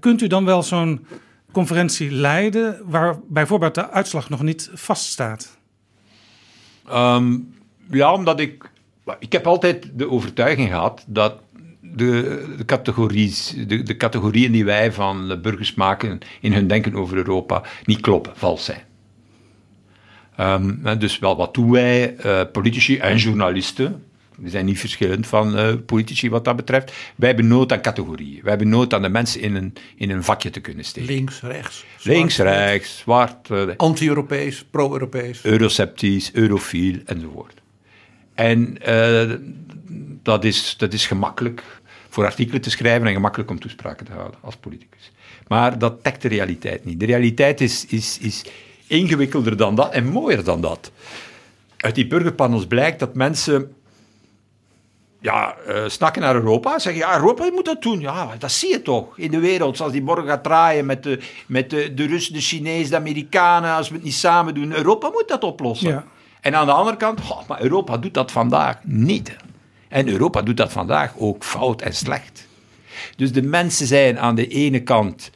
Kunt 0.00 0.22
u 0.22 0.26
dan 0.26 0.44
wel 0.44 0.62
zo'n 0.62 1.06
conferentie 1.52 2.10
leiden 2.10 2.80
waar 2.84 3.18
bijvoorbeeld 3.28 3.74
de 3.74 3.90
uitslag 3.90 4.28
nog 4.28 4.42
niet 4.42 4.70
vaststaat? 4.74 5.58
Um, 6.92 7.54
ja, 7.90 8.12
omdat 8.12 8.40
ik... 8.40 8.70
Ik 9.18 9.32
heb 9.32 9.46
altijd 9.46 9.90
de 9.94 10.10
overtuiging 10.10 10.68
gehad 10.68 11.04
dat 11.06 11.40
de, 11.80 11.96
de, 12.54 13.66
de, 13.66 13.82
de, 13.82 13.96
categorieën 13.96 14.52
die 14.52 14.64
wij 14.64 14.92
van 14.92 15.40
burgers 15.42 15.74
maken 15.74 16.18
in 16.40 16.52
hun 16.52 16.66
denken 16.66 16.94
over 16.94 17.16
Europa 17.16 17.62
niet 17.84 18.00
kloppen, 18.00 18.32
vals 18.36 18.64
zijn. 18.64 18.82
Um, 20.40 20.98
dus 20.98 21.18
wel, 21.18 21.36
wat 21.36 21.54
doen 21.54 21.70
wij, 21.70 22.16
uh, 22.24 22.40
politici 22.52 22.98
en 22.98 23.16
journalisten, 23.16 24.04
die 24.38 24.50
zijn 24.50 24.64
niet 24.64 24.78
verschillend 24.78 25.26
van 25.26 25.58
uh, 25.58 25.74
politici 25.86 26.30
wat 26.30 26.44
dat 26.44 26.56
betreft. 26.56 26.92
Wij 27.16 27.28
hebben 27.28 27.46
nood 27.46 27.72
aan 27.72 27.80
categorieën. 27.80 28.40
Wij 28.42 28.50
hebben 28.50 28.68
nood 28.68 28.94
aan 28.94 29.02
de 29.02 29.08
mensen 29.08 29.40
in 29.40 29.54
een, 29.54 29.72
in 29.96 30.10
een 30.10 30.24
vakje 30.24 30.50
te 30.50 30.60
kunnen 30.60 30.84
steken. 30.84 31.14
Links, 31.14 31.40
rechts. 31.40 31.84
Zwart, 31.96 32.16
Links, 32.16 32.38
rechts, 32.38 32.98
zwart. 32.98 33.48
Uh, 33.48 33.70
Anti-Europees, 33.76 34.64
pro-Europees. 34.70 35.44
Euroceptisch, 35.44 36.32
eurofiel 36.32 36.98
enzovoort. 37.04 37.60
En 38.34 38.78
dat, 40.22 40.44
is, 40.44 40.74
dat 40.78 40.92
is 40.92 41.06
gemakkelijk 41.06 41.62
voor 42.08 42.24
artikelen 42.24 42.60
te 42.60 42.70
schrijven 42.70 43.06
en 43.06 43.12
gemakkelijk 43.12 43.50
om 43.50 43.60
toespraken 43.60 44.06
te 44.06 44.12
houden 44.12 44.38
als 44.40 44.56
politicus. 44.56 45.12
Maar 45.48 45.78
dat 45.78 46.04
dekt 46.04 46.22
de 46.22 46.28
realiteit 46.28 46.84
niet. 46.84 47.00
De 47.00 47.06
realiteit 47.06 47.60
is, 47.60 47.86
is, 47.86 48.18
is 48.18 48.44
ingewikkelder 48.86 49.56
dan 49.56 49.74
dat 49.74 49.92
en 49.92 50.06
mooier 50.06 50.44
dan 50.44 50.60
dat. 50.60 50.92
Uit 51.76 51.94
die 51.94 52.06
burgerpanels 52.06 52.66
blijkt 52.66 52.98
dat 52.98 53.14
mensen 53.14 53.72
ja, 55.22 55.56
uh, 55.68 55.82
snakken 55.86 56.22
naar 56.22 56.34
Europa. 56.34 56.78
Zeggen, 56.78 57.02
ja, 57.02 57.16
Europa 57.16 57.50
moet 57.52 57.64
dat 57.64 57.82
doen. 57.82 58.00
Ja, 58.00 58.28
dat 58.38 58.52
zie 58.52 58.70
je 58.70 58.82
toch 58.82 59.18
in 59.18 59.30
de 59.30 59.38
wereld. 59.38 59.76
Zoals 59.76 59.92
die 59.92 60.02
morgen 60.02 60.26
gaat 60.26 60.44
draaien 60.44 60.86
met 60.86 61.02
de, 61.02 61.18
met 61.46 61.70
de, 61.70 61.94
de 61.94 62.06
Russen, 62.06 62.34
de 62.34 62.40
Chinezen, 62.40 62.90
de 62.90 62.96
Amerikanen. 62.96 63.74
Als 63.74 63.88
we 63.88 63.94
het 63.94 64.04
niet 64.04 64.14
samen 64.14 64.54
doen. 64.54 64.72
Europa 64.72 65.08
moet 65.08 65.28
dat 65.28 65.44
oplossen. 65.44 65.90
Ja. 65.90 66.04
En 66.40 66.54
aan 66.54 66.66
de 66.66 66.72
andere 66.72 66.96
kant, 66.96 67.20
oh, 67.30 67.48
maar 67.48 67.62
Europa 67.62 67.96
doet 67.96 68.14
dat 68.14 68.32
vandaag 68.32 68.78
niet. 68.82 69.36
En 69.88 70.08
Europa 70.08 70.42
doet 70.42 70.56
dat 70.56 70.72
vandaag 70.72 71.14
ook 71.18 71.44
fout 71.44 71.82
en 71.82 71.94
slecht. 71.94 72.48
Dus 73.16 73.32
de 73.32 73.42
mensen 73.42 73.86
zijn 73.86 74.18
aan 74.18 74.34
de 74.34 74.46
ene 74.46 74.82
kant 74.82 75.30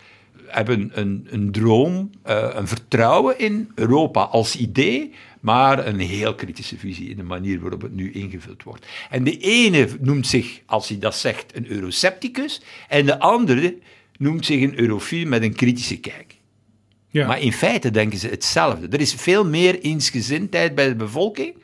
hebben 0.46 0.90
een, 0.94 1.26
een 1.30 1.52
droom, 1.52 2.10
uh, 2.26 2.48
een 2.52 2.68
vertrouwen 2.68 3.38
in 3.38 3.70
Europa 3.74 4.22
als 4.22 4.56
idee, 4.56 5.14
maar 5.46 5.86
een 5.86 5.98
heel 5.98 6.34
kritische 6.34 6.78
visie 6.78 7.10
in 7.10 7.16
de 7.16 7.22
manier 7.22 7.60
waarop 7.60 7.82
het 7.82 7.94
nu 7.94 8.12
ingevuld 8.12 8.62
wordt. 8.62 8.86
En 9.10 9.24
de 9.24 9.38
ene 9.38 9.88
noemt 10.00 10.26
zich, 10.26 10.60
als 10.66 10.88
hij 10.88 10.98
dat 10.98 11.16
zegt, 11.16 11.56
een 11.56 11.66
eurocepticus, 11.70 12.62
en 12.88 13.06
de 13.06 13.18
andere 13.18 13.78
noemt 14.18 14.46
zich 14.46 14.62
een 14.62 14.78
eurofiel 14.78 15.26
met 15.26 15.42
een 15.42 15.54
kritische 15.54 16.00
kijk. 16.00 16.34
Ja. 17.08 17.26
Maar 17.26 17.40
in 17.40 17.52
feite 17.52 17.90
denken 17.90 18.18
ze 18.18 18.28
hetzelfde. 18.28 18.88
Er 18.88 19.00
is 19.00 19.14
veel 19.14 19.44
meer 19.44 19.80
eensgezindheid 19.80 20.74
bij 20.74 20.88
de 20.88 20.96
bevolking 20.96 21.54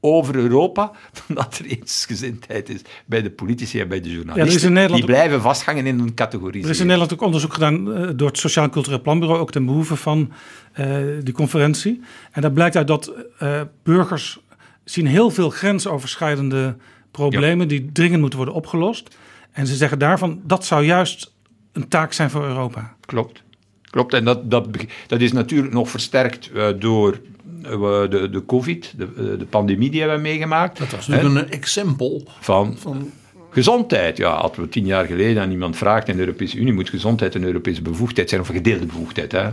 over 0.00 0.34
Europa 0.34 0.92
dan 1.26 1.36
dat 1.36 1.58
er 1.58 1.64
eensgezindheid 1.64 2.68
is 2.68 2.80
bij 3.06 3.22
de 3.22 3.30
politici 3.30 3.80
en 3.80 3.88
bij 3.88 4.00
de 4.00 4.10
journalisten. 4.12 4.74
Ja, 4.74 4.86
die 4.86 5.04
blijven 5.04 5.40
vasthangen 5.40 5.86
in 5.86 5.98
een 5.98 6.14
categorie. 6.14 6.64
Er 6.64 6.70
is 6.70 6.80
in 6.80 6.86
Nederland 6.86 7.12
ook 7.12 7.22
onderzoek 7.22 7.52
gedaan 7.52 7.88
uh, 7.88 8.08
door 8.16 8.28
het 8.28 8.38
Sociaal 8.38 8.70
Cultureel 8.70 9.00
Planbureau, 9.00 9.40
ook 9.40 9.50
ten 9.50 9.66
behoeve 9.66 9.96
van 9.96 10.32
uh, 10.78 10.96
die 11.22 11.34
conferentie. 11.34 12.00
En 12.32 12.42
daar 12.42 12.52
blijkt 12.52 12.76
uit 12.76 12.86
dat 12.86 13.12
uh, 13.42 13.60
burgers 13.82 14.40
zien 14.84 15.06
heel 15.06 15.30
veel 15.30 15.50
grensoverschrijdende 15.50 16.76
problemen 17.10 17.60
ja. 17.60 17.66
die 17.66 17.92
dringend 17.92 18.20
moeten 18.20 18.38
worden 18.38 18.56
opgelost. 18.56 19.16
En 19.52 19.66
ze 19.66 19.74
zeggen 19.74 19.98
daarvan, 19.98 20.40
dat 20.44 20.64
zou 20.64 20.84
juist 20.84 21.32
een 21.72 21.88
taak 21.88 22.12
zijn 22.12 22.30
voor 22.30 22.44
Europa. 22.44 22.96
Klopt. 23.00 23.42
Klopt, 23.90 24.14
en 24.14 24.24
dat, 24.24 24.50
dat, 24.50 24.66
dat 25.06 25.20
is 25.20 25.32
natuurlijk 25.32 25.72
nog 25.72 25.90
versterkt 25.90 26.50
uh, 26.54 26.68
door 26.78 27.20
de, 27.60 28.28
de 28.30 28.44
COVID, 28.46 28.94
de, 28.96 29.08
uh, 29.16 29.38
de 29.38 29.46
pandemie 29.48 29.90
die 29.90 30.00
hebben 30.00 30.16
we 30.16 30.22
meegemaakt. 30.22 30.78
Dat 30.78 30.90
was 30.90 31.06
natuurlijk 31.06 31.46
een 31.46 31.52
exempel 31.52 32.22
van, 32.40 32.76
van 32.78 33.10
gezondheid. 33.50 34.16
Ja, 34.16 34.40
hadden 34.40 34.60
we 34.60 34.68
tien 34.68 34.86
jaar 34.86 35.04
geleden 35.04 35.42
aan 35.42 35.50
iemand 35.50 35.76
vraagt 35.76 36.08
in 36.08 36.14
de 36.14 36.20
Europese 36.20 36.56
Unie, 36.56 36.72
moet 36.72 36.88
gezondheid 36.88 37.34
een 37.34 37.44
Europese 37.44 37.82
bevoegdheid 37.82 38.28
zijn 38.28 38.40
of 38.40 38.48
een 38.48 38.54
gedeelde 38.54 38.86
bevoegdheid. 38.86 39.32
Hè? 39.32 39.52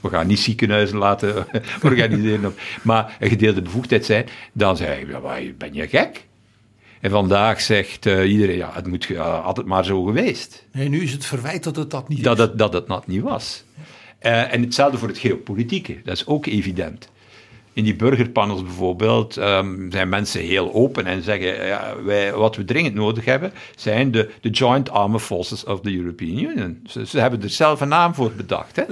we 0.00 0.08
gaan 0.08 0.26
niet 0.26 0.38
ziekenhuizen 0.38 0.98
laten 0.98 1.46
organiseren, 1.82 2.54
maar 2.82 3.16
een 3.20 3.28
gedeelde 3.28 3.62
bevoegdheid 3.62 4.04
zijn. 4.04 4.26
Dan 4.52 4.76
zei 4.76 5.06
je, 5.06 5.54
ben 5.58 5.74
je 5.74 5.88
gek? 5.88 6.26
En 7.00 7.10
vandaag 7.10 7.60
zegt 7.60 8.06
uh, 8.06 8.30
iedereen, 8.30 8.56
ja, 8.56 8.70
het 8.72 8.86
moet 8.86 9.18
altijd 9.18 9.66
maar 9.66 9.84
zo 9.84 10.02
geweest. 10.02 10.66
Nee, 10.72 10.88
nu 10.88 11.02
is 11.02 11.12
het 11.12 11.24
verwijt 11.24 11.64
dat 11.64 11.76
het 11.76 11.90
dat 11.90 12.08
niet 12.08 12.24
dat 12.24 12.38
is. 12.38 12.44
Het, 12.44 12.58
dat 12.58 12.72
het 12.72 12.86
dat 12.86 13.06
niet 13.06 13.22
was. 13.22 13.64
Uh, 14.22 14.52
en 14.52 14.62
hetzelfde 14.62 14.98
voor 14.98 15.08
het 15.08 15.18
geopolitieke, 15.18 15.96
dat 16.04 16.14
is 16.14 16.26
ook 16.26 16.46
evident 16.46 17.10
in 17.72 17.84
die 17.84 17.96
burgerpanels 17.96 18.62
bijvoorbeeld 18.62 19.36
um, 19.36 19.90
zijn 19.90 20.08
mensen 20.08 20.40
heel 20.40 20.72
open 20.74 21.06
en 21.06 21.22
zeggen: 21.22 21.66
ja, 21.66 21.94
wij, 22.04 22.32
wat 22.32 22.56
we 22.56 22.64
dringend 22.64 22.94
nodig 22.94 23.24
hebben 23.24 23.52
zijn 23.76 24.10
de, 24.10 24.30
de 24.40 24.50
Joint 24.50 24.90
Armed 24.90 25.22
Forces 25.22 25.64
of 25.64 25.80
the 25.80 25.96
European 25.96 26.38
Union. 26.38 26.80
Ze, 26.86 27.06
ze 27.06 27.20
hebben 27.20 27.42
er 27.42 27.50
zelf 27.50 27.80
een 27.80 27.88
naam 27.88 28.14
voor 28.14 28.32
bedacht. 28.36 28.76
Hè. 28.76 28.84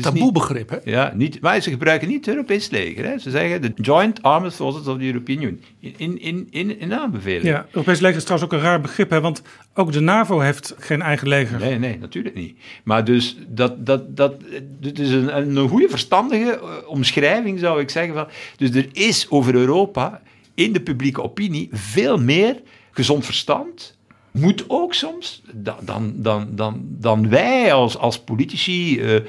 Taboebegrip, 0.00 0.70
hè? 0.70 0.78
Ja, 0.84 1.12
niet, 1.14 1.40
maar 1.40 1.60
ze 1.60 1.70
gebruiken 1.70 2.08
niet 2.08 2.26
het 2.26 2.34
Europees 2.34 2.70
leger. 2.70 3.04
Hè. 3.04 3.18
Ze 3.18 3.30
zeggen 3.30 3.62
de 3.62 3.72
Joint 3.74 4.22
Armed 4.22 4.54
Forces 4.54 4.86
of 4.86 4.98
the 4.98 5.04
European 5.04 5.42
Union 5.42 5.60
in, 5.80 6.20
in, 6.20 6.48
in, 6.50 6.80
in 6.80 6.94
aanbeveling. 6.94 7.44
Ja, 7.44 7.66
Europees 7.70 8.00
leger 8.00 8.16
is 8.16 8.24
trouwens 8.24 8.52
ook 8.52 8.58
een 8.58 8.64
raar 8.66 8.80
begrip, 8.80 9.10
hè, 9.10 9.20
want 9.20 9.42
ook 9.74 9.92
de 9.92 10.00
NAVO 10.00 10.40
heeft 10.40 10.74
geen 10.78 11.02
eigen 11.02 11.28
leger. 11.28 11.58
Nee, 11.58 11.78
nee, 11.78 11.98
natuurlijk 11.98 12.34
niet. 12.34 12.56
Maar 12.84 13.04
dus 13.04 13.36
dat, 13.48 13.86
dat, 13.86 14.16
dat, 14.16 14.34
het 14.80 14.98
is 14.98 15.10
een, 15.10 15.56
een 15.56 15.68
goede, 15.68 15.88
verstandige 15.88 16.52
eh, 16.52 16.88
omschrijving, 16.88 17.58
zou 17.58 17.80
ik 17.80 17.90
zeggen 17.90 18.11
dus 18.56 18.70
er 18.70 18.88
is 18.92 19.26
over 19.30 19.54
Europa 19.54 20.22
in 20.54 20.72
de 20.72 20.80
publieke 20.80 21.22
opinie 21.22 21.68
veel 21.72 22.18
meer 22.18 22.56
gezond 22.90 23.24
verstand. 23.24 23.96
Moet 24.30 24.64
ook 24.68 24.94
soms 24.94 25.42
dan, 25.52 26.12
dan, 26.16 26.46
dan, 26.48 26.80
dan 26.84 27.28
wij 27.28 27.72
als, 27.72 27.98
als 27.98 28.18
politici 28.18 29.00
uh, 29.00 29.14
uh, 29.14 29.20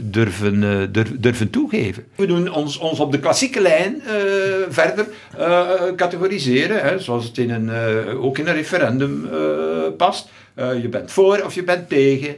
durven, 0.00 0.62
uh, 0.62 1.04
durven 1.18 1.50
toegeven. 1.50 2.06
We 2.14 2.26
doen 2.26 2.52
ons, 2.52 2.78
ons 2.78 3.00
op 3.00 3.12
de 3.12 3.18
klassieke 3.18 3.60
lijn 3.60 4.02
verder 4.68 5.08
categoriseren, 5.96 6.82
hè, 6.82 6.98
zoals 6.98 7.24
het 7.24 7.38
in 7.38 7.50
een, 7.50 7.70
ook 8.18 8.38
in 8.38 8.46
een 8.46 8.54
referendum 8.54 9.28
past. 9.96 10.28
je 10.56 10.88
bent 10.90 11.10
voor 11.10 11.42
of 11.44 11.54
je 11.54 11.64
bent 11.64 11.88
tegen. 11.88 12.36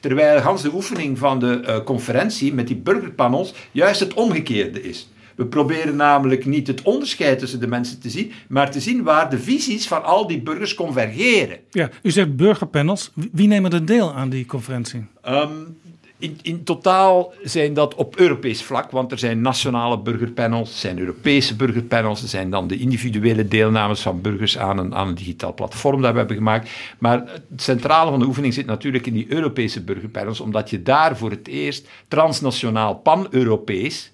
Terwijl 0.00 0.56
de 0.62 0.74
oefening 0.74 1.18
van 1.18 1.38
de 1.38 1.82
conferentie 1.84 2.54
met 2.54 2.66
die 2.66 2.76
burgerpanels 2.76 3.54
juist 3.72 4.00
het 4.00 4.14
omgekeerde 4.14 4.82
is. 4.82 5.08
We 5.36 5.46
proberen 5.46 5.96
namelijk 5.96 6.44
niet 6.44 6.66
het 6.66 6.82
onderscheid 6.82 7.38
tussen 7.38 7.60
de 7.60 7.66
mensen 7.66 8.00
te 8.00 8.10
zien, 8.10 8.32
maar 8.48 8.70
te 8.70 8.80
zien 8.80 9.02
waar 9.02 9.30
de 9.30 9.38
visies 9.38 9.86
van 9.86 10.04
al 10.04 10.26
die 10.26 10.40
burgers 10.40 10.74
convergeren. 10.74 11.58
Ja, 11.70 11.90
u 12.02 12.10
zegt 12.10 12.36
burgerpanels. 12.36 13.10
Wie 13.32 13.48
nemen 13.48 13.72
er 13.72 13.86
deel 13.86 14.12
aan 14.12 14.28
die 14.28 14.46
conferentie? 14.46 15.04
Um, 15.28 15.76
in, 16.18 16.38
in, 16.42 16.64
totaal 16.64 17.32
zijn 17.42 17.74
dat 17.74 17.94
op 17.94 18.16
Europees 18.16 18.62
vlak, 18.62 18.90
want 18.90 19.12
er 19.12 19.18
zijn 19.18 19.40
nationale 19.40 19.98
burgerpanels, 19.98 20.70
er 20.70 20.78
zijn 20.78 20.98
Europese 20.98 21.56
burgerpanels, 21.56 22.22
er 22.22 22.28
zijn 22.28 22.50
dan 22.50 22.66
de 22.66 22.78
individuele 22.78 23.48
deelnames 23.48 24.00
van 24.00 24.20
burgers 24.20 24.58
aan 24.58 24.78
een, 24.78 24.94
aan 24.94 25.08
een 25.08 25.14
digitaal 25.14 25.54
platform 25.54 26.02
dat 26.02 26.12
we 26.12 26.18
hebben 26.18 26.36
gemaakt. 26.36 26.70
Maar 26.98 27.18
het 27.18 27.62
centrale 27.62 28.10
van 28.10 28.18
de 28.18 28.26
oefening 28.26 28.54
zit 28.54 28.66
natuurlijk 28.66 29.06
in 29.06 29.12
die 29.12 29.32
Europese 29.32 29.82
burgerpanels, 29.82 30.40
omdat 30.40 30.70
je 30.70 30.82
daar 30.82 31.16
voor 31.16 31.30
het 31.30 31.48
eerst 31.48 31.88
transnationaal, 32.08 32.94
pan-Europees 32.94 34.12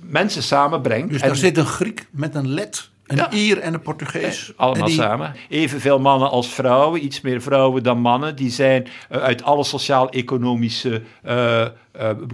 mensen 0.00 0.42
samenbrengt. 0.42 1.10
Dus 1.12 1.20
daar 1.20 1.36
zit 1.36 1.56
een 1.56 1.66
Griek 1.66 2.06
met 2.10 2.34
een 2.34 2.48
let, 2.48 2.90
een 3.06 3.16
ja. 3.16 3.32
Ier 3.32 3.58
en 3.58 3.74
een 3.74 3.80
Portugees. 3.80 4.52
Eh, 4.52 4.58
allemaal 4.58 4.86
die... 4.86 4.96
samen. 4.96 5.34
Evenveel 5.48 6.00
mannen 6.00 6.30
als 6.30 6.48
vrouwen, 6.48 7.04
iets 7.04 7.20
meer 7.20 7.42
vrouwen 7.42 7.82
dan 7.82 7.98
mannen. 7.98 8.36
Die 8.36 8.50
zijn 8.50 8.86
uit 9.08 9.42
alle 9.42 9.64
sociaal-economische 9.64 11.02
uh, 11.26 11.66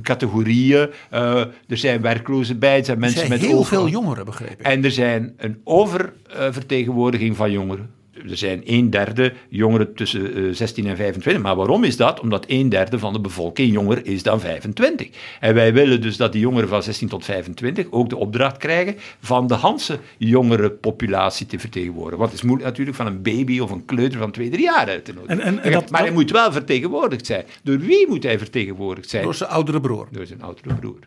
categorieën. 0.02 0.90
er 1.10 1.48
zijn 1.68 2.00
werklozen 2.00 2.58
bij, 2.58 2.78
er 2.78 2.84
zijn 2.84 2.98
mensen 2.98 3.20
er 3.20 3.26
zijn 3.26 3.40
met 3.40 3.48
heel 3.48 3.64
veel 3.64 3.88
jongeren, 3.88 4.24
begrepen. 4.24 4.64
En 4.64 4.84
er 4.84 4.90
zijn 4.90 5.34
een 5.36 5.60
oververtegenwoordiging 5.64 7.36
van 7.36 7.50
jongeren 7.50 7.94
er 8.30 8.36
zijn 8.36 8.62
een 8.64 8.90
derde 8.90 9.32
jongeren 9.48 9.94
tussen 9.94 10.38
uh, 10.38 10.54
16 10.54 10.86
en 10.86 10.96
25. 10.96 11.42
Maar 11.42 11.56
waarom 11.56 11.84
is 11.84 11.96
dat? 11.96 12.20
Omdat 12.20 12.44
een 12.48 12.68
derde 12.68 12.98
van 12.98 13.12
de 13.12 13.20
bevolking 13.20 13.72
jonger 13.72 14.06
is 14.06 14.22
dan 14.22 14.40
25. 14.40 15.08
En 15.40 15.54
wij 15.54 15.72
willen 15.72 16.00
dus 16.00 16.16
dat 16.16 16.32
die 16.32 16.40
jongeren 16.40 16.68
van 16.68 16.82
16 16.82 17.08
tot 17.08 17.24
25 17.24 17.86
ook 17.90 18.08
de 18.08 18.16
opdracht 18.16 18.56
krijgen 18.56 18.96
van 19.20 19.46
de 19.46 19.54
Hanse 19.54 19.98
jongere 20.18 20.70
populatie 20.70 21.46
te 21.46 21.58
vertegenwoordigen. 21.58 22.18
Want 22.18 22.30
het 22.30 22.40
is 22.40 22.46
moeilijk 22.46 22.68
natuurlijk 22.68 22.96
van 22.96 23.06
een 23.06 23.22
baby 23.22 23.58
of 23.58 23.70
een 23.70 23.84
kleuter 23.84 24.18
van 24.18 24.30
2, 24.30 24.50
3 24.50 24.62
jaar 24.62 24.88
uit 24.88 25.04
te 25.04 25.12
nodigen. 25.12 25.40
En, 25.40 25.62
en, 25.62 25.72
dat, 25.72 25.90
maar 25.90 26.00
hij 26.00 26.10
moet 26.10 26.30
wel 26.30 26.52
vertegenwoordigd 26.52 27.26
zijn. 27.26 27.44
Door 27.62 27.78
wie 27.78 28.08
moet 28.08 28.22
hij 28.22 28.38
vertegenwoordigd 28.38 29.08
zijn? 29.08 29.22
Door 29.22 29.34
zijn 29.34 29.50
oudere 29.50 29.80
broer. 29.80 30.08
Door 30.10 30.26
zijn 30.26 30.42
oudere 30.42 30.74
broer. 30.74 30.98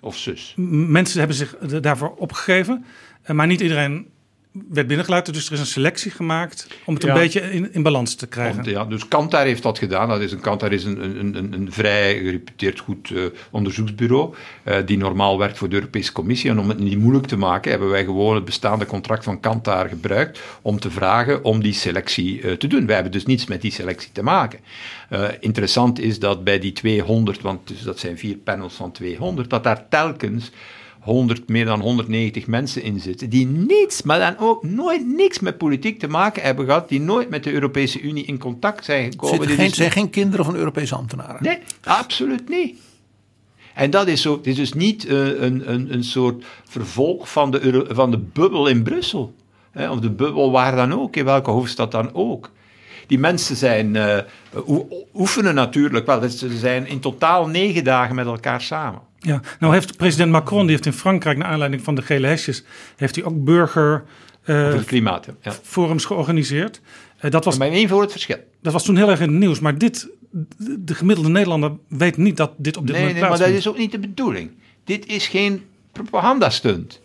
Of 0.00 0.16
zus. 0.16 0.54
Mensen 0.56 1.18
hebben 1.18 1.36
zich 1.36 1.56
daarvoor 1.58 2.14
opgegeven. 2.16 2.84
Eh, 3.22 3.34
maar 3.34 3.46
niet 3.46 3.60
iedereen 3.60 4.06
werd 4.68 4.86
binnengelaten. 4.86 5.32
Dus 5.32 5.46
er 5.46 5.52
is 5.52 5.60
een 5.60 5.66
selectie 5.66 6.10
gemaakt 6.10 6.66
om 6.84 6.94
het 6.94 7.04
een 7.04 7.14
beetje 7.14 7.40
in, 7.40 7.72
in, 7.72 7.82
balans 7.82 8.14
te 8.14 8.26
krijgen. 8.26 8.64
ja, 8.64 8.84
dus 8.84 9.08
Kantar 9.08 9.44
heeft 9.44 9.62
dat 9.62 9.78
gedaan. 9.78 10.08
Dat 10.08 10.20
is 10.20 10.32
een, 10.32 10.40
Kantar 10.40 10.72
is 10.72 10.84
een, 10.84 11.18
een, 11.18 11.36
een, 11.36 11.52
een 11.52 11.72
vrij 11.72 12.18
gereputeerd 12.18 12.78
goed 12.78 13.10
uh, 13.10 13.24
onderzoeksbureau 13.50 14.34
uh, 14.64 14.76
die 14.84 14.96
normaal 14.96 15.38
werkt 15.38 15.58
voor 15.58 15.68
de 15.68 15.74
Europese 15.74 16.12
Commissie. 16.12 16.50
En 16.50 16.58
om 16.58 16.68
het 16.68 16.78
niet 16.78 16.98
moeilijk 16.98 17.26
te 17.26 17.36
maken 17.36 17.70
hebben 17.70 17.88
wij 17.88 18.04
gewoon 18.04 18.34
het 18.34 18.44
bestaande 18.44 18.86
contract 18.86 19.24
van 19.24 19.40
Kantar 19.40 19.88
gebruikt 19.88 20.40
om 20.62 20.80
te 20.80 20.90
vragen 20.90 21.44
om 21.44 21.62
die 21.62 21.72
selectie 21.72 22.40
uh, 22.40 22.52
te 22.52 22.66
doen. 22.66 22.86
Wij 22.86 22.94
hebben 22.94 23.12
dus 23.12 23.26
niets 23.26 23.46
met 23.46 23.62
die 23.62 23.72
selectie 23.72 24.12
te 24.12 24.22
maken. 24.22 24.58
interessant 25.40 26.00
is 26.00 26.18
dat 26.18 26.44
bij 26.44 26.58
die 26.58 26.72
200, 26.72 27.40
want 27.40 27.68
dus 27.68 27.82
dat 27.82 27.98
zijn 27.98 28.18
vier 28.18 28.36
panels 28.36 28.74
van 28.74 28.92
200, 28.92 29.50
dat 29.50 29.64
daar 29.64 29.88
telkens 29.88 30.50
100, 31.00 31.48
meer 31.48 31.64
dan 31.64 31.80
190 31.80 32.46
mensen 32.46 32.82
in 32.82 33.00
zitten, 33.00 33.30
die 33.30 33.46
niets, 33.46 34.02
maar 34.02 34.18
dan 34.18 34.38
ook 34.38 34.62
nooit 34.62 35.06
niks 35.06 35.38
met 35.38 35.58
politiek 35.58 35.98
te 35.98 36.08
maken 36.08 36.42
hebben 36.42 36.64
gehad, 36.64 36.88
die 36.88 37.00
nooit 37.00 37.30
met 37.30 37.44
de 37.44 37.52
Europese 37.52 38.00
Unie 38.00 38.24
in 38.24 38.38
contact 38.38 38.84
zijn 38.84 39.10
gekomen. 39.10 39.48
Het 39.48 39.50
geen, 39.50 39.70
zijn 39.70 39.90
geen 39.90 40.10
kinderen 40.10 40.44
van 40.44 40.56
Europese 40.56 40.94
ambtenaren? 40.94 41.42
Nee, 41.42 41.58
absoluut 41.84 42.48
niet. 42.48 42.78
En 43.74 43.90
dat 43.90 44.06
is, 44.06 44.22
zo, 44.22 44.36
het 44.36 44.46
is 44.46 44.56
dus 44.56 44.72
niet 44.72 45.04
uh, 45.04 45.40
een, 45.40 45.72
een, 45.72 45.92
een 45.92 46.04
soort 46.04 46.44
vervolg 46.64 47.30
van 47.30 47.50
de, 47.50 47.60
Euro, 47.60 47.94
van 47.94 48.10
de 48.10 48.18
bubbel 48.18 48.66
in 48.66 48.82
Brussel. 48.82 49.34
Hè, 49.70 49.90
of 49.90 50.00
de 50.00 50.10
bubbel 50.10 50.50
waar 50.50 50.76
dan 50.76 50.92
ook, 50.92 51.16
in 51.16 51.24
welke 51.24 51.50
hoofdstad 51.50 51.90
dan 51.90 52.14
ook. 52.14 52.50
Die 53.06 53.18
mensen 53.18 53.56
zijn, 53.56 53.94
uh, 53.94 54.18
oefenen 55.14 55.54
natuurlijk 55.54 56.06
wel. 56.06 56.28
Ze 56.28 56.58
zijn 56.58 56.86
in 56.86 57.00
totaal 57.00 57.46
negen 57.46 57.84
dagen 57.84 58.14
met 58.14 58.26
elkaar 58.26 58.60
samen. 58.60 59.00
Ja, 59.18 59.40
nou 59.58 59.72
heeft 59.72 59.96
president 59.96 60.30
Macron, 60.30 60.60
die 60.60 60.70
heeft 60.70 60.86
in 60.86 60.92
Frankrijk, 60.92 61.38
naar 61.38 61.48
aanleiding 61.48 61.82
van 61.82 61.94
de 61.94 62.02
gele 62.02 62.26
hesjes, 62.26 62.64
heeft 62.96 63.14
hij 63.14 63.24
ook 63.24 63.44
burger... 63.44 64.04
Uh, 64.44 64.82
klimaat, 64.84 65.28
ja. 65.40 65.52
Forums 65.62 66.04
georganiseerd. 66.04 66.80
Uh, 67.22 67.30
dat 67.30 67.44
was, 67.44 67.58
maar 67.58 67.68
één 67.68 67.88
voor 67.88 68.00
het 68.00 68.10
verschil. 68.10 68.36
Dat 68.62 68.72
was 68.72 68.84
toen 68.84 68.96
heel 68.96 69.10
erg 69.10 69.20
in 69.20 69.28
het 69.28 69.38
nieuws. 69.38 69.60
Maar 69.60 69.78
dit, 69.78 70.08
de 70.78 70.94
gemiddelde 70.94 71.30
Nederlander 71.30 71.72
weet 71.88 72.16
niet 72.16 72.36
dat 72.36 72.52
dit 72.56 72.76
op 72.76 72.86
dit 72.86 72.96
nee, 72.96 73.04
moment 73.04 73.20
nee, 73.20 73.30
maar 73.30 73.38
dat 73.38 73.48
is 73.48 73.68
ook 73.68 73.78
niet 73.78 73.92
de 73.92 73.98
bedoeling. 73.98 74.50
Dit 74.84 75.06
is 75.06 75.26
geen 75.26 75.64
propagandastunt. 75.92 77.00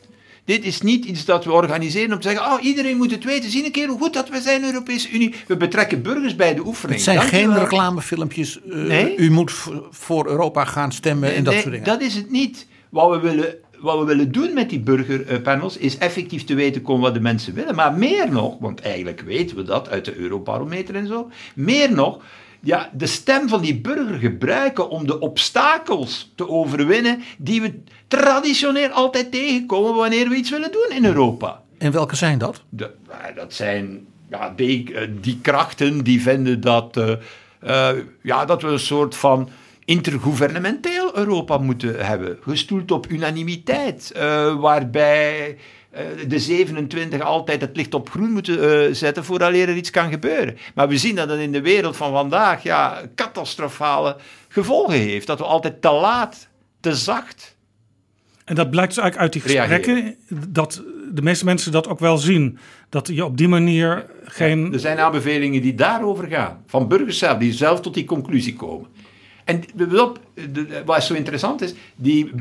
Dit 0.45 0.65
is 0.65 0.81
niet 0.81 1.05
iets 1.05 1.25
dat 1.25 1.45
we 1.45 1.51
organiseren 1.51 2.13
om 2.13 2.19
te 2.19 2.27
zeggen, 2.29 2.51
oh, 2.53 2.63
iedereen 2.63 2.97
moet 2.97 3.11
het 3.11 3.23
weten. 3.23 3.49
Zie 3.49 3.65
een 3.65 3.71
keer 3.71 3.87
hoe 3.87 3.99
goed 3.99 4.13
dat 4.13 4.29
we 4.29 4.41
zijn, 4.41 4.61
de 4.61 4.67
Europese 4.67 5.09
Unie. 5.09 5.33
We 5.47 5.57
betrekken 5.57 6.01
burgers 6.01 6.35
bij 6.35 6.53
de 6.55 6.65
oefening. 6.65 6.95
Het 6.95 7.03
zijn 7.03 7.17
Dank 7.17 7.29
geen 7.29 7.53
reclamefilmpjes. 7.59 8.61
eh, 8.61 8.75
Nee? 8.75 9.15
U 9.17 9.31
moet 9.31 9.51
voor 9.89 10.27
Europa 10.27 10.65
gaan 10.65 10.91
stemmen 10.91 11.35
en 11.35 11.43
dat 11.43 11.53
Nee, 11.53 11.61
soort 11.61 11.73
dingen. 11.73 11.87
Dat 11.87 12.01
is 12.01 12.15
het 12.15 12.31
niet. 12.31 12.67
Wat 12.89 13.09
we 13.09 13.19
willen, 13.19 13.55
wat 13.79 13.99
we 13.99 14.05
willen 14.05 14.31
doen 14.31 14.53
met 14.53 14.69
die 14.69 14.79
burgerpanels 14.79 15.77
is 15.77 15.97
effectief 15.97 16.43
te 16.43 16.53
weten 16.53 16.81
komen 16.81 17.01
wat 17.01 17.13
de 17.13 17.19
mensen 17.19 17.53
willen. 17.53 17.75
Maar 17.75 17.93
meer 17.93 18.31
nog, 18.31 18.57
want 18.59 18.81
eigenlijk 18.81 19.21
weten 19.25 19.55
we 19.55 19.63
dat 19.63 19.89
uit 19.89 20.05
de 20.05 20.15
Eurobarometer 20.17 20.95
en 20.95 21.07
zo. 21.07 21.29
Meer 21.55 21.93
nog, 21.93 22.17
ja, 22.63 22.89
de 22.93 23.05
stem 23.07 23.47
van 23.49 23.61
die 23.61 23.81
burger 23.81 24.17
gebruiken 24.19 24.89
om 24.89 25.07
de 25.07 25.19
obstakels 25.19 26.31
te 26.35 26.49
overwinnen 26.49 27.23
die 27.37 27.61
we 27.61 27.79
traditioneel 28.07 28.89
altijd 28.89 29.31
tegenkomen 29.31 29.95
wanneer 29.95 30.29
we 30.29 30.35
iets 30.35 30.49
willen 30.49 30.71
doen 30.71 30.97
in 30.97 31.05
Europa. 31.05 31.61
En 31.77 31.91
welke 31.91 32.15
zijn 32.15 32.37
dat? 32.37 32.61
De- 32.69 32.91
eh, 33.09 33.35
dat 33.35 33.53
zijn 33.53 34.05
ja, 34.29 34.53
die, 34.55 34.93
eh, 34.93 35.07
die 35.21 35.39
krachten 35.41 36.03
die 36.03 36.21
vinden 36.21 36.61
dat, 36.61 36.97
eh, 36.97 37.11
eh, 37.91 37.97
ja, 38.21 38.45
dat 38.45 38.61
we 38.61 38.67
een 38.67 38.79
soort 38.79 39.15
van 39.15 39.49
intergouvernementeel 39.85 41.17
Europa 41.17 41.57
moeten 41.57 42.05
hebben. 42.05 42.37
Gestoeld 42.41 42.91
op 42.91 43.07
unanimiteit, 43.09 44.11
waarbij 44.59 45.57
de 46.27 46.39
27 46.39 47.21
altijd 47.21 47.61
het 47.61 47.75
licht 47.75 47.93
op 47.93 48.09
groen 48.09 48.31
moeten 48.31 48.87
eh, 48.87 48.93
zetten 48.93 49.25
vooraleer 49.25 49.69
er 49.69 49.75
iets 49.75 49.89
kan 49.89 50.09
gebeuren. 50.09 50.57
Maar 50.75 50.87
we 50.87 50.97
zien 50.97 51.15
dat 51.15 51.29
het 51.29 51.39
in 51.39 51.51
de 51.51 51.61
wereld 51.61 51.97
van 51.97 52.11
vandaag 52.11 52.63
ja, 52.63 53.01
catastrofale 53.15 54.15
gevolgen 54.47 54.99
heeft. 54.99 55.27
Dat 55.27 55.37
we 55.37 55.45
altijd 55.45 55.81
te 55.81 55.91
laat, 55.91 56.47
te 56.79 56.95
zacht 56.95 57.55
En 58.45 58.55
dat 58.55 58.69
blijkt 58.69 58.93
dus 58.93 59.03
eigenlijk 59.03 59.33
uit 59.33 59.33
die 59.33 59.41
gesprekken 59.41 60.15
dat 60.47 60.83
de 61.11 61.21
meeste 61.21 61.45
mensen 61.45 61.71
dat 61.71 61.87
ook 61.87 61.99
wel 61.99 62.17
zien. 62.17 62.57
Dat 62.89 63.07
je 63.07 63.25
op 63.25 63.37
die 63.37 63.47
manier 63.47 64.05
geen. 64.23 64.73
Er 64.73 64.79
zijn 64.79 64.99
aanbevelingen 64.99 65.61
die 65.61 65.75
daarover 65.75 66.27
gaan. 66.27 66.63
Van 66.67 66.87
burgers 66.87 67.17
zelf, 67.17 67.37
die 67.37 67.53
zelf 67.53 67.81
tot 67.81 67.93
die 67.93 68.05
conclusie 68.05 68.55
komen. 68.55 68.87
En 69.43 69.63
wat, 69.75 70.19
wat 70.85 71.03
zo 71.03 71.13
interessant 71.13 71.61
is, 71.61 71.73
die 71.95 72.31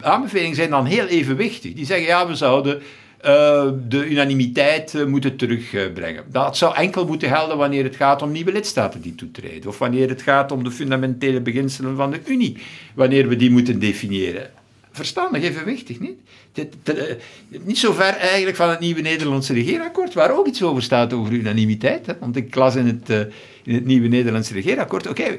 aanbevelingen 0.00 0.56
zijn 0.56 0.70
dan 0.70 0.86
heel 0.86 1.06
evenwichtig. 1.06 1.72
Die 1.72 1.86
zeggen, 1.86 2.06
ja, 2.06 2.26
we 2.26 2.34
zouden 2.34 2.82
eh, 3.26 3.68
de 3.88 4.06
unanimiteit 4.06 4.94
eh, 4.94 5.04
moeten 5.04 5.36
terugbrengen. 5.36 6.24
Dat 6.30 6.56
zou 6.56 6.74
enkel 6.74 7.06
moeten 7.06 7.28
gelden 7.28 7.56
wanneer 7.56 7.84
het 7.84 7.96
gaat 7.96 8.22
om 8.22 8.32
nieuwe 8.32 8.52
lidstaten 8.52 9.00
die 9.00 9.14
toetreden. 9.14 9.68
Of 9.68 9.78
wanneer 9.78 10.08
het 10.08 10.22
gaat 10.22 10.52
om 10.52 10.64
de 10.64 10.70
fundamentele 10.70 11.40
beginselen 11.40 11.96
van 11.96 12.10
de 12.10 12.20
Unie. 12.26 12.56
Wanneer 12.94 13.28
we 13.28 13.36
die 13.36 13.50
moeten 13.50 13.78
definiëren. 13.78 14.50
Verstandig, 14.90 15.42
evenwichtig, 15.42 16.00
niet? 16.00 16.18
Dit, 16.52 16.74
eh, 16.84 16.94
niet 17.48 17.78
zo 17.78 17.92
ver 17.92 18.16
eigenlijk 18.16 18.56
van 18.56 18.70
het 18.70 18.80
nieuwe 18.80 19.00
Nederlandse 19.00 19.52
regeerakkoord, 19.52 20.14
waar 20.14 20.36
ook 20.36 20.46
iets 20.46 20.62
over 20.62 20.82
staat 20.82 21.12
over 21.12 21.32
unanimiteit. 21.32 22.14
Want 22.20 22.36
ik 22.36 22.54
las 22.54 22.74
in 22.74 22.86
het, 22.86 23.28
in 23.64 23.74
het 23.74 23.84
nieuwe 23.84 24.08
Nederlandse 24.08 24.52
regeerakkoord, 24.52 25.08
oké, 25.08 25.38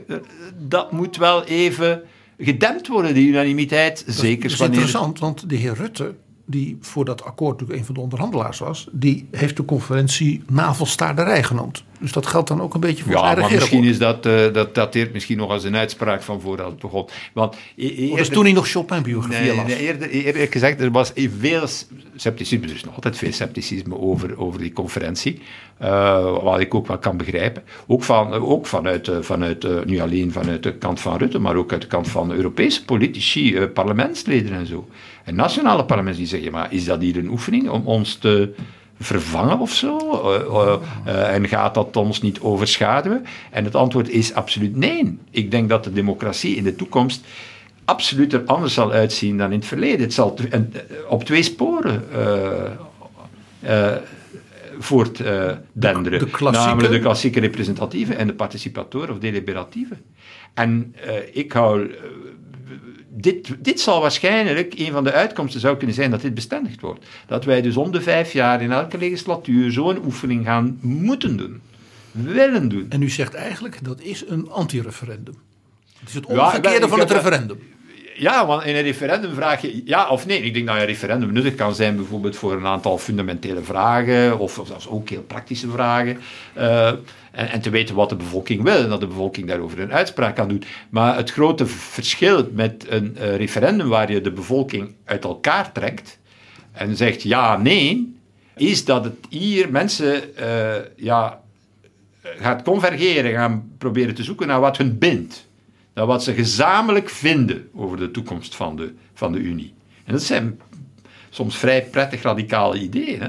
dat 0.67 0.91
moet 0.91 1.17
wel 1.17 1.43
even 1.43 2.03
gedempt 2.37 2.87
worden, 2.87 3.13
die 3.13 3.27
unanimiteit. 3.27 4.03
Zeker 4.07 4.41
Dat 4.41 4.51
is 4.51 4.57
wanneer... 4.57 4.79
interessant, 4.79 5.19
want 5.19 5.49
de 5.49 5.55
heer 5.55 5.73
Rutte, 5.73 6.15
die 6.45 6.77
voor 6.81 7.05
dat 7.05 7.23
akkoord 7.23 7.51
natuurlijk 7.51 7.79
een 7.79 7.85
van 7.85 7.95
de 7.95 8.01
onderhandelaars 8.01 8.59
was, 8.59 8.87
die 8.91 9.27
heeft 9.31 9.57
de 9.57 9.65
conferentie 9.65 10.43
navelstaarderij 10.47 11.43
genoemd. 11.43 11.83
Dus 11.99 12.11
dat 12.11 12.25
geldt 12.27 12.47
dan 12.47 12.61
ook 12.61 12.73
een 12.73 12.79
beetje 12.79 13.03
voor 13.03 13.13
Ja, 13.13 13.35
maar 13.35 13.51
misschien 13.51 13.83
is 13.83 13.97
dat, 13.97 14.25
eh, 14.25 14.53
dat 14.53 14.75
dateert 14.75 15.13
misschien 15.13 15.37
nog 15.37 15.49
als 15.49 15.63
een 15.63 15.75
uitspraak 15.75 16.21
van 16.21 16.41
voordat 16.41 16.65
het 16.67 16.79
begon. 16.79 17.07
Want 17.33 17.55
e- 17.75 17.87
Dat 17.87 17.91
is 17.91 17.97
eerder- 18.09 18.29
toen 18.31 18.43
hij 18.43 18.53
nog 18.53 18.67
Chopin-biografie 18.67 19.45
Nee, 19.47 19.55
las. 19.55 19.65
nee, 19.65 19.77
eerder, 19.77 20.09
eerlijk 20.09 20.51
gezegd, 20.51 20.81
er 20.81 20.91
was 20.91 21.11
veel 21.39 21.67
scepticisme, 22.15 22.65
er 22.67 22.75
is 22.75 22.83
nog 22.83 22.95
altijd 22.95 23.17
veel 23.17 23.31
scepticisme 23.31 23.97
over, 23.97 24.39
over 24.39 24.59
die 24.59 24.73
conferentie, 24.73 25.41
eh, 25.77 26.41
wat 26.43 26.59
ik 26.59 26.75
ook 26.75 26.87
wel 26.87 26.97
kan 26.97 27.17
begrijpen. 27.17 27.63
Ook, 27.87 28.03
van, 28.03 28.33
ook 28.33 28.65
vanuit, 28.65 29.07
eh, 29.07 29.17
vanuit 29.21 29.63
eh, 29.63 29.71
niet 29.85 29.99
alleen 29.99 30.31
vanuit 30.31 30.63
de 30.63 30.73
kant 30.73 30.99
van 30.99 31.17
Rutte, 31.17 31.39
maar 31.39 31.55
ook 31.55 31.71
uit 31.71 31.81
de 31.81 31.87
kant 31.87 32.07
van 32.07 32.31
Europese 32.31 32.85
politici, 32.85 33.55
eh, 33.55 33.63
parlementsleden 33.73 34.51
en 34.53 34.65
zo. 34.67 34.87
En 35.23 35.35
nationale 35.35 35.85
parlementen 35.85 36.21
die 36.21 36.29
zeggen, 36.31 36.51
maar 36.51 36.73
is 36.73 36.85
dat 36.85 37.01
hier 37.01 37.17
een 37.17 37.29
oefening 37.29 37.69
om 37.69 37.81
ons 37.85 38.15
te 38.15 38.53
vervangen 38.99 39.59
of 39.59 39.73
zo? 39.73 39.97
Eh, 39.97 40.41
eh, 40.41 40.77
eh, 41.05 41.33
en 41.35 41.47
gaat 41.47 41.73
dat 41.73 41.95
ons 41.95 42.21
niet 42.21 42.39
overschaduwen? 42.39 43.25
En 43.51 43.63
het 43.63 43.75
antwoord 43.75 44.09
is 44.09 44.33
absoluut 44.33 44.75
nee. 44.75 45.17
Ik 45.31 45.51
denk 45.51 45.69
dat 45.69 45.83
de 45.83 45.93
democratie 45.93 46.55
in 46.55 46.63
de 46.63 46.75
toekomst 46.75 47.25
absoluut 47.85 48.33
er 48.33 48.43
anders 48.45 48.73
zal 48.73 48.91
uitzien 48.91 49.37
dan 49.37 49.51
in 49.51 49.57
het 49.59 49.67
verleden. 49.67 49.99
Het 49.99 50.13
zal 50.13 50.37
op 51.09 51.23
twee 51.23 51.43
sporen 51.43 52.03
voortdenderen. 54.79 56.19
De- 56.19 56.49
Namelijk 56.51 56.93
de 56.93 56.99
klassieke 56.99 57.39
representatieve 57.39 58.13
en 58.13 58.27
de 58.27 58.33
participatoren 58.33 59.09
of 59.09 59.19
deliberatieve. 59.19 59.95
En 60.53 60.95
ik 61.33 61.51
hou... 61.51 61.91
dit, 63.21 63.55
dit 63.59 63.79
zal 63.79 64.01
waarschijnlijk, 64.01 64.73
een 64.79 64.91
van 64.91 65.03
de 65.03 65.11
uitkomsten 65.11 65.59
zou 65.59 65.77
kunnen 65.77 65.95
zijn 65.95 66.11
dat 66.11 66.21
dit 66.21 66.33
bestendigd 66.33 66.81
wordt. 66.81 67.05
Dat 67.27 67.45
wij 67.45 67.61
dus 67.61 67.77
om 67.77 67.91
de 67.91 68.01
vijf 68.01 68.33
jaar 68.33 68.61
in 68.61 68.71
elke 68.71 68.97
legislatuur 68.97 69.71
zo'n 69.71 70.05
oefening 70.05 70.45
gaan 70.45 70.77
moeten 70.81 71.37
doen. 71.37 71.61
Willen 72.11 72.69
doen. 72.69 72.85
En 72.89 73.01
u 73.01 73.09
zegt 73.09 73.33
eigenlijk 73.33 73.83
dat 73.83 74.01
is 74.01 74.23
een 74.27 74.49
anti-referendum. 74.49 75.35
Het 75.99 76.09
is 76.09 76.13
het 76.13 76.25
Ja, 76.27 76.45
omgekeerde 76.45 76.85
ik 76.85 76.89
van 76.89 76.99
het 76.99 77.11
referendum. 77.11 77.59
Ja, 78.19 78.45
want 78.45 78.63
in 78.63 78.75
een 78.75 78.81
referendum 78.81 79.33
vraag 79.33 79.61
je 79.61 79.81
ja 79.85 80.09
of 80.09 80.25
nee. 80.25 80.41
Ik 80.41 80.53
denk 80.53 80.67
dat 80.67 80.75
een 80.75 80.85
referendum 80.85 81.31
nuttig 81.31 81.55
kan 81.55 81.75
zijn 81.75 81.95
bijvoorbeeld 81.95 82.35
voor 82.35 82.53
een 82.53 82.65
aantal 82.65 82.97
fundamentele 82.97 83.61
vragen 83.61 84.39
of 84.39 84.61
zelfs 84.65 84.87
ook 84.87 85.09
heel 85.09 85.21
praktische 85.21 85.69
vragen. 85.69 86.19
Eh, 86.53 86.87
en, 87.31 87.49
en 87.49 87.61
te 87.61 87.69
weten 87.69 87.95
wat 87.95 88.09
de 88.09 88.15
bevolking 88.15 88.63
wil 88.63 88.83
en 88.83 88.89
dat 88.89 88.99
de 88.99 89.07
bevolking 89.07 89.47
daarover 89.47 89.79
een 89.79 89.93
uitspraak 89.93 90.35
kan 90.35 90.47
doen. 90.47 90.63
Maar 90.89 91.15
het 91.15 91.31
grote 91.31 91.65
verschil 91.67 92.49
met 92.51 92.85
een 92.89 93.17
eh, 93.17 93.35
referendum 93.35 93.87
waar 93.87 94.11
je 94.11 94.21
de 94.21 94.31
bevolking 94.31 94.95
uit 95.05 95.23
elkaar 95.23 95.71
trekt 95.71 96.19
en 96.71 96.95
zegt 96.95 97.21
ja, 97.21 97.57
nee, 97.57 98.15
is 98.55 98.85
dat 98.85 99.03
het 99.03 99.15
hier 99.29 99.71
mensen 99.71 100.35
eh, 100.35 100.83
ja, 100.95 101.41
gaat 102.21 102.61
convergeren, 102.61 103.31
gaan 103.31 103.71
proberen 103.77 104.15
te 104.15 104.23
zoeken 104.23 104.47
naar 104.47 104.59
wat 104.59 104.77
hun 104.77 104.97
bindt. 104.97 105.46
Naar 105.97 106.05
wat 106.05 106.23
ze 106.23 106.33
gezamenlijk 106.33 107.09
vinden 107.09 107.69
over 107.75 107.97
de 107.97 108.11
toekomst 108.11 108.55
van 108.55 108.75
de, 108.75 108.93
van 109.13 109.31
de 109.31 109.37
Unie. 109.39 109.73
En 110.05 110.13
dat 110.13 110.23
zijn 110.23 110.59
soms 111.29 111.57
vrij 111.57 111.83
prettig 111.85 112.21
radicale 112.21 112.79
ideeën. 112.79 113.21
Hè? 113.21 113.27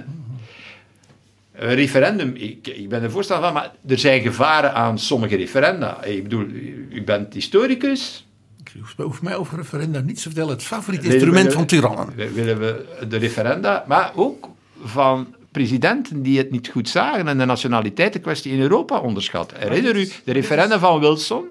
Een 1.53 1.75
referendum, 1.75 2.33
ik, 2.35 2.67
ik 2.67 2.89
ben 2.89 3.03
er 3.03 3.11
voorstander 3.11 3.45
van, 3.53 3.55
maar 3.55 3.73
er 3.87 3.99
zijn 3.99 4.21
gevaren 4.23 4.75
aan 4.75 4.99
sommige 4.99 5.37
referenda. 5.37 6.03
Ik 6.05 6.23
bedoel, 6.23 6.45
u 6.91 7.03
bent 7.05 7.35
historicus. 7.35 8.27
U 8.77 8.81
hoeft- 9.03 9.23
mij 9.23 9.37
over 9.37 9.57
referenda 9.57 10.01
niets 10.01 10.23
te 10.23 10.29
vertellen. 10.29 10.53
Het 10.53 10.63
favoriete 10.63 11.09
instrument 11.13 11.47
we- 11.47 11.53
van 11.53 11.67
tirannen. 11.67 12.15
we- 12.17 12.33
Willen 12.33 12.59
we 12.59 12.87
de 13.09 13.17
referenda, 13.17 13.85
maar 13.87 14.13
ook 14.15 14.49
van 14.85 15.35
presidenten 15.53 16.23
die 16.23 16.39
het 16.39 16.51
niet 16.51 16.69
goed 16.69 16.89
zagen 16.89 17.29
en 17.29 17.39
de 17.39 17.45
nationaliteitenkwestie 17.45 18.53
in 18.53 18.61
Europa 18.61 19.01
onderschat. 19.01 19.53
Herinner 19.57 19.97
u 19.97 20.09
de 20.25 20.33
referenda 20.33 20.79
van 20.79 21.01
Wilson 21.01 21.49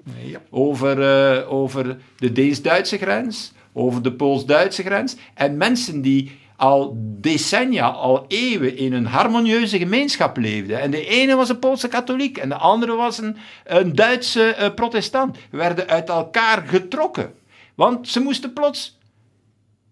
over, 0.50 1.02
eh, 1.02 1.52
over 1.52 1.96
de 2.16 2.32
Deens-Duitse 2.32 2.98
grens, 2.98 3.52
over 3.72 4.02
de 4.02 4.12
Pools-Duitse 4.12 4.82
grens 4.82 5.16
en 5.34 5.56
mensen 5.56 6.00
die 6.00 6.30
al 6.56 6.96
decennia, 7.20 7.88
al 7.88 8.24
eeuwen 8.28 8.76
in 8.76 8.92
een 8.92 9.06
harmonieuze 9.06 9.78
gemeenschap 9.78 10.36
leefden. 10.36 10.80
En 10.80 10.90
de 10.90 11.06
ene 11.06 11.34
was 11.34 11.48
een 11.48 11.58
Poolse 11.58 11.88
katholiek 11.88 12.38
en 12.38 12.48
de 12.48 12.54
andere 12.54 12.94
was 12.94 13.18
een, 13.18 13.36
een 13.64 13.94
Duitse 13.94 14.54
eh, 14.54 14.74
protestant. 14.74 15.36
Werden 15.50 15.88
uit 15.88 16.08
elkaar 16.08 16.62
getrokken. 16.66 17.34
Want 17.74 18.08
ze 18.08 18.20
moesten 18.20 18.52
plots 18.52 18.97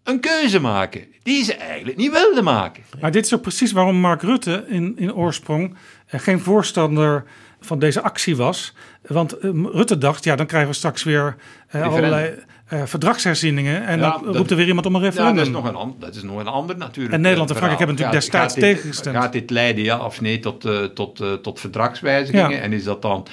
een 0.07 0.21
keuze 0.21 0.61
maken 0.61 1.05
die 1.23 1.45
ze 1.45 1.55
eigenlijk 1.55 1.99
niet 1.99 2.13
wilden 2.13 2.45
maken. 2.45 2.83
Maar 3.01 3.11
dit 3.11 3.25
is 3.25 3.35
ook 3.35 3.43
precies 3.43 3.73
waarom 3.73 3.97
Mark 3.97 4.23
Rutte 4.23 4.65
in, 4.69 4.95
in 4.99 5.15
oorsprong 5.15 5.77
eh, 6.07 6.21
geen 6.21 6.41
voorstander 6.41 7.25
van 7.61 7.79
deze 7.79 8.03
actie 8.03 8.37
was. 8.37 8.75
Want 9.07 9.39
eh, 9.39 9.51
Rutte 9.53 9.99
dacht, 9.99 10.25
ja, 10.25 10.37
dan 10.37 10.47
krijgen 10.47 10.71
we 10.71 10.77
straks 10.77 11.03
weer 11.03 11.37
eh, 11.69 11.83
allerlei 11.83 12.35
eh, 12.67 12.83
verdragsherzieningen. 12.85 13.87
En 13.87 13.99
Ja, 13.99 14.11
dan 14.11 14.25
dat- 14.25 14.37
roept 14.37 14.51
er 14.51 14.57
weer 14.57 14.67
iemand 14.67 14.87
om 14.87 14.95
een 14.95 15.01
Ja, 15.01 15.07
referendum. 15.07 15.37
dat 15.37 15.47
is 15.47 15.53
nog 15.53 15.83
een, 15.85 15.95
dat 15.99 16.15
is 16.15 16.23
nog 16.23 16.39
een 16.39 16.47
ander 16.47 16.77
natuurlijk. 16.77 17.15
En 17.15 17.21
Nederland 17.21 17.51
en 17.51 17.57
Frankrijk 17.57 17.87
hebben 17.87 17.97
verhaal. 17.97 18.15
natuurlijk 18.15 18.43
Gaat- 18.43 18.51
destijds 18.51 18.55
gaat 18.55 18.63
dit- 18.63 18.75
tegengestemd. 18.75 19.17
Gaat 19.17 19.33
dit 19.33 19.51
leiden, 19.51 19.85
ja 19.85 19.99
of 20.05 20.21
nee, 20.21 20.39
tot, 20.39 20.65
eh, 20.65 20.83
tot, 20.85 21.21
eh, 21.21 21.33
tot 21.33 21.61
verdragswijzigingen? 21.61 22.51
Ja. 22.51 22.59
En 22.59 22.73
is 22.73 22.85
dat 22.85 23.03
dan 23.03 23.27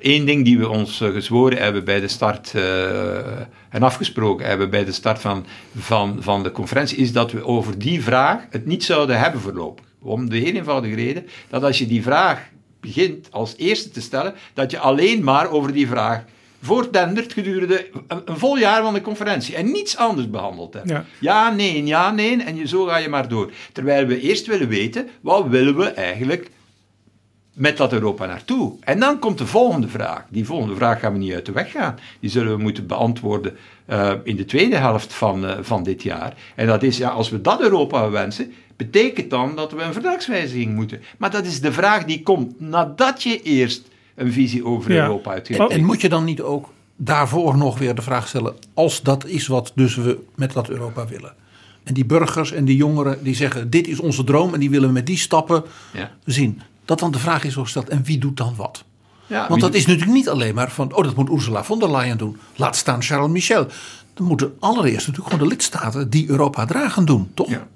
één 0.00 0.24
ding 0.26 0.44
die 0.44 0.58
we 0.58 0.68
ons 0.68 0.96
gezworen 0.96 1.58
hebben 1.58 1.84
bij 1.84 2.00
de 2.00 2.08
start 2.08 2.54
en 3.70 3.82
afgesproken 3.82 4.46
hebben 4.46 4.70
bij 4.70 4.84
de 4.84 4.92
start 4.92 5.18
van, 5.20 5.46
van, 5.76 6.16
van 6.20 6.42
de 6.42 6.52
conferentie, 6.52 6.96
is 6.98 7.12
dat 7.12 7.32
we 7.32 7.44
over 7.44 7.78
die 7.78 8.02
vraag 8.02 8.46
het 8.50 8.66
niet 8.66 8.84
zouden 8.84 9.18
hebben 9.18 9.40
voorlopig. 9.40 9.84
Om 10.02 10.30
de 10.30 10.36
heel 10.36 10.54
eenvoudige 10.54 10.94
reden 10.94 11.26
dat 11.48 11.62
als 11.64 11.78
je 11.78 11.86
die 11.86 12.02
vraag 12.02 12.40
begint 12.80 13.28
als 13.30 13.54
eerste 13.56 13.90
te 13.90 14.00
stellen, 14.00 14.34
dat 14.54 14.70
je 14.70 14.78
alleen 14.78 15.24
maar 15.24 15.50
over 15.50 15.72
die 15.72 15.88
vraag 15.88 16.24
voor 16.62 16.92
Dendert 16.92 17.32
gedurende 17.32 17.88
een, 18.08 18.22
een, 18.24 18.38
vol 18.38 18.58
jaar 18.58 18.82
van 18.82 18.94
de 18.94 19.00
conferentie 19.00 19.56
en 19.56 19.72
niets 19.72 19.96
anders 19.96 20.30
behandeld 20.30 20.74
hebben. 20.74 20.94
Ja. 20.94 21.04
ja, 21.18 21.50
nee, 21.50 21.84
ja, 21.84 22.10
nee, 22.10 22.42
en 22.42 22.56
je, 22.56 22.68
zo 22.68 22.84
ga 22.84 22.96
je 22.96 23.08
maar 23.08 23.28
door. 23.28 23.52
Terwijl 23.72 24.06
we 24.06 24.20
eerst 24.20 24.46
willen 24.46 24.68
weten, 24.68 25.08
wat 25.20 25.46
willen 25.46 25.76
we 25.76 25.88
eigenlijk 25.88 26.50
met 27.54 27.76
dat 27.76 27.92
Europa 27.92 28.26
naartoe? 28.26 28.72
En 28.80 29.00
dan 29.00 29.18
komt 29.18 29.38
de 29.38 29.46
volgende 29.46 29.88
vraag. 29.88 30.24
Die 30.28 30.44
volgende 30.44 30.76
vraag 30.76 31.00
gaan 31.00 31.12
we 31.12 31.18
niet 31.18 31.34
uit 31.34 31.46
de 31.46 31.52
weg 31.52 31.70
gaan. 31.70 31.98
Die 32.20 32.30
zullen 32.30 32.56
we 32.56 32.62
moeten 32.62 32.86
beantwoorden 32.86 33.56
uh, 33.88 34.12
in 34.24 34.36
de 34.36 34.44
tweede 34.44 34.76
helft 34.76 35.12
van, 35.12 35.44
uh, 35.44 35.52
van 35.60 35.82
dit 35.82 36.02
jaar. 36.02 36.34
En 36.54 36.66
dat 36.66 36.82
is, 36.82 36.98
ja, 36.98 37.08
als 37.08 37.30
we 37.30 37.40
dat 37.40 37.60
Europa 37.60 38.10
wensen, 38.10 38.52
betekent 38.76 39.30
dan 39.30 39.56
dat 39.56 39.72
we 39.72 39.82
een 39.82 39.92
verdragswijziging 39.92 40.74
moeten. 40.74 41.02
Maar 41.18 41.30
dat 41.30 41.46
is 41.46 41.60
de 41.60 41.72
vraag 41.72 42.04
die 42.04 42.22
komt 42.22 42.60
nadat 42.60 43.22
je 43.22 43.42
eerst 43.42 43.90
een 44.14 44.32
visie 44.32 44.64
over 44.64 44.90
Europa 44.90 45.30
uitgeeft. 45.30 45.70
En 45.70 45.84
moet 45.84 46.00
je 46.00 46.08
dan 46.08 46.24
niet 46.24 46.40
ook 46.40 46.72
daarvoor 46.96 47.56
nog 47.56 47.78
weer 47.78 47.94
de 47.94 48.02
vraag 48.02 48.28
stellen, 48.28 48.54
als 48.74 49.02
dat 49.02 49.26
is 49.26 49.46
wat 49.46 49.72
dus 49.74 49.96
we 49.96 50.18
met 50.34 50.52
dat 50.52 50.68
Europa 50.68 51.06
willen? 51.06 51.34
En 51.84 51.94
die 51.94 52.04
burgers 52.04 52.52
en 52.52 52.64
die 52.64 52.76
jongeren 52.76 53.24
die 53.24 53.34
zeggen, 53.34 53.70
dit 53.70 53.86
is 53.86 54.00
onze 54.00 54.24
droom 54.24 54.54
en 54.54 54.60
die 54.60 54.70
willen 54.70 54.88
we 54.88 54.94
met 54.94 55.06
die 55.06 55.18
stappen 55.18 55.64
ja. 55.92 56.10
zien. 56.24 56.62
Dat 56.84 56.98
dan 56.98 57.12
de 57.12 57.18
vraag 57.18 57.44
is 57.44 57.54
gesteld, 57.54 57.88
en 57.88 58.02
wie 58.02 58.18
doet 58.18 58.36
dan 58.36 58.54
wat? 58.56 58.84
Ja, 59.26 59.48
Want 59.48 59.60
dat 59.60 59.74
is 59.74 59.86
natuurlijk 59.86 60.12
niet 60.12 60.28
alleen 60.28 60.54
maar 60.54 60.70
van, 60.70 60.94
oh 60.94 61.04
dat 61.04 61.16
moet 61.16 61.30
Ursula 61.30 61.64
von 61.64 61.78
der 61.78 61.90
Leyen 61.90 62.18
doen. 62.18 62.36
Laat 62.56 62.76
staan 62.76 63.02
Charles 63.02 63.30
Michel. 63.30 63.66
Dan 64.14 64.26
moeten 64.26 64.54
allereerst 64.58 65.06
natuurlijk 65.06 65.34
gewoon 65.34 65.48
de 65.48 65.54
lidstaten 65.54 66.10
die 66.10 66.28
Europa 66.28 66.64
dragen 66.64 67.04
doen, 67.04 67.30
toch? 67.34 67.50
Ja, 67.50 67.66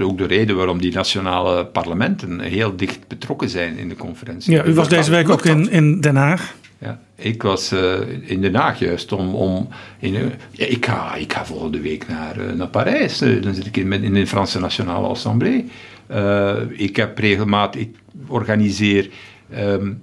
ook 0.00 0.18
de 0.18 0.24
reden 0.26 0.56
waarom 0.56 0.80
die 0.80 0.92
nationale 0.92 1.66
parlementen 1.66 2.40
heel 2.40 2.76
dicht 2.76 3.08
betrokken 3.08 3.48
zijn 3.48 3.76
in 3.76 3.88
de 3.88 3.96
conferentie. 3.96 4.52
Ja, 4.52 4.64
u 4.64 4.74
was 4.74 4.88
deze 4.88 5.10
week 5.10 5.28
ook 5.28 5.44
in, 5.44 5.70
in 5.70 6.00
Den 6.00 6.16
Haag. 6.16 6.54
Ja, 6.78 7.00
ik 7.14 7.42
was 7.42 7.72
uh, 7.72 7.94
in 8.22 8.40
Den 8.40 8.54
Haag 8.54 8.78
juist 8.78 9.12
om. 9.12 9.34
om 9.34 9.68
in, 9.98 10.32
ja, 10.50 10.66
ik, 10.66 10.86
ga, 10.86 11.14
ik 11.14 11.32
ga 11.32 11.44
volgende 11.44 11.80
week 11.80 12.08
naar, 12.08 12.38
uh, 12.38 12.52
naar 12.52 12.68
Parijs. 12.68 13.22
Uh, 13.22 13.42
dan 13.42 13.54
zit 13.54 13.66
ik 13.66 13.76
in, 13.76 13.92
in 13.92 14.14
de 14.14 14.26
Franse 14.26 14.60
Nationale 14.60 15.06
Assemblée. 15.06 15.70
ik 16.70 16.96
heb 16.96 17.18
regelmatig. 17.18 17.80
Ik 17.80 17.96
organiseer. 18.26 19.10
Um, 19.58 20.02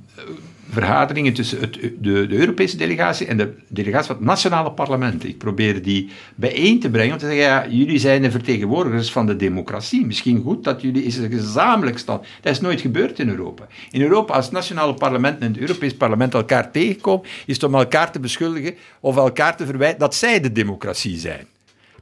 vergaderingen 0.73 1.33
tussen 1.33 1.59
het, 1.59 1.73
de, 1.73 2.27
de, 2.27 2.35
Europese 2.35 2.77
delegatie 2.77 3.27
en 3.27 3.37
de 3.37 3.53
delegatie 3.67 4.07
van 4.07 4.15
het 4.15 4.25
nationale 4.25 4.71
parlement. 4.71 5.23
Ik 5.23 5.37
probeer 5.37 5.81
die 5.81 6.09
bijeen 6.35 6.79
te 6.79 6.89
brengen 6.89 7.13
om 7.13 7.19
te 7.19 7.25
zeggen, 7.25 7.43
ja, 7.43 7.67
jullie 7.69 7.99
zijn 7.99 8.21
de 8.21 8.31
vertegenwoordigers 8.31 9.11
van 9.11 9.25
de 9.25 9.35
democratie. 9.35 10.05
Misschien 10.05 10.41
goed 10.41 10.63
dat 10.63 10.81
jullie 10.81 11.03
eens 11.03 11.19
gezamenlijk 11.29 11.97
staan. 11.97 12.21
Dat 12.41 12.53
is 12.53 12.61
nooit 12.61 12.81
gebeurd 12.81 13.19
in 13.19 13.29
Europa. 13.29 13.67
In 13.91 14.01
Europa, 14.01 14.33
als 14.33 14.45
het 14.45 14.53
nationale 14.53 14.93
parlement 14.93 15.39
en 15.41 15.47
het 15.47 15.57
Europees 15.57 15.95
parlement 15.95 16.33
elkaar 16.33 16.71
tegenkomen, 16.71 17.25
is 17.45 17.55
het 17.55 17.63
om 17.63 17.75
elkaar 17.75 18.11
te 18.11 18.19
beschuldigen 18.19 18.75
of 18.99 19.17
elkaar 19.17 19.57
te 19.57 19.65
verwijten 19.65 19.99
dat 19.99 20.15
zij 20.15 20.39
de 20.39 20.51
democratie 20.51 21.17
zijn. 21.17 21.47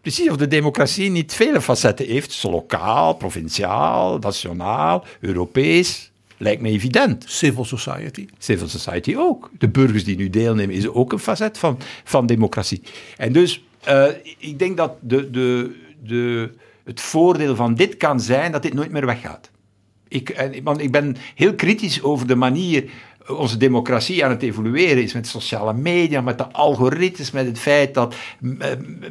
Precies 0.02 0.30
of 0.30 0.38
de 0.38 0.48
democratie 0.48 1.10
niet 1.10 1.34
vele 1.34 1.62
facetten 1.62 2.06
heeft, 2.06 2.44
lokaal, 2.44 3.14
provinciaal, 3.14 4.18
nationaal, 4.18 5.06
Europees, 5.20 6.11
Lijkt 6.42 6.62
me 6.62 6.70
evident. 6.70 7.24
Civil 7.28 7.66
society. 7.66 8.28
Civil 8.38 8.68
society 8.68 9.16
ook. 9.18 9.50
De 9.58 9.70
burgers 9.70 10.04
die 10.04 10.18
nu 10.18 10.30
deelnemen 10.30 10.76
is 10.76 10.88
ook 10.88 11.12
een 11.12 11.20
facet 11.20 11.58
van, 11.58 11.80
van 12.04 12.26
democratie. 12.26 12.82
En 13.18 13.32
dus, 13.32 13.64
uh, 13.88 14.06
ik 14.38 14.60
denk 14.60 14.78
dat 14.78 14.94
de, 15.00 15.30
de, 15.30 15.76
de, 16.04 16.52
het 16.84 17.02
voordeel 17.02 17.56
van 17.56 17.76
dit 17.76 17.98
kan 17.98 18.20
zijn 18.20 18.52
dat 18.52 18.62
dit 18.62 18.74
nooit 18.74 18.92
meer 18.92 19.06
weggaat. 19.06 19.50
Ik, 20.08 20.62
want 20.64 20.82
ik 20.82 20.92
ben 20.92 21.16
heel 21.36 21.56
kritisch 21.56 22.04
over 22.04 22.28
de 22.28 22.36
manier 22.36 22.84
onze 23.28 23.58
democratie 23.58 24.26
aan 24.26 24.32
het 24.32 24.44
evolueren 24.44 25.04
is 25.04 25.14
met 25.14 25.28
sociale 25.28 25.74
media, 25.74 26.22
met 26.22 26.38
de 26.38 26.52
algoritmes, 26.52 27.32
met 27.32 27.46
het 27.46 27.60
feit 27.60 27.94
dat 27.94 28.16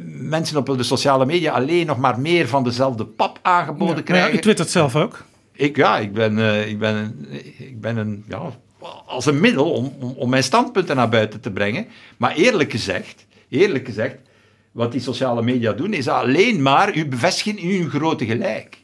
mensen 0.03 0.57
op 0.57 0.77
de 0.77 0.83
sociale 0.83 1.25
media 1.25 1.53
alleen 1.53 1.85
nog 1.85 1.97
maar 1.97 2.19
meer 2.19 2.47
van 2.47 2.63
dezelfde 2.63 3.05
pap 3.05 3.39
aangeboden 3.41 3.95
ja, 3.95 4.01
krijgen. 4.01 4.31
Ja, 4.31 4.37
u 4.37 4.41
twittert 4.41 4.69
zelf 4.69 4.95
ook. 4.95 5.29
Ik, 5.51 5.75
ja, 5.75 5.99
ik 5.99 6.13
ben, 6.13 6.37
uh, 6.37 6.67
ik 6.67 6.79
ben, 6.79 7.25
ik 7.57 7.81
ben 7.81 7.97
een, 7.97 8.23
ja, 8.27 8.51
als 9.05 9.25
een 9.25 9.39
middel 9.39 9.71
om, 9.71 9.93
om, 9.99 10.13
om, 10.17 10.29
mijn 10.29 10.43
standpunten 10.43 10.95
naar 10.95 11.09
buiten 11.09 11.39
te 11.39 11.51
brengen. 11.51 11.87
Maar 12.17 12.35
eerlijk 12.35 12.71
gezegd, 12.71 13.25
eerlijk 13.49 13.85
gezegd, 13.85 14.15
wat 14.71 14.91
die 14.91 15.01
sociale 15.01 15.41
media 15.41 15.73
doen, 15.73 15.93
is 15.93 16.07
alleen 16.07 16.61
maar 16.61 16.95
u 16.95 17.07
bevestigen 17.07 17.57
in 17.57 17.81
uw 17.81 17.89
grote 17.89 18.25
gelijk. 18.25 18.77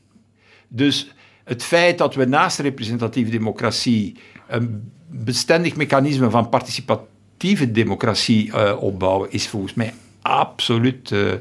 Dus 0.68 1.12
het 1.44 1.64
feit 1.64 1.98
dat 1.98 2.16
we 2.16 2.26
naast 2.26 2.60
representatieve 2.60 3.32
democratie 3.32 4.18
een 4.48 4.92
bestendig 5.08 5.76
mechanisme 5.76 6.30
van 6.30 6.50
participatieve 6.50 7.72
democratie 7.72 8.48
uh, 8.48 8.78
opbouwen, 8.80 9.32
is 9.32 9.48
volgens 9.48 9.74
mij 9.74 9.94
absoluut, 10.22 11.12
uh, 11.12 11.34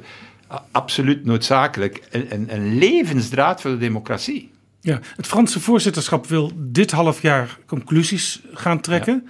absoluut 0.71 1.25
noodzakelijk. 1.25 2.03
Een, 2.11 2.55
een 2.55 2.79
levensdraad 2.79 3.61
voor 3.61 3.71
de 3.71 3.79
democratie. 3.79 4.51
Ja, 4.87 5.01
het 5.17 5.27
Franse 5.27 5.61
voorzitterschap 5.61 6.27
wil 6.27 6.53
dit 6.57 6.91
half 6.91 7.23
jaar 7.23 7.59
conclusies 7.67 8.41
gaan 8.53 8.81
trekken. 8.81 9.29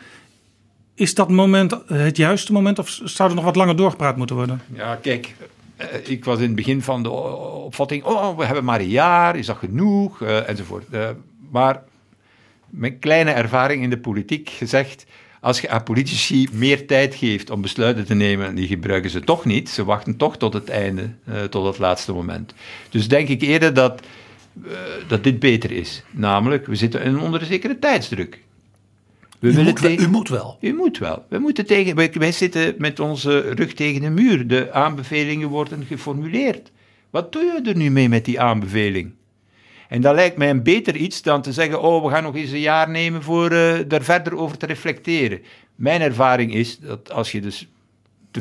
Is 0.94 1.14
dat 1.14 1.30
moment 1.30 1.76
het 1.86 2.16
juiste 2.16 2.52
moment 2.52 2.78
of 2.78 3.00
zou 3.04 3.28
er 3.28 3.34
nog 3.34 3.44
wat 3.44 3.56
langer 3.56 3.76
doorgepraat 3.76 4.16
moeten 4.16 4.36
worden? 4.36 4.62
Ja, 4.72 4.94
kijk, 4.94 5.34
eh, 5.76 5.86
ik 6.02 6.24
was 6.24 6.38
in 6.38 6.44
het 6.44 6.54
begin 6.54 6.82
van 6.82 7.02
de 7.02 7.10
opvatting, 7.10 8.04
oh, 8.04 8.38
we 8.38 8.44
hebben 8.44 8.64
maar 8.64 8.80
een 8.80 8.88
jaar, 8.88 9.36
is 9.36 9.46
dat 9.46 9.56
genoeg, 9.56 10.20
uh, 10.20 10.48
enzovoort. 10.48 10.84
Uh, 10.90 11.08
maar 11.50 11.82
met 12.70 12.96
kleine 13.00 13.30
ervaring 13.30 13.82
in 13.82 13.90
de 13.90 13.98
politiek 13.98 14.48
gezegd, 14.48 15.06
als 15.40 15.60
je 15.60 15.68
aan 15.68 15.82
politici 15.82 16.48
meer 16.52 16.86
tijd 16.86 17.14
geeft 17.14 17.50
om 17.50 17.60
besluiten 17.60 18.04
te 18.04 18.14
nemen, 18.14 18.54
die 18.54 18.66
gebruiken 18.66 19.10
ze 19.10 19.20
toch 19.20 19.44
niet. 19.44 19.68
Ze 19.68 19.84
wachten 19.84 20.16
toch 20.16 20.36
tot 20.36 20.52
het 20.52 20.68
einde, 20.68 21.10
tot 21.50 21.66
het 21.66 21.78
laatste 21.78 22.12
moment. 22.12 22.54
Dus 22.90 23.08
denk 23.08 23.28
ik 23.28 23.42
eerder 23.42 23.74
dat 23.74 24.02
uh, 24.64 24.72
dat 25.08 25.24
dit 25.24 25.38
beter 25.38 25.72
is. 25.72 26.02
Namelijk, 26.10 26.66
we 26.66 26.74
zitten 26.74 27.20
onder 27.20 27.40
een 27.40 27.46
zekere 27.46 27.78
tijdsdruk. 27.78 28.44
We 29.38 29.52
u, 29.52 29.62
moet 29.62 29.76
tegen, 29.76 30.04
u 30.04 30.08
moet 30.08 30.28
wel. 30.28 30.58
U 30.60 30.74
moet 30.74 30.98
wel. 30.98 31.24
We 31.28 31.38
moeten 31.38 31.66
tegen, 31.66 31.96
wij, 31.96 32.12
wij 32.12 32.32
zitten 32.32 32.74
met 32.78 33.00
onze 33.00 33.38
rug 33.38 33.74
tegen 33.74 34.00
de 34.00 34.10
muur. 34.10 34.46
De 34.46 34.72
aanbevelingen 34.72 35.48
worden 35.48 35.84
geformuleerd. 35.84 36.70
Wat 37.10 37.32
doe 37.32 37.42
je 37.42 37.70
er 37.70 37.76
nu 37.76 37.90
mee 37.90 38.08
met 38.08 38.24
die 38.24 38.40
aanbeveling? 38.40 39.12
En 39.88 40.00
dat 40.00 40.14
lijkt 40.14 40.36
mij 40.36 40.50
een 40.50 40.62
beter 40.62 40.96
iets 40.96 41.22
dan 41.22 41.42
te 41.42 41.52
zeggen: 41.52 41.82
Oh, 41.82 42.04
we 42.04 42.10
gaan 42.10 42.22
nog 42.22 42.36
eens 42.36 42.50
een 42.50 42.60
jaar 42.60 42.90
nemen 42.90 43.22
voor 43.22 43.52
uh, 43.52 43.74
daar 43.88 44.02
verder 44.02 44.36
over 44.36 44.56
te 44.56 44.66
reflecteren. 44.66 45.42
Mijn 45.74 46.00
ervaring 46.00 46.54
is 46.54 46.78
dat 46.78 47.12
als 47.12 47.32
je 47.32 47.40
dus 47.40 47.68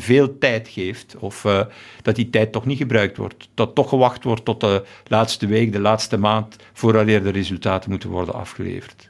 veel 0.01 0.37
tijd 0.37 0.67
geeft, 0.67 1.15
of 1.19 1.43
uh, 1.43 1.61
dat 2.01 2.15
die 2.15 2.29
tijd 2.29 2.51
toch 2.51 2.65
niet 2.65 2.77
gebruikt 2.77 3.17
wordt. 3.17 3.49
Dat 3.53 3.75
toch 3.75 3.89
gewacht 3.89 4.23
wordt 4.23 4.45
tot 4.45 4.61
de 4.61 4.83
laatste 5.07 5.47
week, 5.47 5.71
de 5.71 5.79
laatste 5.79 6.17
maand, 6.17 6.55
vooraleer 6.73 7.23
de 7.23 7.29
resultaten 7.29 7.89
moeten 7.89 8.09
worden 8.09 8.33
afgeleverd. 8.33 9.09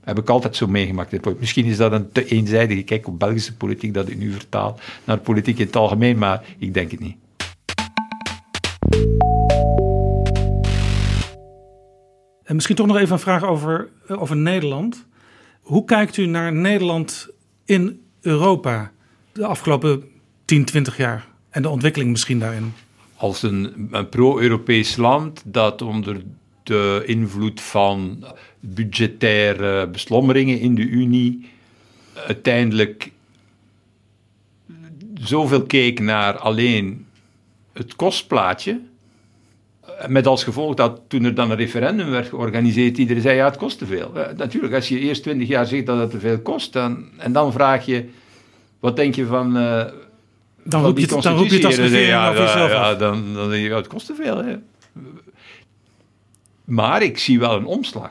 Heb 0.00 0.18
ik 0.18 0.28
altijd 0.28 0.56
zo 0.56 0.66
meegemaakt. 0.66 1.40
Misschien 1.40 1.64
is 1.64 1.76
dat 1.76 1.92
een 1.92 2.12
te 2.12 2.26
eenzijdige 2.26 2.82
kijk 2.82 3.06
op 3.06 3.18
Belgische 3.18 3.56
politiek 3.56 3.94
dat 3.94 4.08
ik 4.08 4.18
nu 4.18 4.32
vertaal 4.32 4.78
naar 5.04 5.18
politiek 5.18 5.58
in 5.58 5.66
het 5.66 5.76
algemeen, 5.76 6.18
maar 6.18 6.44
ik 6.58 6.74
denk 6.74 6.90
het 6.90 7.00
niet. 7.00 7.16
En 12.44 12.54
misschien 12.54 12.76
toch 12.76 12.86
nog 12.86 12.96
even 12.96 13.12
een 13.12 13.18
vraag 13.18 13.44
over, 13.44 13.88
eh, 14.06 14.22
over 14.22 14.36
Nederland. 14.36 15.06
Hoe 15.60 15.84
kijkt 15.84 16.16
u 16.16 16.26
naar 16.26 16.52
Nederland 16.52 17.28
in 17.64 18.00
Europa? 18.20 18.92
De 19.34 19.46
afgelopen 19.46 20.04
10, 20.44 20.64
20 20.64 20.96
jaar 20.96 21.26
en 21.50 21.62
de 21.62 21.68
ontwikkeling 21.68 22.10
misschien 22.10 22.38
daarin? 22.38 22.72
Als 23.16 23.42
een, 23.42 23.88
pro-Europees 24.10 24.96
land 24.96 25.42
dat 25.44 25.82
onder 25.82 26.22
de 26.62 27.02
invloed 27.06 27.60
van 27.60 28.24
budgettaire 28.60 29.88
beslommeringen 29.88 30.60
in 30.60 30.74
de 30.74 30.82
Unie 30.82 31.50
uiteindelijk 32.26 33.10
zoveel 35.14 35.62
keek 35.62 36.00
naar 36.00 36.38
alleen 36.38 37.06
het 37.72 37.96
kostplaatje. 37.96 38.80
Met 40.08 40.26
als 40.26 40.44
gevolg 40.44 40.74
dat 40.74 41.00
toen 41.08 41.24
er 41.24 41.34
dan 41.34 41.50
een 41.50 41.56
referendum 41.56 42.10
werd 42.10 42.28
georganiseerd, 42.28 42.98
iedereen 42.98 43.22
zei 43.22 43.36
ja, 43.36 43.44
het 43.44 43.56
kost 43.56 43.78
te 43.78 43.86
veel. 43.86 44.12
natuurlijk, 44.36 44.74
als 44.74 44.88
je 44.88 44.98
eerst 44.98 45.22
twintig 45.22 45.48
jaar 45.48 45.66
zegt 45.66 45.86
dat 45.86 45.98
het 45.98 46.10
te 46.10 46.20
veel 46.20 46.38
kost, 46.38 46.72
dan, 46.72 47.08
en 47.16 47.32
dan 47.32 47.52
vraag 47.52 47.86
je 47.86 48.08
wat 48.84 48.96
denk 48.96 49.14
je 49.14 49.26
van. 49.26 49.56
Uh, 49.56 49.84
dan, 50.64 50.84
roep 50.84 50.98
je, 50.98 51.06
dan 51.06 51.36
roep 51.36 51.46
je 51.46 51.54
het 51.54 51.64
als 51.64 51.76
regering 51.76 52.08
ja, 52.08 52.30
over 52.30 52.42
jezelf 52.42 52.70
ja, 52.70 52.94
dan, 52.94 53.34
dan 53.34 53.50
denk 53.50 53.66
je, 53.66 53.74
het 53.74 53.86
kost 53.86 54.06
te 54.06 54.14
veel. 54.14 54.44
Hè. 54.44 54.56
Maar 56.64 57.02
ik 57.02 57.18
zie 57.18 57.38
wel 57.38 57.56
een 57.56 57.64
omslag. 57.64 58.10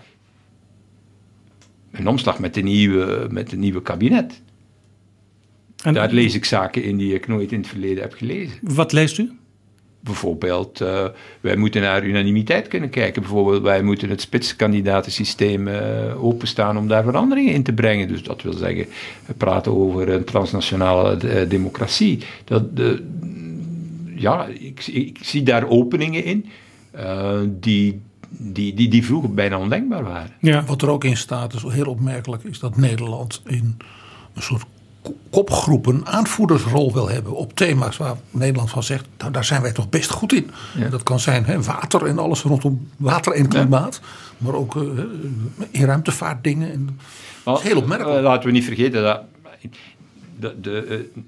Een 1.91 2.07
omslag 2.07 2.39
met 2.39 2.57
een 2.57 2.63
nieuwe, 2.63 3.27
met 3.31 3.51
een 3.51 3.59
nieuwe 3.59 3.81
kabinet. 3.81 4.41
En, 5.83 5.93
Daar 5.93 6.11
lees 6.11 6.35
ik 6.35 6.45
zaken 6.45 6.83
in 6.83 6.97
die 6.97 7.13
ik 7.13 7.27
nooit 7.27 7.51
in 7.51 7.59
het 7.59 7.67
verleden 7.67 8.03
heb 8.03 8.13
gelezen. 8.13 8.59
Wat 8.61 8.91
leest 8.91 9.17
u? 9.17 9.31
Bijvoorbeeld, 10.03 10.81
uh, 10.81 11.05
wij 11.41 11.55
moeten 11.55 11.81
naar 11.81 12.05
unanimiteit 12.05 12.67
kunnen 12.67 12.89
kijken. 12.89 13.21
Bijvoorbeeld, 13.21 13.61
wij 13.61 13.83
moeten 13.83 14.09
het 14.09 14.21
spitskandidatensysteem 14.21 15.67
uh, 15.67 16.23
openstaan 16.23 16.77
om 16.77 16.87
daar 16.87 17.03
veranderingen 17.03 17.53
in 17.53 17.63
te 17.63 17.73
brengen. 17.73 18.07
Dus 18.07 18.23
dat 18.23 18.41
wil 18.41 18.53
zeggen, 18.53 18.85
we 19.25 19.33
praten 19.33 19.75
over 19.75 20.09
een 20.09 20.23
transnationale 20.23 21.17
uh, 21.23 21.49
democratie. 21.49 22.19
Dat, 22.43 22.75
de, 22.75 23.03
ja, 24.15 24.45
ik, 24.45 24.87
ik, 24.87 25.17
zie 25.21 25.43
daar 25.43 25.67
openingen 25.67 26.23
in 26.23 26.45
die, 27.59 28.01
die, 28.29 28.73
die, 28.73 28.89
die 28.89 29.05
vroeger 29.05 29.33
bijna 29.33 29.59
ondenkbaar 29.59 30.03
waren. 30.03 30.31
Ja. 30.39 30.63
Wat 30.63 30.81
er 30.81 30.89
ook 30.89 31.03
in 31.03 31.17
staat, 31.17 31.53
is 31.53 31.63
heel 31.63 31.85
opmerkelijk, 31.85 32.43
is 32.43 32.59
dat 32.59 32.77
Nederland 32.77 33.41
in 33.45 33.77
een 34.33 34.41
soort 34.41 34.65
kopgroepen 35.29 36.05
aanvoerdersrol 36.05 36.93
wil 36.93 37.09
hebben 37.09 37.35
op 37.35 37.53
thema's 37.53 37.97
waar 37.97 38.15
Nederland 38.29 38.69
van 38.69 38.83
zegt, 38.83 39.05
nou 39.17 39.31
daar 39.31 39.45
zijn 39.45 39.61
wij 39.61 39.71
toch 39.71 39.89
best 39.89 40.11
goed 40.11 40.33
in. 40.33 40.51
Dat 40.89 41.03
kan 41.03 41.19
zijn 41.19 41.45
hè, 41.45 41.61
water 41.61 42.05
en 42.05 42.19
alles 42.19 42.41
rondom 42.41 42.87
water 42.97 43.33
en 43.33 43.47
klimaat, 43.47 44.01
maar 44.37 44.53
ook 44.53 44.75
uh, 44.75 44.83
in 45.71 45.85
ruimtevaartdingen. 45.85 46.71
En, 46.71 46.99
dat 47.43 47.57
is 47.57 47.63
heel 47.63 47.77
opmerkelijk. 47.77 48.17
Uh, 48.17 48.23
laten 48.23 48.45
we 48.45 48.51
niet 48.51 48.65
vergeten 48.65 49.03
dat 49.03 49.21
de, 50.39 50.55
de, 50.61 51.07
uh, 51.15 51.23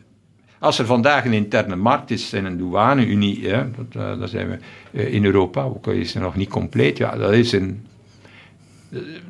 als 0.60 0.80
er 0.80 0.86
vandaag 0.86 1.26
een 1.26 1.34
interne 1.34 1.76
markt 1.76 2.12
is 2.12 2.34
en 2.34 2.46
een 2.46 2.58
douane-unie, 2.58 3.48
dat, 3.92 4.20
dat 4.20 4.30
zijn 4.30 4.60
we 4.92 5.10
in 5.10 5.26
Europa, 5.26 5.64
ook 5.64 5.88
is 5.88 6.14
het 6.14 6.24
nog 6.24 6.36
niet 6.36 6.50
compleet, 6.50 6.98
ja, 6.98 7.18
dat 7.18 7.34
is 7.34 7.52
een 7.52 7.86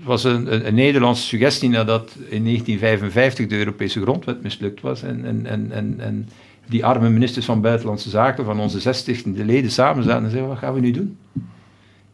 was 0.04 0.24
een, 0.24 0.68
een, 0.68 0.76
Nederlandse 0.76 1.24
suggestie 1.24 1.70
nadat 1.70 2.12
in 2.16 2.44
1955 2.44 3.48
de 3.48 3.58
Europese 3.58 4.02
grondwet 4.02 4.44
mislukt 4.44 4.82
was. 4.82 5.04
En, 5.04 5.26
en, 5.26 5.46
en, 5.46 5.72
en, 5.72 5.96
en 6.00 6.30
die 6.68 6.86
arme 6.86 7.10
ministers 7.10 7.46
van 7.46 7.62
Buitenlandse 7.62 8.10
Zaken 8.10 8.46
van 8.46 8.60
onze 8.60 8.80
zestigende 8.80 9.46
leden 9.46 9.72
samen 9.72 10.04
zaten 10.04 10.24
en 10.24 10.30
zeiden: 10.30 10.50
wat 10.50 10.60
gaan 10.60 10.74
we 10.74 10.80
nu 10.80 10.92
doen? 10.92 11.18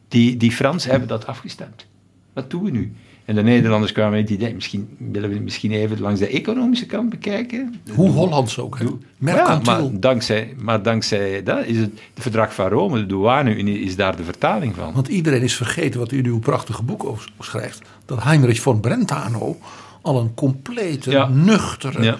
Die, 0.07 0.37
die 0.37 0.51
Fransen 0.51 0.91
hebben 0.91 1.07
dat 1.07 1.27
afgestemd. 1.27 1.85
Wat 2.33 2.49
doen 2.49 2.63
we 2.63 2.71
nu? 2.71 2.93
En 3.25 3.35
de 3.35 3.43
Nederlanders 3.43 3.91
kwamen 3.91 4.11
met 4.11 4.29
het 4.29 4.39
idee, 4.39 4.53
misschien 4.53 4.89
willen 5.11 5.29
we 5.29 5.39
misschien 5.39 5.71
even 5.71 5.99
langs 5.99 6.19
de 6.19 6.27
economische 6.27 6.85
kant 6.85 7.09
bekijken. 7.09 7.81
Hoe 7.95 8.09
Hollands 8.09 8.59
ook, 8.59 8.79
hè? 8.79 8.85
Ja, 9.31 9.59
maar 9.63 9.81
dankzij, 9.91 10.53
maar 10.57 10.83
dankzij 10.83 11.43
dat 11.43 11.65
is 11.65 11.77
het, 11.77 11.91
het 12.13 12.23
verdrag 12.23 12.53
van 12.53 12.67
Rome, 12.67 12.99
de 12.99 13.05
douane-unie, 13.05 13.79
is 13.79 13.95
daar 13.95 14.15
de 14.15 14.23
vertaling 14.23 14.75
van. 14.75 14.93
Want 14.93 15.07
iedereen 15.07 15.41
is 15.41 15.55
vergeten 15.55 15.99
wat 15.99 16.11
u 16.11 16.17
in 16.17 16.25
uw 16.25 16.39
prachtige 16.39 16.83
boek 16.83 17.05
over 17.05 17.31
schrijft. 17.39 17.81
Dat 18.05 18.23
Heinrich 18.23 18.61
von 18.61 18.79
Brentano 18.79 19.57
al 20.01 20.19
een 20.19 20.33
complete, 20.33 21.27
nuchtere, 21.31 22.17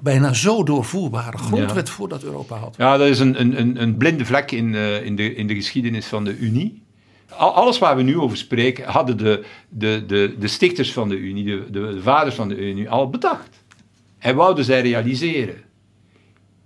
bijna 0.00 0.32
zo 0.32 0.64
doorvoerbare 0.64 1.38
grondwet 1.38 1.90
voordat 1.90 2.22
Europa 2.22 2.56
had. 2.56 2.74
Ja, 2.78 2.96
dat 2.96 3.08
is 3.08 3.18
een, 3.18 3.40
een, 3.40 3.82
een 3.82 3.96
blinde 3.96 4.24
vlek 4.24 4.50
in, 4.50 4.72
uh, 4.72 5.04
in, 5.04 5.16
de, 5.16 5.34
in 5.34 5.46
de 5.46 5.54
geschiedenis 5.54 6.06
van 6.06 6.24
de 6.24 6.38
Unie 6.38 6.81
alles 7.36 7.78
waar 7.78 7.96
we 7.96 8.02
nu 8.02 8.18
over 8.18 8.36
spreken, 8.36 8.84
hadden 8.84 9.16
de, 9.16 9.44
de, 9.68 10.04
de, 10.06 10.34
de 10.38 10.48
stichters 10.48 10.92
van 10.92 11.08
de 11.08 11.16
Unie, 11.16 11.44
de, 11.44 11.70
de, 11.70 12.02
vaders 12.02 12.34
van 12.34 12.48
de 12.48 12.56
Unie, 12.56 12.90
al 12.90 13.10
bedacht. 13.10 13.64
En 14.18 14.36
wouden 14.36 14.64
zij 14.64 14.80
realiseren. 14.80 15.62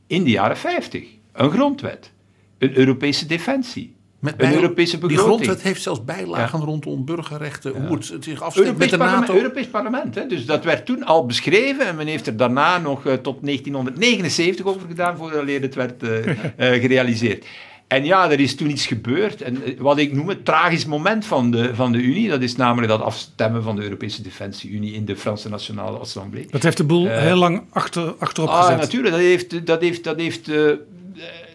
In 0.06 0.24
de 0.24 0.30
jaren 0.30 0.56
50. 0.56 1.04
Een 1.32 1.50
grondwet. 1.50 2.12
Een 2.58 2.76
Europese 2.76 3.26
defensie. 3.26 3.96
Met 4.18 4.34
een 4.42 4.54
Europese 4.54 4.98
begroting. 4.98 5.18
Die 5.18 5.28
grondwet 5.28 5.62
heeft 5.62 5.82
zelfs 5.82 6.04
bijlagen 6.04 6.60
rondom 6.60 7.04
burgerrechten, 7.04 7.86
hoe 7.86 7.96
het 7.96 8.24
zich 8.24 8.42
afstemt 8.42 8.78
met 8.78 8.90
de 8.90 8.96
NATO. 8.96 9.34
Europees 9.34 9.66
parlement. 9.66 10.14
Hè? 10.14 10.26
Dus 10.26 10.46
dat 10.46 10.64
werd 10.64 10.86
toen 10.86 11.04
al 11.04 11.26
beschreven 11.26 11.86
en 11.86 11.96
men 11.96 12.06
heeft 12.06 12.26
er 12.26 12.36
daarna 12.36 12.78
nog 12.78 13.06
uh, 13.06 13.12
tot 13.12 13.38
1979 13.42 14.66
over 14.66 14.88
gedaan 14.88 15.16
voordat 15.16 15.48
het 15.48 15.74
werd 15.74 16.02
uh, 16.02 16.26
uh, 16.26 16.34
gerealiseerd. 16.82 17.46
En 17.87 18.05
ja, 18.05 18.30
er 18.30 18.41
is 18.41 18.57
toen 18.57 18.70
iets 18.70 18.87
gebeurd. 18.87 19.43
En 19.43 19.64
eh, 19.64 19.72
wat 19.78 19.99
ik 19.99 20.12
noem 20.12 20.28
het 20.28 20.45
tragisch 20.45 20.87
moment 20.87 21.26
van 21.26 21.51
de, 21.51 21.74
van 21.74 21.93
de 21.93 21.99
Unie, 21.99 22.28
dat 22.28 22.43
is 22.43 22.57
namelijk 22.57 22.89
dat 22.89 23.01
afstemmen 23.01 23.62
van 23.62 23.76
de 23.76 23.82
Europese 23.82 24.22
Defensie-Unie 24.22 24.93
in 24.93 25.05
de 25.05 25.16
Franse 25.16 25.49
Nationale 25.49 25.99
Assemblée. 25.99 26.47
Dat 26.51 26.62
heeft 26.62 26.76
de 26.76 26.84
boel 26.84 27.07
uh, 27.07 27.18
heel 27.18 27.37
lang 27.37 27.62
achter, 27.70 28.14
achterop 28.18 28.49
ah, 28.49 28.62
gezet. 28.62 28.78
natuurlijk. 28.78 29.14
Dat 29.14 29.22
heeft, 29.22 29.66
dat 29.66 29.80
heeft, 29.80 30.05
dat 30.05 30.16
heeft 30.16 30.49
uh, 30.49 30.72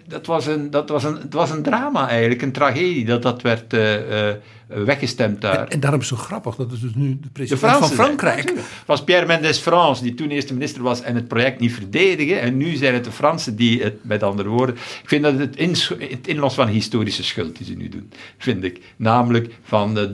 dat 0.08 0.26
was, 0.26 0.46
een, 0.48 0.70
dat 0.70 0.90
was 0.90 1.04
een, 1.04 1.16
het 1.16 1.34
was 1.34 1.50
een 1.50 1.64
drama 1.64 2.08
eigenlijk, 2.08 2.42
een 2.42 2.52
tragedie 2.52 3.06
dat 3.06 3.22
dat 3.22 3.42
werd 3.42 3.74
uh, 3.74 3.96
weggestemd 4.74 5.41
daar. 5.41 5.59
En, 5.59 5.69
en, 5.69 5.80
daarom 5.80 5.99
is 5.99 6.09
het 6.09 6.19
zo 6.19 6.26
grappig, 6.26 6.55
dat 6.55 6.72
is 6.72 6.80
dus 6.80 6.95
nu 6.95 7.19
de 7.22 7.30
president 7.30 7.78
van 7.78 7.89
Frankrijk. 7.89 8.49
Het 8.49 8.86
was 8.86 9.03
Pierre 9.03 9.26
Mendes 9.26 9.57
France, 9.57 10.03
die 10.03 10.13
toen 10.13 10.30
eerste 10.30 10.53
minister 10.53 10.82
was 10.82 11.01
en 11.01 11.15
het 11.15 11.28
project 11.28 11.59
niet 11.59 11.74
verdedigen. 11.74 12.41
En 12.41 12.57
nu 12.57 12.76
zijn 12.76 12.93
het 12.93 13.03
de 13.03 13.11
Fransen 13.11 13.55
die 13.55 13.84
het, 13.84 14.03
met 14.03 14.24
andere 14.24 14.49
woorden... 14.49 14.76
Ik 14.76 15.09
vind 15.09 15.24
dat 15.24 15.38
het, 15.38 15.55
in, 15.55 15.76
het 15.97 16.28
inlos 16.28 16.53
van 16.53 16.67
historische 16.67 17.24
schuld 17.24 17.57
die 17.57 17.65
ze 17.65 17.74
nu 17.74 17.89
doen, 17.89 18.11
vind 18.38 18.63
ik. 18.63 18.82
Namelijk 18.95 19.53
van 19.63 19.93
de... 19.93 20.11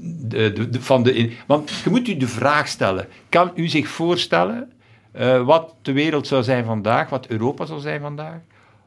de, 0.00 0.52
de, 0.52 0.68
de 0.68 0.82
van 0.82 1.02
de 1.02 1.32
want 1.46 1.70
je 1.84 1.90
moet 1.90 2.08
u 2.08 2.16
de 2.16 2.28
vraag 2.28 2.68
stellen, 2.68 3.06
kan 3.28 3.50
u 3.54 3.68
zich 3.68 3.88
voorstellen... 3.88 4.70
Uh, 5.18 5.42
wat 5.42 5.74
de 5.82 5.92
wereld 5.92 6.26
zou 6.26 6.42
zijn 6.42 6.64
vandaag, 6.64 7.08
wat 7.08 7.26
Europa 7.26 7.66
zou 7.66 7.80
zijn 7.80 8.00
vandaag, 8.00 8.38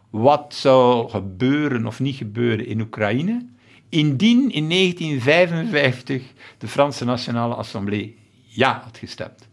wat 0.09 0.53
zou 0.53 1.09
gebeuren 1.09 1.87
of 1.87 1.99
niet 1.99 2.15
gebeuren 2.15 2.65
in 2.67 2.81
Oekraïne, 2.81 3.45
indien 3.93 4.51
in 4.51 4.69
1955 4.69 6.23
de 6.57 6.67
Franse 6.67 7.05
Nationale 7.05 7.55
Assemblée 7.55 8.15
ja 8.47 8.81
had 8.83 8.97
gestemd. 8.97 9.47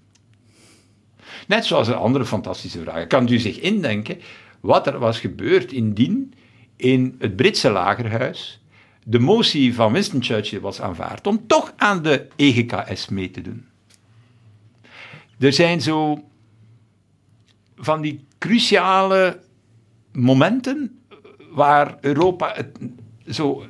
Net 1.46 1.64
zoals 1.64 1.88
een 1.88 1.94
andere 1.94 2.24
fantastische 2.24 2.80
vraag. 2.80 3.06
Kan 3.06 3.28
u 3.28 3.38
zich 3.38 3.60
indenken 3.60 4.18
wat 4.60 4.86
er 4.86 4.98
was 4.98 5.20
gebeurd 5.20 5.72
indien 5.72 6.34
in 6.76 7.16
het 7.18 7.36
Britse 7.36 7.70
lagerhuis 7.70 8.60
de 9.04 9.18
motie 9.18 9.74
van 9.74 9.92
Winston 9.92 10.22
Churchill 10.22 10.60
was 10.60 10.80
aanvaard 10.80 11.26
om 11.26 11.46
toch 11.46 11.72
aan 11.76 12.02
de 12.02 12.28
EGKS 12.36 13.08
mee 13.08 13.30
te 13.30 13.40
doen? 13.40 13.66
Er 15.38 15.52
zijn 15.52 15.80
zo 15.80 16.24
van 17.76 18.00
die 18.00 18.24
cruciale 18.38 19.40
momenten 20.12 21.00
waar 21.50 21.98
Europa 22.00 22.52
het, 22.54 22.78
zo 23.26 23.64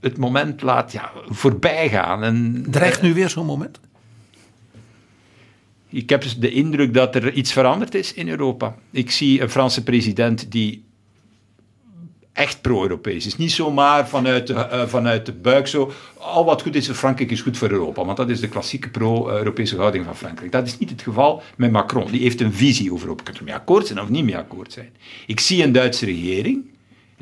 het 0.00 0.16
moment 0.16 0.62
laat 0.62 0.92
ja, 0.92 1.12
voorbij 1.26 1.88
gaan. 1.88 2.22
En, 2.22 2.64
Dreigt 2.70 3.02
nu 3.02 3.14
weer 3.14 3.28
zo'n 3.28 3.46
moment? 3.46 3.80
Ik 5.88 6.10
heb 6.10 6.24
de 6.38 6.50
indruk 6.50 6.94
dat 6.94 7.14
er 7.14 7.32
iets 7.32 7.52
veranderd 7.52 7.94
is 7.94 8.14
in 8.14 8.28
Europa. 8.28 8.74
Ik 8.90 9.10
zie 9.10 9.40
een 9.40 9.50
Franse 9.50 9.82
president 9.82 10.52
die 10.52 10.84
echt 12.32 12.60
pro-Europees 12.60 13.26
is. 13.26 13.36
Niet 13.36 13.52
zomaar 13.52 14.08
vanuit 14.08 14.46
de, 14.46 14.52
uh, 14.52 14.86
vanuit 14.86 15.26
de 15.26 15.32
buik 15.32 15.66
zo. 15.66 15.92
Al 16.18 16.44
wat 16.44 16.62
goed 16.62 16.74
is 16.74 16.86
voor 16.86 16.94
Frankrijk 16.94 17.30
is 17.30 17.40
goed 17.40 17.58
voor 17.58 17.70
Europa. 17.70 18.04
Want 18.04 18.16
dat 18.16 18.30
is 18.30 18.40
de 18.40 18.48
klassieke 18.48 18.88
pro-Europese 18.88 19.76
houding 19.76 20.04
van 20.04 20.16
Frankrijk. 20.16 20.52
Dat 20.52 20.66
is 20.66 20.78
niet 20.78 20.90
het 20.90 21.02
geval 21.02 21.42
met 21.56 21.70
Macron. 21.70 22.10
Die 22.10 22.20
heeft 22.20 22.40
een 22.40 22.52
visie 22.52 22.92
over 22.92 23.02
Europa. 23.02 23.22
Je 23.22 23.28
kunt 23.28 23.38
er 23.38 23.44
mee 23.44 23.54
akkoord 23.54 23.86
zijn 23.86 24.00
of 24.00 24.08
niet 24.08 24.24
mee 24.24 24.36
akkoord 24.36 24.72
zijn. 24.72 24.92
Ik 25.26 25.40
zie 25.40 25.62
een 25.62 25.72
Duitse 25.72 26.04
regering 26.04 26.70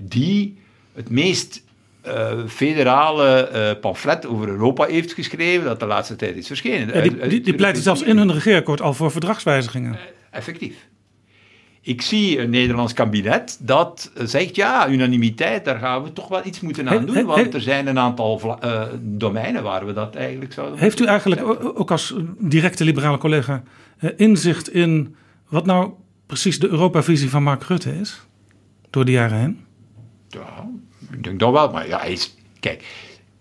die 0.00 0.58
het 0.92 1.10
meest 1.10 1.62
uh, 2.08 2.46
federale 2.46 3.50
uh, 3.52 3.80
pamflet 3.80 4.26
over 4.26 4.48
Europa 4.48 4.86
heeft 4.86 5.12
geschreven 5.12 5.64
dat 5.64 5.80
de 5.80 5.86
laatste 5.86 6.16
tijd 6.16 6.36
is 6.36 6.46
verschenen. 6.46 6.94
Ja, 6.94 7.00
die, 7.00 7.28
die, 7.28 7.40
die 7.40 7.54
pleiten 7.54 7.82
zelfs 7.82 8.02
in 8.02 8.16
hun 8.16 8.32
regeerakkoord 8.32 8.80
al 8.80 8.94
voor 8.94 9.10
verdragswijzigingen. 9.10 9.98
effectief. 10.30 10.74
Ik 11.80 12.02
zie 12.02 12.38
een 12.38 12.50
Nederlands 12.50 12.92
kabinet 12.92 13.58
dat 13.60 14.12
zegt, 14.14 14.56
ja, 14.56 14.88
unanimiteit, 14.88 15.64
daar 15.64 15.78
gaan 15.78 16.02
we 16.02 16.12
toch 16.12 16.28
wel 16.28 16.40
iets 16.44 16.60
moeten 16.60 16.88
aan 16.88 17.06
doen, 17.06 17.24
want 17.24 17.54
er 17.54 17.60
zijn 17.60 17.86
een 17.86 17.98
aantal 17.98 18.58
domeinen 19.00 19.62
waar 19.62 19.86
we 19.86 19.92
dat 19.92 20.14
eigenlijk 20.14 20.52
zouden... 20.52 20.78
Heeft 20.78 21.00
u 21.00 21.04
eigenlijk 21.04 21.42
ook 21.78 21.90
als 21.90 22.14
directe 22.38 22.84
liberale 22.84 23.18
collega 23.18 23.62
inzicht 24.16 24.72
in 24.72 25.16
wat 25.48 25.66
nou 25.66 25.92
precies 26.26 26.58
de 26.58 26.68
Europavisie 26.68 27.30
van 27.30 27.42
Mark 27.42 27.62
Rutte 27.62 27.98
is, 27.98 28.20
door 28.90 29.04
de 29.04 29.10
jaren 29.10 29.38
heen? 29.38 29.64
Ja, 30.28 30.70
denk 31.24 31.38
dat 31.38 31.52
wel, 31.52 31.70
maar 31.70 31.88
ja, 31.88 31.98
hij 31.98 32.12
is, 32.12 32.36
kijk, 32.60 32.84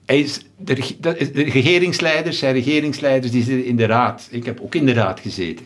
hij 0.06 0.20
is, 0.20 0.46
de, 0.58 0.98
de 1.00 1.44
regeringsleiders 1.44 2.40
zijn 2.40 2.54
regeringsleiders 2.54 3.32
die 3.32 3.44
zitten 3.44 3.66
in 3.66 3.76
de 3.76 3.86
raad. 3.86 4.28
Ik 4.32 4.46
heb 4.46 4.60
ook 4.62 4.76
in 4.76 4.86
de 4.86 4.94
raad 4.94 5.20
gezeten. 5.20 5.66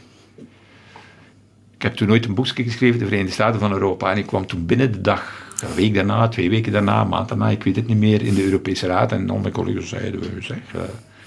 Ik 1.76 1.82
heb 1.88 1.95
toen 1.95 2.07
nooit 2.07 2.26
een 2.26 2.34
boekje 2.34 2.64
geschreven, 2.64 2.99
de 2.99 3.05
Verenigde 3.05 3.34
Staten 3.34 3.59
van 3.59 3.72
Europa. 3.72 4.12
En 4.12 4.18
ik 4.18 4.26
kwam 4.26 4.45
toen 4.45 4.66
binnen 4.66 4.91
de 4.91 5.01
dag, 5.01 5.53
een 5.64 5.76
week 5.76 5.93
daarna, 5.93 6.28
twee 6.28 6.49
weken 6.49 6.72
daarna, 6.72 7.01
een 7.01 7.07
maand 7.07 7.30
daarna, 7.30 7.49
ik 7.49 7.64
weet 7.64 7.76
het 7.76 7.88
niet 7.88 7.97
meer, 7.97 8.22
in 8.22 8.34
de 8.34 8.43
Europese 8.43 8.88
Raad. 8.88 9.12
En 9.12 9.28
dan 9.28 9.41
mijn 9.41 9.53
collega's 9.53 9.89
zeiden, 9.89 10.43
zeg, 10.43 10.57
uh, 10.76 10.82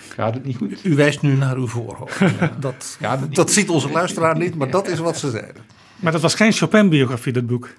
gaat 0.09 0.35
het 0.35 0.45
niet 0.45 0.57
goed? 0.57 0.85
U 0.85 0.95
wijst 0.95 1.22
nu 1.22 1.37
naar 1.37 1.57
uw 1.57 1.66
voorhoofd. 1.66 2.20
dat 2.61 2.99
dat 3.30 3.51
ziet 3.51 3.68
onze 3.68 3.91
luisteraar 3.91 4.39
niet, 4.39 4.55
maar 4.55 4.70
dat 4.70 4.89
is 4.89 4.99
wat 4.99 5.18
ze 5.18 5.30
zeiden. 5.30 5.62
Maar 5.97 6.12
dat 6.12 6.20
was 6.20 6.35
geen 6.35 6.53
Chopin-biografie, 6.53 7.32
dat 7.32 7.47
boek? 7.47 7.70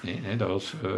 Nee, 0.00 0.20
nee, 0.26 0.36
dat 0.36 0.48
was... 0.48 0.74
Uh, 0.84 0.90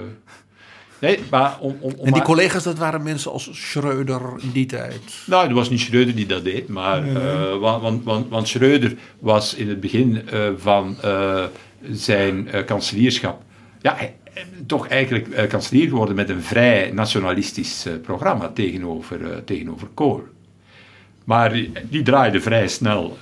Nee, 1.00 1.18
maar 1.30 1.56
om, 1.60 1.76
om, 1.80 1.92
en 2.02 2.12
die 2.12 2.22
collega's, 2.22 2.62
dat 2.62 2.78
waren 2.78 3.02
mensen 3.02 3.32
als 3.32 3.48
Schreuder 3.52 4.20
in 4.40 4.50
die 4.50 4.66
tijd? 4.66 5.00
Nou, 5.26 5.44
het 5.46 5.52
was 5.52 5.70
niet 5.70 5.80
Schreuder 5.80 6.14
die 6.14 6.26
dat 6.26 6.44
deed, 6.44 6.68
maar, 6.68 7.08
uh, 7.08 7.56
want, 7.56 8.04
want, 8.04 8.28
want, 8.28 8.48
Schreuder 8.48 8.94
was 9.18 9.54
in 9.54 9.68
het 9.68 9.80
begin 9.80 10.22
uh, 10.32 10.48
van 10.56 10.96
uh, 11.04 11.44
zijn 11.90 12.48
kanselierschap. 12.66 13.42
Ja, 13.80 13.94
hij, 13.96 14.14
toch 14.66 14.88
eigenlijk 14.88 15.26
uh, 15.28 15.46
kanselier 15.48 15.88
geworden 15.88 16.14
met 16.14 16.28
een 16.28 16.42
vrij 16.42 16.90
nationalistisch 16.90 17.86
programma 18.02 18.48
tegenover, 18.48 19.44
tegenover 19.44 19.88
Kool. 19.94 20.22
Maar 21.24 21.52
die, 21.52 21.72
die 21.90 22.02
draaide 22.02 22.40
vrij 22.40 22.68
snel 22.68 23.18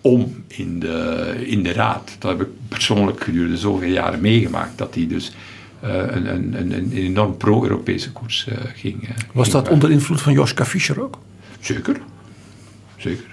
om 0.00 0.44
in 0.46 0.80
de, 0.80 1.34
in 1.46 1.62
de 1.62 1.72
raad. 1.72 2.16
Dat 2.18 2.30
heb 2.38 2.40
ik 2.40 2.52
persoonlijk 2.68 3.24
gedurende 3.24 3.56
zoveel 3.56 3.90
jaren 3.90 4.20
meegemaakt. 4.20 4.78
Dat 4.78 4.94
hij 4.94 5.06
dus 5.06 5.28
uh, 5.28 5.36
een, 5.80 6.34
een, 6.34 6.54
een, 6.60 6.72
een, 6.72 6.92
enorm 6.92 7.36
pro-Europese 7.36 8.12
koers 8.12 8.46
uh, 8.48 8.54
ging. 8.74 9.02
Uh, 9.02 9.08
Was 9.32 9.50
dat 9.50 9.68
onder 9.68 9.90
invloed 9.90 10.20
van 10.20 10.32
Joschka 10.32 10.64
Fischer 10.64 11.02
ook? 11.02 11.18
Zeker. 11.60 12.00
Zeker. 12.96 13.24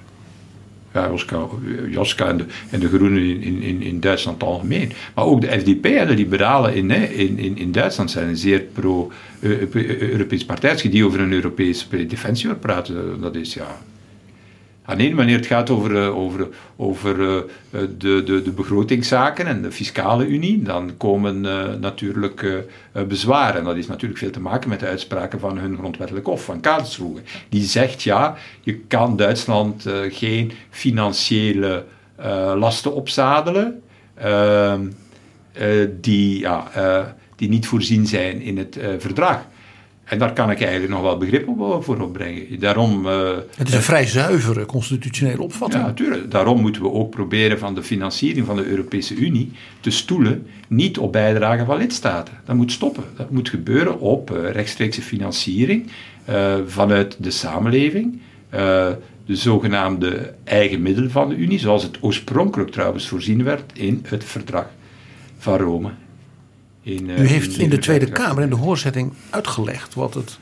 Ja, 0.94 1.10
Joska, 1.10 1.48
Joska 1.90 2.28
en, 2.28 2.38
de, 2.38 2.46
en 2.70 2.80
de 2.80 2.88
Groenen 2.88 3.42
in, 3.42 3.62
in, 3.62 3.82
in 3.82 4.00
Duitsland 4.00 4.44
algemeen. 4.44 4.92
Maar 5.16 5.26
ook 5.26 5.42
de 5.42 5.48
FDP 5.48 5.86
en 5.86 6.08
de 6.08 6.14
Liberalen 6.14 6.76
in, 6.76 6.92
in, 6.92 7.38
in, 7.38 7.58
in 7.58 7.72
Duitsland 7.72 8.12
zijn 8.12 8.28
een 8.28 8.38
zeer 8.38 8.60
pro-Europees 8.60 10.46
partijtje 10.46 10.90
die 10.90 11.06
over 11.06 11.20
een 11.20 11.34
Europese 11.34 12.08
defensie 12.08 12.48
wil 12.48 12.58
praten. 12.58 13.22
Dat 13.22 13.36
is 13.36 13.54
ja, 13.54 13.78
Ah, 14.90 14.98
nee, 14.98 15.16
wanneer 15.16 15.36
het 15.36 15.46
gaat 15.46 15.70
over, 15.70 15.92
uh, 15.92 16.18
over, 16.18 16.48
over 16.76 17.20
uh, 17.20 17.42
de, 17.98 18.24
de, 18.24 18.42
de 18.42 18.52
begrotingszaken 18.52 19.46
en 19.48 19.62
de 19.62 19.72
fiscale 19.72 20.28
unie, 20.28 20.62
dan 20.62 20.98
komen 20.98 21.42
natuurlijk 21.80 22.66
bezwaren. 23.08 23.60
En 23.60 23.64
dat 23.64 23.76
is 23.76 23.88
natuurlijk 23.88 24.20
veel 24.20 24.32
te 24.32 24.40
maken 24.40 24.70
met 24.70 24.80
de 24.80 24.88
uitspraken 24.88 25.40
van 25.40 25.58
hun 25.58 25.78
grondwettelijk 25.78 26.26
hof, 26.26 26.44
van 26.44 26.60
Karlsruhe. 26.60 27.22
Die 27.50 27.64
zegt, 27.64 28.04
ja, 28.04 28.36
je 28.62 28.80
kan 28.80 29.16
Duitsland 29.16 29.86
geen 30.10 30.52
financiële 30.70 31.86
lasten 32.56 32.94
opzadelen 32.94 33.82
ehm, 34.14 34.82
die, 36.02 36.40
ja, 36.40 37.16
die 37.36 37.50
niet 37.50 37.68
voorzien 37.68 38.08
zijn 38.08 38.42
in 38.42 38.58
het 38.58 38.80
verdrag. 38.98 39.46
En 40.08 40.18
daar 40.18 40.34
kan 40.34 40.52
ik 40.52 40.62
eigenlijk 40.62 40.92
nog 40.92 41.02
wel 41.02 41.18
begrip 41.18 41.50
voor 41.80 42.02
opbrengen. 42.02 42.60
Daarom, 42.60 43.06
uh, 43.06 43.30
het 43.56 43.68
is 43.68 43.74
een 43.74 43.82
vrij 43.82 44.06
zuivere 44.06 44.66
constitutionele 44.66 45.42
opvatting. 45.42 45.82
Ja, 45.82 45.88
natuurlijk. 45.88 46.32
Daarom 46.32 46.62
moeten 46.62 46.82
we 46.82 46.92
ook 46.92 47.10
proberen 47.10 47.60
van 47.60 47.76
de 47.76 47.84
financiering 47.84 48.46
van 48.46 48.56
de 48.56 48.66
Europese 48.66 49.16
Unie 49.16 49.52
te 49.80 49.90
stoelen 49.90 50.48
niet 50.68 50.98
op 50.98 51.12
bijdragen 51.12 51.66
van 51.66 51.78
lidstaten. 51.78 52.34
Dat 52.46 52.56
moet 52.56 52.72
stoppen. 52.72 53.04
Dat 53.16 53.32
moet 53.32 53.50
gebeuren 53.50 54.00
op 54.00 54.32
uh, 54.32 54.52
rechtstreekse 54.52 55.02
financiering 55.02 55.88
uh, 56.30 56.56
vanuit 56.66 57.18
de 57.20 57.32
samenleving. 57.32 58.20
de 59.26 59.36
zogenaamde 59.36 60.34
eigen 60.44 60.82
middelen 60.82 61.12
van 61.12 61.30
de 61.30 61.36
Unie, 61.36 61.60
zoals 61.60 61.84
het 61.84 61.98
oorspronkelijk 62.02 62.72
trouwens 62.72 63.08
voorzien 63.08 63.44
werd 63.44 63.72
in 63.74 64.06
het 64.08 64.24
verdrag 64.24 64.70
van 65.38 65.58
Rome. 65.58 65.90
In, 66.88 67.10
uh, 67.10 67.20
U 67.20 67.28
heeft 67.28 67.58
in, 67.58 67.70
de 67.70 67.78
Tweede 67.78 68.10
Kamer 68.10 68.44
in 68.44 68.50
de 68.50 68.56
hoorzetting 68.56 69.14
uitgelegd 69.30 69.94
wat 69.94 70.14
het 70.14 70.40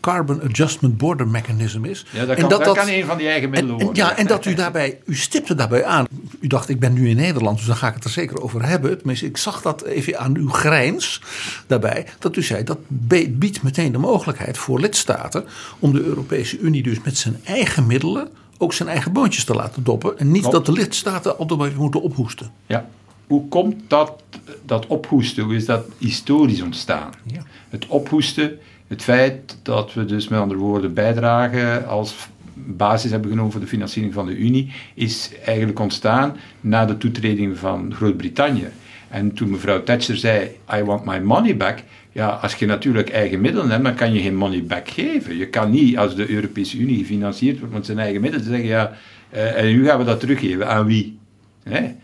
Carbon 0.00 0.42
Adjustment 0.42 0.96
Border 0.96 1.28
Mechanism 1.28 1.84
is. 1.84 2.06
Ja, 2.10 2.24
dat 2.24 2.34
kan, 2.34 2.44
en 2.44 2.50
dat, 2.50 2.64
dat, 2.64 2.76
kan 2.76 2.88
een 2.88 3.04
van 3.04 3.16
die 3.16 3.28
eigen 3.28 3.50
middelen 3.50 3.76
worden. 3.76 4.04
Ja, 4.04 4.16
en 4.16 4.26
dat 4.26 4.44
u 4.44 4.54
daarbij, 4.54 4.98
u 5.04 5.16
stipte 5.16 5.54
daarbij 5.54 5.84
aan. 5.84 6.06
U 6.40 6.46
dacht, 6.46 6.68
ik 6.68 6.80
ben 6.80 6.92
nu 6.92 7.08
in 7.08 7.16
Nederland, 7.16 7.56
dus 7.56 7.66
dan 7.66 7.76
ga 7.76 7.88
ik 7.88 7.94
het 7.94 8.04
er 8.04 8.10
zeker 8.10 8.42
over 8.42 8.64
hebben. 8.64 8.98
Tenminste, 8.98 9.26
ik 9.26 9.36
zag 9.36 9.62
dat 9.62 9.82
even 9.82 10.18
aan 10.18 10.36
uw 10.36 10.48
grijns 10.48 11.20
daarbij. 11.66 12.06
Dat 12.18 12.36
u 12.36 12.42
zei, 12.42 12.64
dat 12.64 12.78
biedt 12.88 13.62
meteen 13.62 13.92
de 13.92 13.98
mogelijkheid 13.98 14.58
voor 14.58 14.80
lidstaten 14.80 15.44
om 15.78 15.92
de 15.92 16.02
Europese 16.02 16.58
Unie 16.58 16.82
dus 16.82 17.00
met 17.04 17.16
zijn 17.16 17.40
eigen 17.44 17.86
middelen 17.86 18.28
ook 18.58 18.72
zijn 18.72 18.88
eigen 18.88 19.12
boontjes 19.12 19.44
te 19.44 19.54
laten 19.54 19.84
doppen. 19.84 20.18
En 20.18 20.30
niet 20.30 20.50
dat 20.50 20.66
de 20.66 20.72
lidstaten 20.72 21.38
altijd 21.38 21.76
moeten 21.76 22.02
ophoesten. 22.02 22.50
Ja, 22.66 22.88
hoe 23.26 23.48
komt 23.48 23.74
dat, 23.88 24.22
dat 24.66 24.86
ophoesten? 24.86 25.44
Hoe 25.44 25.54
is 25.54 25.66
dat 25.66 25.86
historisch 25.98 26.62
ontstaan? 26.62 27.12
Ja. 27.22 27.42
Het 27.68 27.86
ophoesten, 27.86 28.58
het 28.86 29.02
feit 29.02 29.58
dat 29.62 29.94
we 29.94 30.04
dus 30.04 30.28
met 30.28 30.40
andere 30.40 30.60
woorden 30.60 30.94
bijdragen 30.94 31.86
als 31.86 32.28
basis 32.54 33.10
hebben 33.10 33.30
genomen 33.30 33.52
voor 33.52 33.60
de 33.60 33.66
financiering 33.66 34.14
van 34.14 34.26
de 34.26 34.36
Unie, 34.36 34.72
is 34.94 35.30
eigenlijk 35.44 35.80
ontstaan 35.80 36.36
na 36.60 36.84
de 36.84 36.98
toetreding 36.98 37.58
van 37.58 37.94
Groot-Brittannië. 37.94 38.68
En 39.08 39.34
toen 39.34 39.50
mevrouw 39.50 39.82
Thatcher 39.82 40.16
zei, 40.16 40.50
I 40.74 40.82
want 40.82 41.04
my 41.04 41.18
money 41.18 41.56
back, 41.56 41.78
ja, 42.12 42.28
als 42.28 42.54
je 42.54 42.66
natuurlijk 42.66 43.10
eigen 43.10 43.40
middelen 43.40 43.70
hebt, 43.70 43.84
dan 43.84 43.94
kan 43.94 44.12
je 44.12 44.20
geen 44.20 44.36
money 44.36 44.64
back 44.64 44.88
geven. 44.88 45.36
Je 45.36 45.48
kan 45.48 45.70
niet, 45.70 45.98
als 45.98 46.14
de 46.14 46.30
Europese 46.30 46.78
Unie 46.78 46.98
gefinancierd 46.98 47.58
wordt 47.58 47.74
met 47.74 47.86
zijn 47.86 47.98
eigen 47.98 48.20
middelen, 48.20 48.46
zeggen, 48.46 48.66
ja, 48.66 48.92
uh, 49.34 49.58
en 49.58 49.64
nu 49.64 49.86
gaan 49.86 49.98
we 49.98 50.04
dat 50.04 50.20
teruggeven. 50.20 50.68
Aan 50.68 50.86
wie? 50.86 51.18
Nee. 51.64 51.94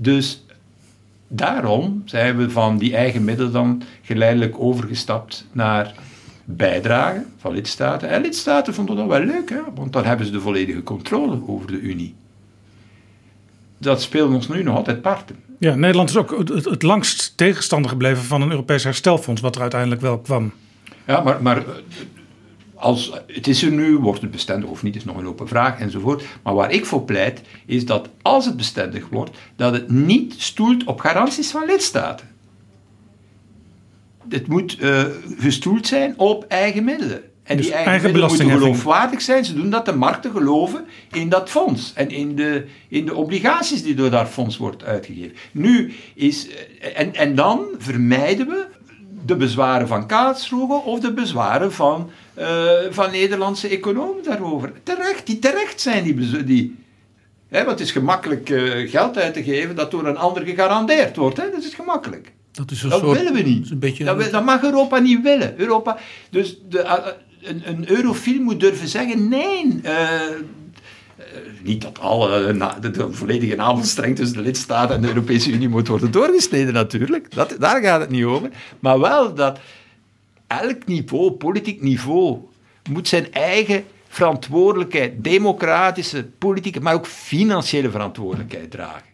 Dus 0.00 0.44
daarom 1.28 2.02
zijn 2.04 2.36
we 2.36 2.50
van 2.50 2.78
die 2.78 2.96
eigen 2.96 3.24
middelen 3.24 3.52
dan 3.52 3.82
geleidelijk 4.02 4.58
overgestapt 4.58 5.46
naar 5.52 5.94
bijdragen 6.44 7.26
van 7.38 7.54
lidstaten. 7.54 8.08
En 8.08 8.22
lidstaten 8.22 8.74
vonden 8.74 8.96
dat 8.96 9.06
wel 9.06 9.20
leuk, 9.20 9.50
hè? 9.50 9.60
want 9.74 9.92
dan 9.92 10.04
hebben 10.04 10.26
ze 10.26 10.32
de 10.32 10.40
volledige 10.40 10.82
controle 10.82 11.40
over 11.46 11.66
de 11.66 11.80
Unie. 11.80 12.14
Dat 13.78 14.02
speelt 14.02 14.34
ons 14.34 14.48
nu 14.48 14.62
nog 14.62 14.76
altijd 14.76 15.02
parten. 15.02 15.36
Ja, 15.58 15.74
Nederland 15.74 16.08
is 16.08 16.16
ook 16.16 16.38
het, 16.38 16.64
het 16.64 16.82
langst 16.82 17.36
tegenstander 17.36 17.90
gebleven 17.90 18.24
van 18.24 18.42
een 18.42 18.50
Europees 18.50 18.84
herstelfonds, 18.84 19.40
wat 19.40 19.54
er 19.54 19.60
uiteindelijk 19.60 20.00
wel 20.00 20.18
kwam. 20.18 20.52
Ja, 21.06 21.20
maar, 21.20 21.42
maar 21.42 21.64
als, 22.78 23.12
het 23.26 23.46
is 23.46 23.62
er 23.62 23.70
nu, 23.70 23.96
wordt 23.96 24.20
het 24.20 24.30
bestendig 24.30 24.70
of 24.70 24.82
niet, 24.82 24.96
is 24.96 25.04
nog 25.04 25.16
een 25.16 25.26
open 25.26 25.48
vraag 25.48 25.78
enzovoort. 25.78 26.24
Maar 26.42 26.54
waar 26.54 26.72
ik 26.72 26.86
voor 26.86 27.02
pleit, 27.02 27.42
is 27.66 27.86
dat 27.86 28.08
als 28.22 28.44
het 28.44 28.56
bestendig 28.56 29.08
wordt, 29.08 29.30
dat 29.56 29.72
het 29.72 29.90
niet 29.90 30.34
stoelt 30.36 30.84
op 30.84 31.00
garanties 31.00 31.50
van 31.50 31.66
lidstaten. 31.66 32.28
Het 34.28 34.46
moet 34.46 34.80
uh, 34.80 35.04
gestoeld 35.38 35.86
zijn 35.86 36.18
op 36.18 36.44
eigen 36.48 36.84
middelen. 36.84 37.22
En 37.42 37.56
dus 37.56 37.66
die 37.66 37.74
eigen, 37.74 37.92
eigen 37.92 38.12
middelen 38.12 38.36
moeten 38.36 38.58
geloofwaardig 38.58 39.20
zijn. 39.20 39.44
Ze 39.44 39.54
doen 39.54 39.70
dat 39.70 39.86
de 39.86 39.94
markten 39.94 40.30
geloven 40.30 40.84
in 41.12 41.28
dat 41.28 41.50
fonds. 41.50 41.92
En 41.94 42.10
in 42.10 42.36
de, 42.36 42.66
in 42.88 43.04
de 43.04 43.14
obligaties 43.14 43.82
die 43.82 43.94
door 43.94 44.10
dat 44.10 44.28
fonds 44.28 44.56
wordt 44.56 44.84
uitgegeven. 44.84 45.36
Nu 45.52 45.92
is... 46.14 46.48
Eh, 46.48 47.00
en, 47.00 47.14
en 47.14 47.34
dan 47.34 47.66
vermijden 47.78 48.46
we 48.46 48.66
de 49.26 49.36
bezwaren 49.36 49.88
van 49.88 50.06
Karlsruhe 50.06 50.82
of 50.84 51.00
de 51.00 51.12
bezwaren 51.12 51.72
van 51.72 52.10
uh, 52.38 52.70
van 52.90 53.10
Nederlandse 53.10 53.68
economen 53.68 54.24
daarover. 54.24 54.72
Terecht, 54.82 55.26
die 55.26 55.38
terecht 55.38 55.80
zijn. 55.80 56.04
Die, 56.04 56.44
die, 56.44 56.76
hè, 57.48 57.58
want 57.58 57.78
het 57.78 57.88
is 57.88 57.92
gemakkelijk 57.92 58.48
uh, 58.48 58.90
geld 58.90 59.18
uit 59.18 59.34
te 59.34 59.42
geven 59.42 59.76
dat 59.76 59.90
door 59.90 60.06
een 60.06 60.16
ander 60.16 60.42
gegarandeerd 60.42 61.16
wordt. 61.16 61.36
Hè? 61.36 61.50
Dat 61.50 61.62
is 61.62 61.74
gemakkelijk. 61.74 62.32
Dat, 62.52 62.70
is 62.70 62.82
een 62.82 62.88
dat 62.88 63.00
willen 63.00 63.32
we 63.32 63.40
niet. 63.40 63.70
Een 63.70 63.78
beetje 63.78 64.04
dat, 64.04 64.30
dat, 64.30 64.44
mag 64.44 64.62
Europa 64.62 64.98
niet 64.98 65.22
willen. 65.22 65.54
Europa, 65.60 65.98
dus 66.30 66.58
de, 66.68 66.78
uh, 66.78 66.94
een, 67.42 67.62
een 67.64 67.90
eurofiel 67.90 68.42
moet 68.42 68.60
durven 68.60 68.88
zeggen: 68.88 69.28
nee. 69.28 69.80
niet 71.62 71.82
dat 71.82 72.00
alle, 72.00 72.56
de, 72.80 72.90
de, 72.90 73.12
volledige 73.12 73.56
navelstreng 73.56 74.16
tussen 74.16 74.36
de 74.36 74.42
lidstaten 74.42 74.94
en 74.94 75.02
de 75.02 75.08
Europese 75.08 75.50
Unie 75.50 75.68
moet 75.68 75.88
worden 75.88 76.10
doorgesneden, 76.10 76.72
natuurlijk. 76.72 77.34
Dat, 77.34 77.56
daar 77.58 77.82
gaat 77.82 78.00
het 78.00 78.10
niet 78.10 78.24
over. 78.24 78.50
Maar 78.78 79.00
wel 79.00 79.34
dat 79.34 79.58
elk 80.48 80.86
niveau, 80.86 81.30
politiek 81.30 81.82
niveau, 81.82 82.38
moet 82.90 83.08
zijn 83.08 83.32
eigen 83.32 83.84
verantwoordelijkheid, 84.08 85.24
democratische, 85.24 86.24
politieke, 86.38 86.80
maar 86.80 86.94
ook 86.94 87.06
financiële 87.06 87.90
verantwoordelijkheid 87.90 88.70
dragen. 88.70 89.08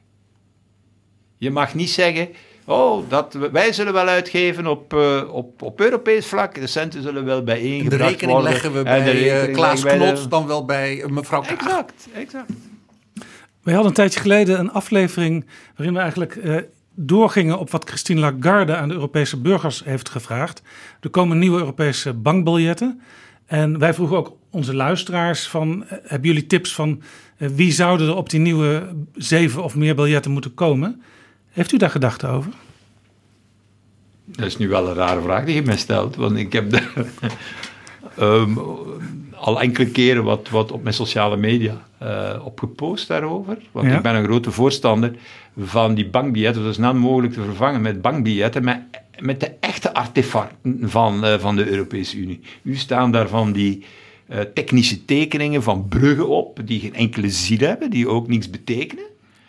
Je 1.39 1.51
mag 1.51 1.75
niet 1.75 1.91
zeggen, 1.91 2.29
oh, 2.65 3.09
dat, 3.09 3.35
wij 3.53 3.73
zullen 3.73 3.93
wel 3.93 4.07
uitgeven 4.07 4.67
op, 4.67 4.95
uh, 4.95 5.23
op, 5.33 5.63
op 5.63 5.81
Europees 5.81 6.27
vlak, 6.27 6.55
de 6.55 6.67
centen 6.67 7.03
zullen 7.03 7.25
wel 7.25 7.43
bijeengebracht 7.43 7.91
worden. 7.91 7.99
De 7.99 8.27
rekening 8.27 8.43
leggen 8.43 8.73
we 8.73 8.83
bij 8.83 9.49
uh, 9.49 9.55
Klaas 9.55 9.85
Knot, 9.85 10.31
dan 10.31 10.47
wel 10.47 10.65
bij 10.65 10.97
uh, 10.97 11.07
mevrouw 11.07 11.41
Kaag. 11.41 11.51
Exact, 11.51 12.09
exact. 12.15 12.53
We 13.63 13.71
hadden 13.71 13.89
een 13.89 13.97
tijdje 13.97 14.21
geleden 14.21 14.59
een 14.59 14.73
aflevering 14.73 15.47
waarin 15.77 15.95
we 15.95 16.01
eigenlijk 16.01 16.35
doorgingen 16.95 17.59
op 17.59 17.71
wat 17.71 17.89
Christine 17.89 18.21
Lagarde 18.21 18.77
aan 18.77 18.89
de 18.89 18.95
Europese 18.95 19.41
burgers 19.41 19.85
heeft 19.85 20.09
gevraagd. 20.09 20.63
Er 21.01 21.11
komen 21.11 21.39
nieuwe 21.39 21.59
Europese 21.59 22.13
bankbiljetten. 22.13 23.01
En 23.47 23.79
wij 23.79 23.95
vroegen 23.95 24.17
ook 24.17 24.37
onze 24.51 24.75
luisteraars 24.75 25.49
van, 25.49 25.85
eh, 25.85 25.99
hebben 26.03 26.29
jullie 26.29 26.47
tips 26.47 26.75
van 26.75 27.03
eh, 27.37 27.49
wie 27.49 27.73
zouden 27.73 28.09
er 28.09 28.17
op 28.17 28.31
die 28.31 28.41
nieuwe 28.41 28.95
zeven 29.15 29.63
of 29.63 29.77
meer 29.77 29.95
biljetten 29.95 30.31
moeten 30.31 30.55
komen? 30.55 31.03
Heeft 31.51 31.73
u 31.73 31.77
daar 31.77 31.91
gedachten 31.91 32.29
over? 32.29 32.53
Dat 34.25 34.47
is 34.47 34.57
nu 34.57 34.69
wel 34.69 34.89
een 34.89 34.95
rare 34.95 35.23
vraag 35.23 35.45
die 35.45 35.55
je 35.55 35.63
mij 35.63 35.77
stelt, 35.77 36.17
want 36.17 36.37
ik 36.37 36.53
heb 36.53 36.71
daar 36.71 36.93
um, 38.21 38.59
al 39.35 39.61
enkele 39.61 39.91
keren 39.91 40.25
wat, 40.25 40.49
wat 40.49 40.73
op 40.73 40.83
mijn 40.83 40.95
sociale 40.95 41.37
media 41.37 41.87
uh, 42.03 42.41
op 42.45 42.59
gepost 42.59 43.09
daarover. 43.09 43.59
Want 43.73 43.93
ik 43.93 44.03
ben 44.03 44.15
een 44.15 44.25
grote 44.25 44.51
voorstander 44.51 45.17
van 45.59 45.95
die 45.95 46.09
bankbiljetten 46.09 46.63
zo 46.63 46.73
snel 46.73 46.95
mogelijk 46.95 47.33
te 47.33 47.43
vervangen 47.43 47.81
met 47.81 48.03
bankbiljetten 48.03 48.65
met, 48.65 48.81
met 49.19 49.41
de 49.41 49.51
echte 49.61 49.95
artefacten 49.95 50.91
van, 50.91 51.25
uh, 51.25 51.39
van 51.39 51.57
de 51.57 51.67
Europese 51.71 52.17
Unie. 52.17 52.41
Nu 52.63 52.77
staan 52.77 53.13
daar 53.13 53.29
van 53.29 53.53
die 53.53 53.85
uh, 54.29 54.39
technische 54.41 55.05
tekeningen 55.05 55.63
van 55.63 55.89
bruggen 55.89 56.29
op, 56.29 56.61
die 56.65 56.81
geen 56.81 56.95
enkele 56.95 57.31
zin 57.31 57.59
hebben, 57.59 57.91
die 57.91 58.09
ook 58.09 58.29
niets 58.29 58.51
betekenen. 58.51 59.05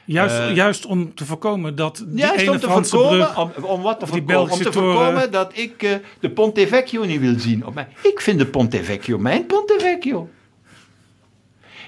Juist, 0.06 0.39
Eh, 0.39 0.56
juist 0.56 0.86
om 0.86 1.14
te 1.14 1.26
voorkomen 1.26 1.76
dat 1.76 2.03
die 2.08 2.18
Juist 2.18 2.41
ene 2.41 2.51
om 2.51 2.60
te 2.60 2.68
Franse 2.68 2.95
voorkomen, 2.95 3.32
brug... 3.34 3.58
om, 3.58 3.64
om 3.64 3.82
wat 3.82 3.99
te 3.99 4.08
voorkomen, 4.08 4.51
om 4.51 4.60
te 4.60 4.72
voorkomen 4.72 5.32
dat 5.32 5.58
ik 5.58 5.84
eh, 5.84 5.91
de 6.20 6.30
Ponte 6.30 6.68
Vecchio 6.68 7.06
niet 7.06 7.20
wil 7.20 7.39
zien. 7.39 7.66
Op 7.66 7.74
mij. 7.74 7.88
Ik 8.01 8.22
vind 8.22 8.39
de 8.39 8.45
Ponte 8.45 8.84
Vecchio 8.84 9.18
mijn 9.18 9.45
Ponte 9.45 9.76
Vecchio. 9.80 10.30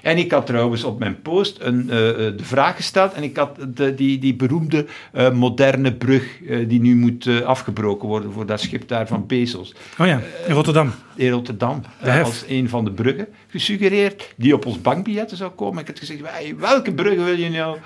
En 0.08 0.18
ik 0.18 0.30
had 0.32 0.46
trouwens 0.46 0.84
op 0.84 0.98
mijn 0.98 1.22
post 1.22 1.56
een, 1.60 1.90
eh, 1.90 2.08
eh, 2.08 2.16
de 2.36 2.44
vraag 2.44 2.76
gesteld 2.76 3.12
en 3.12 3.22
ik 3.22 3.36
had 3.36 3.56
de, 3.74 3.94
die, 3.94 4.18
die 4.18 4.34
beroemde 4.34 4.86
eh, 5.12 5.30
moderne 5.30 5.94
brug 5.94 6.24
die 6.68 6.80
nu 6.80 6.96
moet 6.96 7.44
afgebroken 7.44 8.08
worden 8.08 8.32
voor 8.32 8.46
dat 8.46 8.60
schip 8.60 8.88
daar 8.88 9.06
van 9.06 9.26
Bezos 9.26 9.74
Oh 9.98 10.06
ja, 10.06 10.20
in 10.46 10.54
Rotterdam. 10.54 10.92
in 11.14 11.30
Rotterdam 11.30 11.82
als 12.22 12.44
een 12.48 12.68
van 12.68 12.84
de 12.84 12.90
bruggen 12.90 13.26
gesuggereerd 13.48 14.34
die 14.36 14.54
op 14.54 14.66
ons 14.66 14.80
bankbiljetten 14.80 15.36
zou 15.36 15.50
komen. 15.50 15.80
Ik 15.80 15.86
had 15.86 15.98
gezegd, 15.98 16.20
"Wij, 16.20 16.54
welke 16.58 16.92
bruggen 16.92 17.24
wil 17.24 17.36
je 17.36 17.50
nou? 17.50 17.76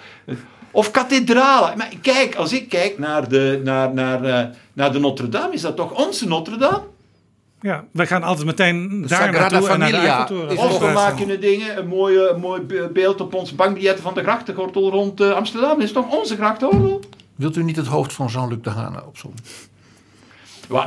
Of 0.70 0.90
kathedralen. 0.90 1.78
Maar 1.78 1.92
kijk, 2.00 2.34
als 2.34 2.52
ik 2.52 2.68
kijk 2.68 2.98
naar 2.98 3.28
de, 3.28 3.60
naar, 3.64 3.94
naar, 3.94 4.50
naar 4.72 4.92
de 4.92 4.98
Notre-Dame, 4.98 5.54
is 5.54 5.60
dat 5.60 5.76
toch 5.76 6.06
onze 6.06 6.28
Notre-Dame? 6.28 6.82
Ja, 7.62 7.84
wij 7.90 8.06
gaan 8.06 8.22
altijd 8.22 8.46
meteen 8.46 9.00
daar 9.00 9.08
Sagrada 9.08 9.48
naartoe 9.48 9.68
en 9.68 9.78
naar 9.78 10.26
de 10.26 10.56
Of 10.56 10.78
we 10.78 10.90
maken 10.92 11.30
een, 11.30 11.40
dingen, 11.40 11.78
een, 11.78 11.86
mooie, 11.86 12.28
een 12.28 12.40
mooi 12.40 12.60
be- 12.60 12.90
beeld 12.92 13.20
op 13.20 13.34
ons 13.34 13.54
bankbiljetten 13.54 14.02
van 14.02 14.14
de 14.14 14.22
grachtengordel 14.22 14.90
rond 14.90 15.20
eh, 15.20 15.30
Amsterdam. 15.30 15.70
Dat 15.70 15.82
is 15.82 15.92
toch 15.92 16.18
onze 16.18 16.36
grachtengordel? 16.36 17.00
Wilt 17.34 17.56
u 17.56 17.62
niet 17.62 17.76
het 17.76 17.86
hoofd 17.86 18.12
van 18.12 18.26
Jean-Luc 18.26 18.58
Dehane 18.62 19.06
opzommen? 19.06 19.38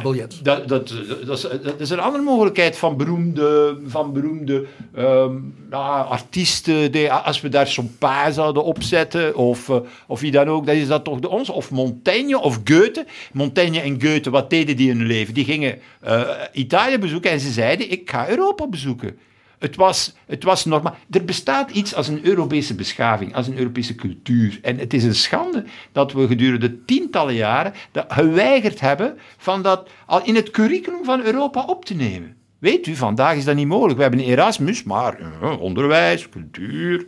Biljet. 0.02 0.40
Dat, 0.44 0.68
dat, 0.68 0.94
dat, 1.26 1.38
is, 1.38 1.48
dat 1.64 1.80
is 1.80 1.90
een 1.90 2.00
andere 2.00 2.24
mogelijkheid 2.24 2.78
van 2.78 2.98
beroemde, 2.98 3.78
van 3.86 4.14
beroemde 4.14 4.66
ehm, 4.96 5.34
ja, 5.70 6.02
artiesten. 6.02 6.92
Die, 6.92 7.12
als 7.12 7.42
we 7.42 7.50
daar 7.50 7.68
Chopin 7.68 8.34
zouden 8.34 8.64
opzetten, 8.64 9.36
of, 9.36 9.70
eh, 9.70 9.76
of 10.08 10.20
wie 10.20 10.32
dan 10.32 10.48
ook, 10.48 10.66
dan 10.66 10.76
is 10.76 10.88
dat 10.88 11.04
toch 11.04 11.20
de 11.20 11.30
onze. 11.30 11.52
Of 11.52 11.72
Montaigne 11.72 12.40
of 12.40 12.60
Goethe. 12.64 13.06
Montaigne 13.34 13.80
en 13.80 14.02
Goethe, 14.02 14.30
wat 14.30 14.50
deden 14.50 14.76
die 14.76 14.90
in 14.90 14.98
hun 14.98 15.08
leven? 15.08 15.34
Die 15.34 15.46
gingen 15.46 15.80
eh, 16.00 16.22
Italië 16.52 16.98
bezoeken 16.98 17.32
en 17.32 17.40
ze 17.40 17.52
zeiden: 17.52 17.92
Ik 17.92 18.10
ga 18.10 18.30
Europa 18.30 18.68
bezoeken. 18.68 19.18
Het 19.60 19.76
was, 19.76 20.16
het 20.26 20.44
was 20.44 20.66
normaal. 20.66 20.96
Er 21.12 21.26
bestaat 21.26 21.72
iets 21.72 21.96
als 21.96 22.08
een 22.08 22.26
Europese 22.26 22.76
beschaving, 22.76 23.36
als 23.36 23.48
een 23.48 23.58
Europese 23.58 23.96
cultuur. 23.96 24.60
En 24.62 24.78
het 24.78 24.94
is 24.94 25.04
een 25.04 25.16
schande 25.16 25.64
dat 25.92 26.14
we 26.14 26.28
gedurende 26.28 26.86
tientallen 26.86 27.34
jaren 27.34 27.74
dat 27.92 28.06
geweigerd 28.08 28.80
hebben 28.80 29.18
van 29.38 29.62
dat 29.62 29.90
al 30.06 30.24
in 30.24 30.36
het 30.36 30.52
curriculum 30.52 31.04
van 31.04 31.22
Europa 31.22 31.64
op 31.66 31.86
te 31.86 31.96
nemen. 31.96 32.36
Weet 32.60 32.88
u, 32.88 32.96
vandaag 32.96 33.36
is 33.36 33.46
dat 33.46 33.56
niet 33.56 33.68
mogelijk. 33.68 33.96
We 33.96 34.02
hebben 34.02 34.20
Erasmus, 34.20 34.84
maar 34.84 35.20
eh, 35.20 35.62
onderwijs, 35.62 36.30
cultuur. 36.30 37.06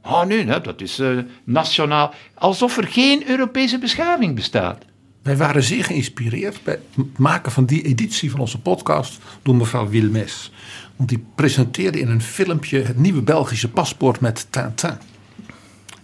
Ah, 0.00 0.26
nee, 0.26 0.44
dat 0.44 0.80
is 0.80 0.98
eh, 0.98 1.18
nationaal. 1.44 2.14
Alsof 2.34 2.76
er 2.76 2.86
geen 2.86 3.28
Europese 3.28 3.78
beschaving 3.78 4.34
bestaat. 4.34 4.84
Wij 5.22 5.36
waren 5.36 5.62
zeer 5.62 5.84
geïnspireerd 5.84 6.62
bij 6.62 6.78
het 6.94 7.18
maken 7.18 7.52
van 7.52 7.64
die 7.64 7.82
editie 7.82 8.30
van 8.30 8.40
onze 8.40 8.60
podcast 8.60 9.18
door 9.42 9.56
mevrouw 9.56 9.88
Wilmes. 9.88 10.52
Want 10.96 11.08
die 11.08 11.24
presenteerde 11.34 12.00
in 12.00 12.08
een 12.08 12.22
filmpje 12.22 12.82
het 12.82 12.98
nieuwe 12.98 13.22
Belgische 13.22 13.70
paspoort 13.70 14.20
met 14.20 14.46
Tintin. 14.50 14.98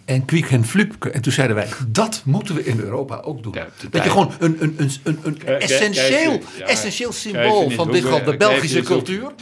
En 0.04 0.24
Kwiek 0.24 0.50
en 0.50 0.64
Flupke. 0.64 1.10
En 1.10 1.22
toen 1.22 1.32
zeiden 1.32 1.56
wij, 1.56 1.68
dat 1.88 2.22
moeten 2.24 2.54
we 2.54 2.64
in 2.64 2.80
Europa 2.80 3.16
ook 3.16 3.42
doen. 3.42 3.54
Dat 3.90 4.04
je 4.04 4.10
gewoon 4.10 4.32
een, 4.38 4.56
een, 4.60 4.74
een, 4.76 4.90
een, 5.02 5.18
een 5.22 5.46
essentieel, 5.46 6.38
kijk, 6.38 6.44
ja. 6.58 6.66
essentieel 6.66 7.12
symbool 7.12 7.70
van 7.70 7.92
dit 7.92 8.02
geval 8.02 8.18
eh, 8.18 8.26
de 8.26 8.36
Belgische 8.36 8.82
cultuur. 8.82 9.32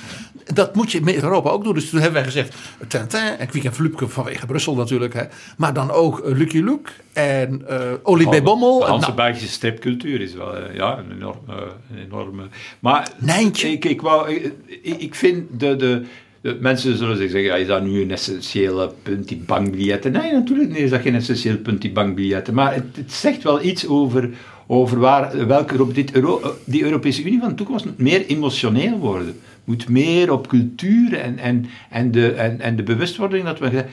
Dat 0.54 0.74
moet 0.74 0.92
je 0.92 1.00
in 1.00 1.14
Europa 1.14 1.50
ook 1.50 1.64
doen. 1.64 1.74
Dus 1.74 1.90
toen 1.90 2.00
hebben 2.00 2.22
wij 2.22 2.30
gezegd, 2.30 2.54
Tintin 2.88 3.20
en 3.38 3.46
Kwiek 3.46 3.64
en 3.64 3.74
Flupke 3.74 4.08
vanwege 4.08 4.46
Brussel 4.46 4.74
natuurlijk. 4.74 5.14
Hè. 5.14 5.22
Maar 5.56 5.72
dan 5.72 5.90
ook 5.90 6.18
uh, 6.18 6.36
Lucky 6.36 6.60
Luke 6.60 6.90
en 7.12 7.64
uh, 7.70 7.80
Olivier 8.02 8.42
Bommel. 8.42 8.78
De 8.78 8.84
En 8.84 8.90
Hanse 8.90 9.06
nou, 9.06 9.22
Belgische 9.22 9.48
stripcultuur 9.48 10.20
is 10.20 10.34
wel 10.34 10.56
eh, 10.56 10.74
ja, 10.74 10.98
een 10.98 11.12
enorme... 11.12 11.54
Een 11.90 11.98
enorme 12.04 12.42
maar 12.78 13.08
Nijntje. 13.18 13.68
Ik, 13.68 13.84
ik, 13.84 14.00
wou, 14.00 14.30
ik, 14.30 14.52
ik 14.98 15.14
vind 15.14 15.60
de, 15.60 15.76
de, 15.76 16.04
de 16.40 16.56
mensen 16.60 16.96
zullen 16.96 17.16
zeggen, 17.16 17.40
ja, 17.40 17.54
is 17.54 17.66
dat 17.66 17.82
nu 17.82 18.02
een 18.02 18.10
essentiële 18.10 18.92
punt, 19.02 19.28
die 19.28 19.42
bankbiljetten? 19.46 20.12
Nee, 20.12 20.32
natuurlijk 20.32 20.68
niet 20.68 20.78
is 20.78 20.90
dat 20.90 21.00
geen 21.00 21.14
essentieel 21.14 21.56
punt, 21.56 21.80
die 21.80 21.92
bankbiljetten. 21.92 22.54
Maar 22.54 22.74
het, 22.74 22.96
het 22.96 23.12
zegt 23.12 23.42
wel 23.42 23.62
iets 23.62 23.86
over, 23.86 24.30
over 24.66 24.98
waar, 24.98 25.46
welke 25.46 25.92
dit 25.92 26.12
Euro, 26.12 26.40
eh, 26.40 26.48
die 26.64 26.84
Europese 26.84 27.24
Unie 27.24 27.40
van 27.40 27.48
de 27.48 27.54
toekomst 27.54 27.86
meer 27.96 28.26
emotioneel 28.26 28.98
worden. 28.98 29.40
Moet 29.66 29.88
meer 29.88 30.32
op 30.32 30.48
cultuur 30.48 31.18
en, 31.20 31.38
en, 31.38 31.66
en, 31.90 32.10
de, 32.10 32.32
en, 32.32 32.60
en 32.60 32.76
de 32.76 32.82
bewustwording 32.82 33.44
dat 33.44 33.58
we... 33.58 33.84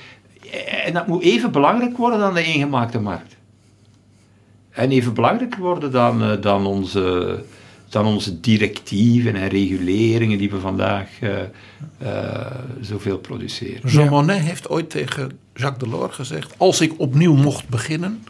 En 0.86 0.94
dat 0.94 1.08
moet 1.08 1.22
even 1.22 1.52
belangrijk 1.52 1.98
worden 1.98 2.20
dan 2.20 2.34
de 2.34 2.44
eengemaakte 2.44 3.00
markt. 3.00 3.36
En 4.70 4.92
even 4.92 5.14
belangrijker 5.14 5.60
worden 5.60 5.92
dan, 5.92 6.24
uh, 6.24 6.42
dan, 6.42 6.66
onze, 6.66 7.44
dan 7.90 8.06
onze 8.06 8.40
directieven 8.40 9.36
en 9.36 9.48
reguleringen 9.48 10.38
die 10.38 10.50
we 10.50 10.60
vandaag 10.60 11.10
uh, 11.22 11.30
uh, 12.02 12.46
zoveel 12.82 13.18
produceren. 13.18 13.90
Jean 13.90 14.10
Monnet 14.10 14.40
heeft 14.40 14.70
ooit 14.70 14.90
tegen 14.90 15.32
Jacques 15.54 15.90
Delors 15.90 16.16
gezegd: 16.16 16.54
Als 16.58 16.82
ik 16.82 16.94
opnieuw 16.98 17.36
mocht 17.36 17.70
beginnen. 17.70 18.24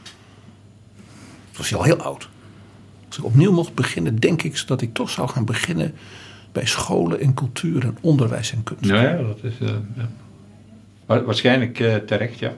Dat 1.49 1.57
was 1.57 1.69
hij 1.69 1.77
al 1.77 1.85
heel 1.85 2.01
oud. 2.01 2.29
Als 3.07 3.17
ik 3.17 3.23
opnieuw 3.23 3.51
mocht 3.51 3.73
beginnen, 3.73 4.19
denk 4.19 4.43
ik 4.43 4.63
dat 4.67 4.81
ik 4.81 4.93
toch 4.93 5.09
zou 5.09 5.29
gaan 5.29 5.45
beginnen 5.45 5.93
bij 6.53 6.65
scholen 6.65 7.19
en 7.19 7.33
cultuur 7.33 7.83
en 7.83 7.97
onderwijs 8.01 8.51
en 8.51 8.63
kunst. 8.63 8.85
Ja, 8.85 9.01
ja 9.01 9.17
dat 9.17 9.39
is. 9.41 9.53
Ja. 11.07 11.21
Waarschijnlijk 11.21 11.77
terecht, 12.05 12.39
ja. 12.39 12.53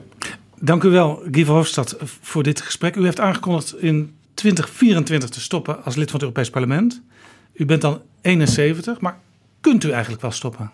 Dank 0.60 0.82
u 0.82 0.88
wel, 0.88 1.22
Guy 1.30 1.44
Verhofstadt, 1.44 1.96
voor 2.02 2.42
dit 2.42 2.60
gesprek. 2.60 2.96
U 2.96 3.04
heeft 3.04 3.20
aangekondigd 3.20 3.82
in 3.82 4.14
2024 4.34 5.28
te 5.28 5.40
stoppen 5.40 5.84
als 5.84 5.94
lid 5.94 6.04
van 6.04 6.14
het 6.14 6.22
Europees 6.22 6.50
Parlement. 6.50 7.02
U 7.52 7.64
bent 7.64 7.80
dan 7.80 8.00
71, 8.20 9.00
maar 9.00 9.18
kunt 9.60 9.84
u 9.84 9.90
eigenlijk 9.90 10.22
wel 10.22 10.30
stoppen? 10.30 10.70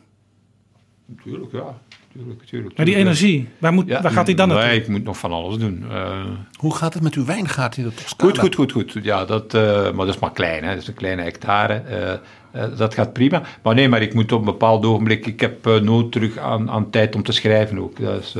Tuurlijk, 1.22 1.52
ja. 1.52 1.78
Tuurlijk, 2.12 2.44
tuurlijk, 2.44 2.76
maar 2.76 2.86
die 2.86 2.94
energie, 2.94 3.48
waar, 3.58 3.72
moet, 3.72 3.86
ja, 3.86 4.02
waar 4.02 4.12
gaat 4.12 4.26
die 4.26 4.34
dan 4.34 4.48
naartoe? 4.48 4.66
Nee, 4.66 4.80
ik 4.80 4.88
moet 4.88 5.04
nog 5.04 5.18
van 5.18 5.32
alles 5.32 5.56
doen. 5.56 5.84
Uh, 5.90 6.24
Hoe 6.56 6.74
gaat 6.74 6.94
het 6.94 7.02
met 7.02 7.14
uw 7.14 7.24
wijngaard 7.24 7.76
in 7.76 7.84
de 7.84 7.94
Toscana? 7.94 8.30
Goed, 8.30 8.38
goed, 8.40 8.72
goed. 8.72 8.92
goed. 8.92 9.04
Ja, 9.04 9.24
dat, 9.24 9.54
uh, 9.54 9.62
maar 9.62 10.06
dat 10.06 10.14
is 10.14 10.18
maar 10.18 10.32
klein, 10.32 10.64
hè. 10.64 10.68
dat 10.68 10.82
is 10.82 10.88
een 10.88 10.94
kleine 10.94 11.22
hectare. 11.22 11.82
Uh, 11.90 12.28
dat 12.76 12.94
gaat 12.94 13.12
prima. 13.12 13.42
Maar 13.62 13.74
nee, 13.74 13.88
maar 13.88 14.02
ik 14.02 14.14
moet 14.14 14.32
op 14.32 14.38
een 14.38 14.44
bepaald 14.44 14.84
ogenblik... 14.86 15.26
Ik 15.26 15.40
heb 15.40 15.64
nood 15.82 16.12
terug 16.12 16.38
aan, 16.38 16.70
aan 16.70 16.90
tijd 16.90 17.14
om 17.14 17.22
te 17.22 17.32
schrijven 17.32 17.78
ook. 17.78 18.00
Dat 18.00 18.22
is, 18.22 18.36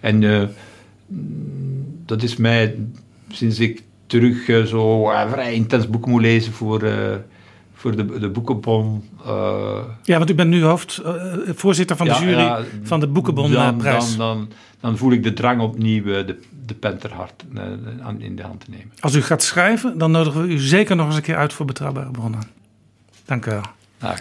en 0.00 0.50
dat 2.06 2.22
is 2.22 2.36
mij, 2.36 2.76
sinds 3.30 3.58
ik 3.58 3.82
terug 4.06 4.68
zo 4.68 5.04
vrij 5.30 5.54
intens 5.54 5.88
boeken 5.88 6.10
moet 6.10 6.20
lezen 6.20 6.52
voor, 6.52 6.82
voor 7.74 7.96
de, 7.96 8.18
de 8.18 8.28
boekenbon. 8.28 9.04
ja, 10.02 10.18
want 10.18 10.30
u 10.30 10.34
bent 10.34 10.50
nu 10.50 10.62
hoofd, 10.62 11.02
voorzitter 11.46 11.96
van 11.96 12.06
de 12.06 12.12
jury 12.12 12.30
ja, 12.30 12.62
van 12.82 13.00
de 13.00 13.06
boekenbonprijs. 13.06 14.16
Dan, 14.16 14.36
dan, 14.36 14.48
dan, 14.80 14.96
voel 14.96 15.12
ik 15.12 15.22
de 15.22 15.32
drang 15.32 15.60
opnieuw 15.60 16.02
de, 16.02 16.38
de 16.66 16.74
pen 16.74 16.98
ter 16.98 17.12
hart 17.12 17.44
in 18.18 18.36
de 18.36 18.42
hand 18.42 18.60
te 18.60 18.70
nemen. 18.70 18.90
Als 19.00 19.14
u 19.14 19.22
gaat 19.22 19.42
schrijven, 19.42 19.98
dan 19.98 20.10
nodigen 20.10 20.42
we 20.42 20.48
u 20.48 20.58
zeker 20.58 20.96
nog 20.96 21.06
eens 21.06 21.16
een 21.16 21.22
keer 21.22 21.36
uit 21.36 21.52
voor 21.52 21.66
betrouwbare 21.66 22.10
bronnen. 22.10 22.57
Dank 23.28 23.46
u 23.46 23.50
wel. 23.50 23.62
Dag. 23.98 24.20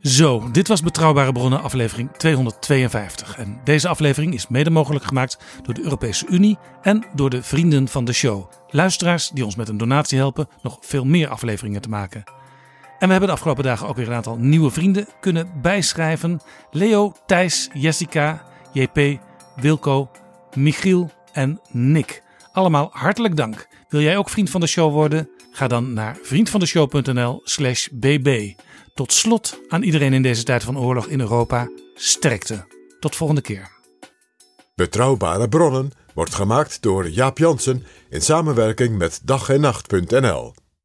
Zo, 0.00 0.50
dit 0.50 0.68
was 0.68 0.82
Betrouwbare 0.82 1.32
Bronnen, 1.32 1.62
aflevering 1.62 2.10
252. 2.16 3.36
En 3.36 3.60
deze 3.64 3.88
aflevering 3.88 4.34
is 4.34 4.48
mede 4.48 4.70
mogelijk 4.70 5.04
gemaakt 5.04 5.38
door 5.62 5.74
de 5.74 5.82
Europese 5.82 6.26
Unie 6.28 6.58
en 6.82 7.04
door 7.14 7.30
de 7.30 7.42
vrienden 7.42 7.88
van 7.88 8.04
de 8.04 8.12
show. 8.12 8.50
Luisteraars 8.68 9.28
die 9.28 9.44
ons 9.44 9.56
met 9.56 9.68
een 9.68 9.76
donatie 9.76 10.18
helpen 10.18 10.48
nog 10.62 10.78
veel 10.80 11.04
meer 11.04 11.28
afleveringen 11.28 11.80
te 11.80 11.88
maken. 11.88 12.24
En 12.98 13.06
we 13.06 13.10
hebben 13.10 13.28
de 13.28 13.34
afgelopen 13.34 13.64
dagen 13.64 13.88
ook 13.88 13.96
weer 13.96 14.06
een 14.08 14.14
aantal 14.14 14.36
nieuwe 14.36 14.70
vrienden 14.70 15.08
kunnen 15.20 15.50
bijschrijven. 15.62 16.40
Leo, 16.70 17.12
Thijs, 17.26 17.68
Jessica, 17.72 18.44
JP, 18.72 19.20
Wilco, 19.56 20.10
Michiel 20.54 21.10
en 21.32 21.60
Nick. 21.70 22.22
Allemaal 22.52 22.88
hartelijk 22.92 23.36
dank. 23.36 23.68
Wil 23.88 24.00
jij 24.00 24.16
ook 24.16 24.30
vriend 24.30 24.50
van 24.50 24.60
de 24.60 24.66
show 24.66 24.92
worden? 24.92 25.30
Ga 25.50 25.68
dan 25.68 25.92
naar 25.92 26.18
vriendvandeshow.nl 26.22 27.40
slash 27.44 27.88
bb. 27.92 28.52
Tot 28.94 29.12
slot 29.12 29.60
aan 29.68 29.82
iedereen 29.82 30.12
in 30.12 30.22
deze 30.22 30.42
tijd 30.42 30.64
van 30.64 30.78
oorlog 30.78 31.06
in 31.06 31.20
Europa 31.20 31.68
sterkte. 31.94 32.66
Tot 33.00 33.16
volgende 33.16 33.40
keer. 33.40 33.70
Betrouwbare 34.74 35.48
bronnen 35.48 35.90
wordt 36.14 36.34
gemaakt 36.34 36.82
door 36.82 37.08
Jaap 37.08 37.38
Jansen 37.38 37.86
in 38.10 38.22
samenwerking 38.22 38.98
met 38.98 39.20
dag 39.24 39.48
en 39.48 39.60
nacht.nl. 39.60 40.54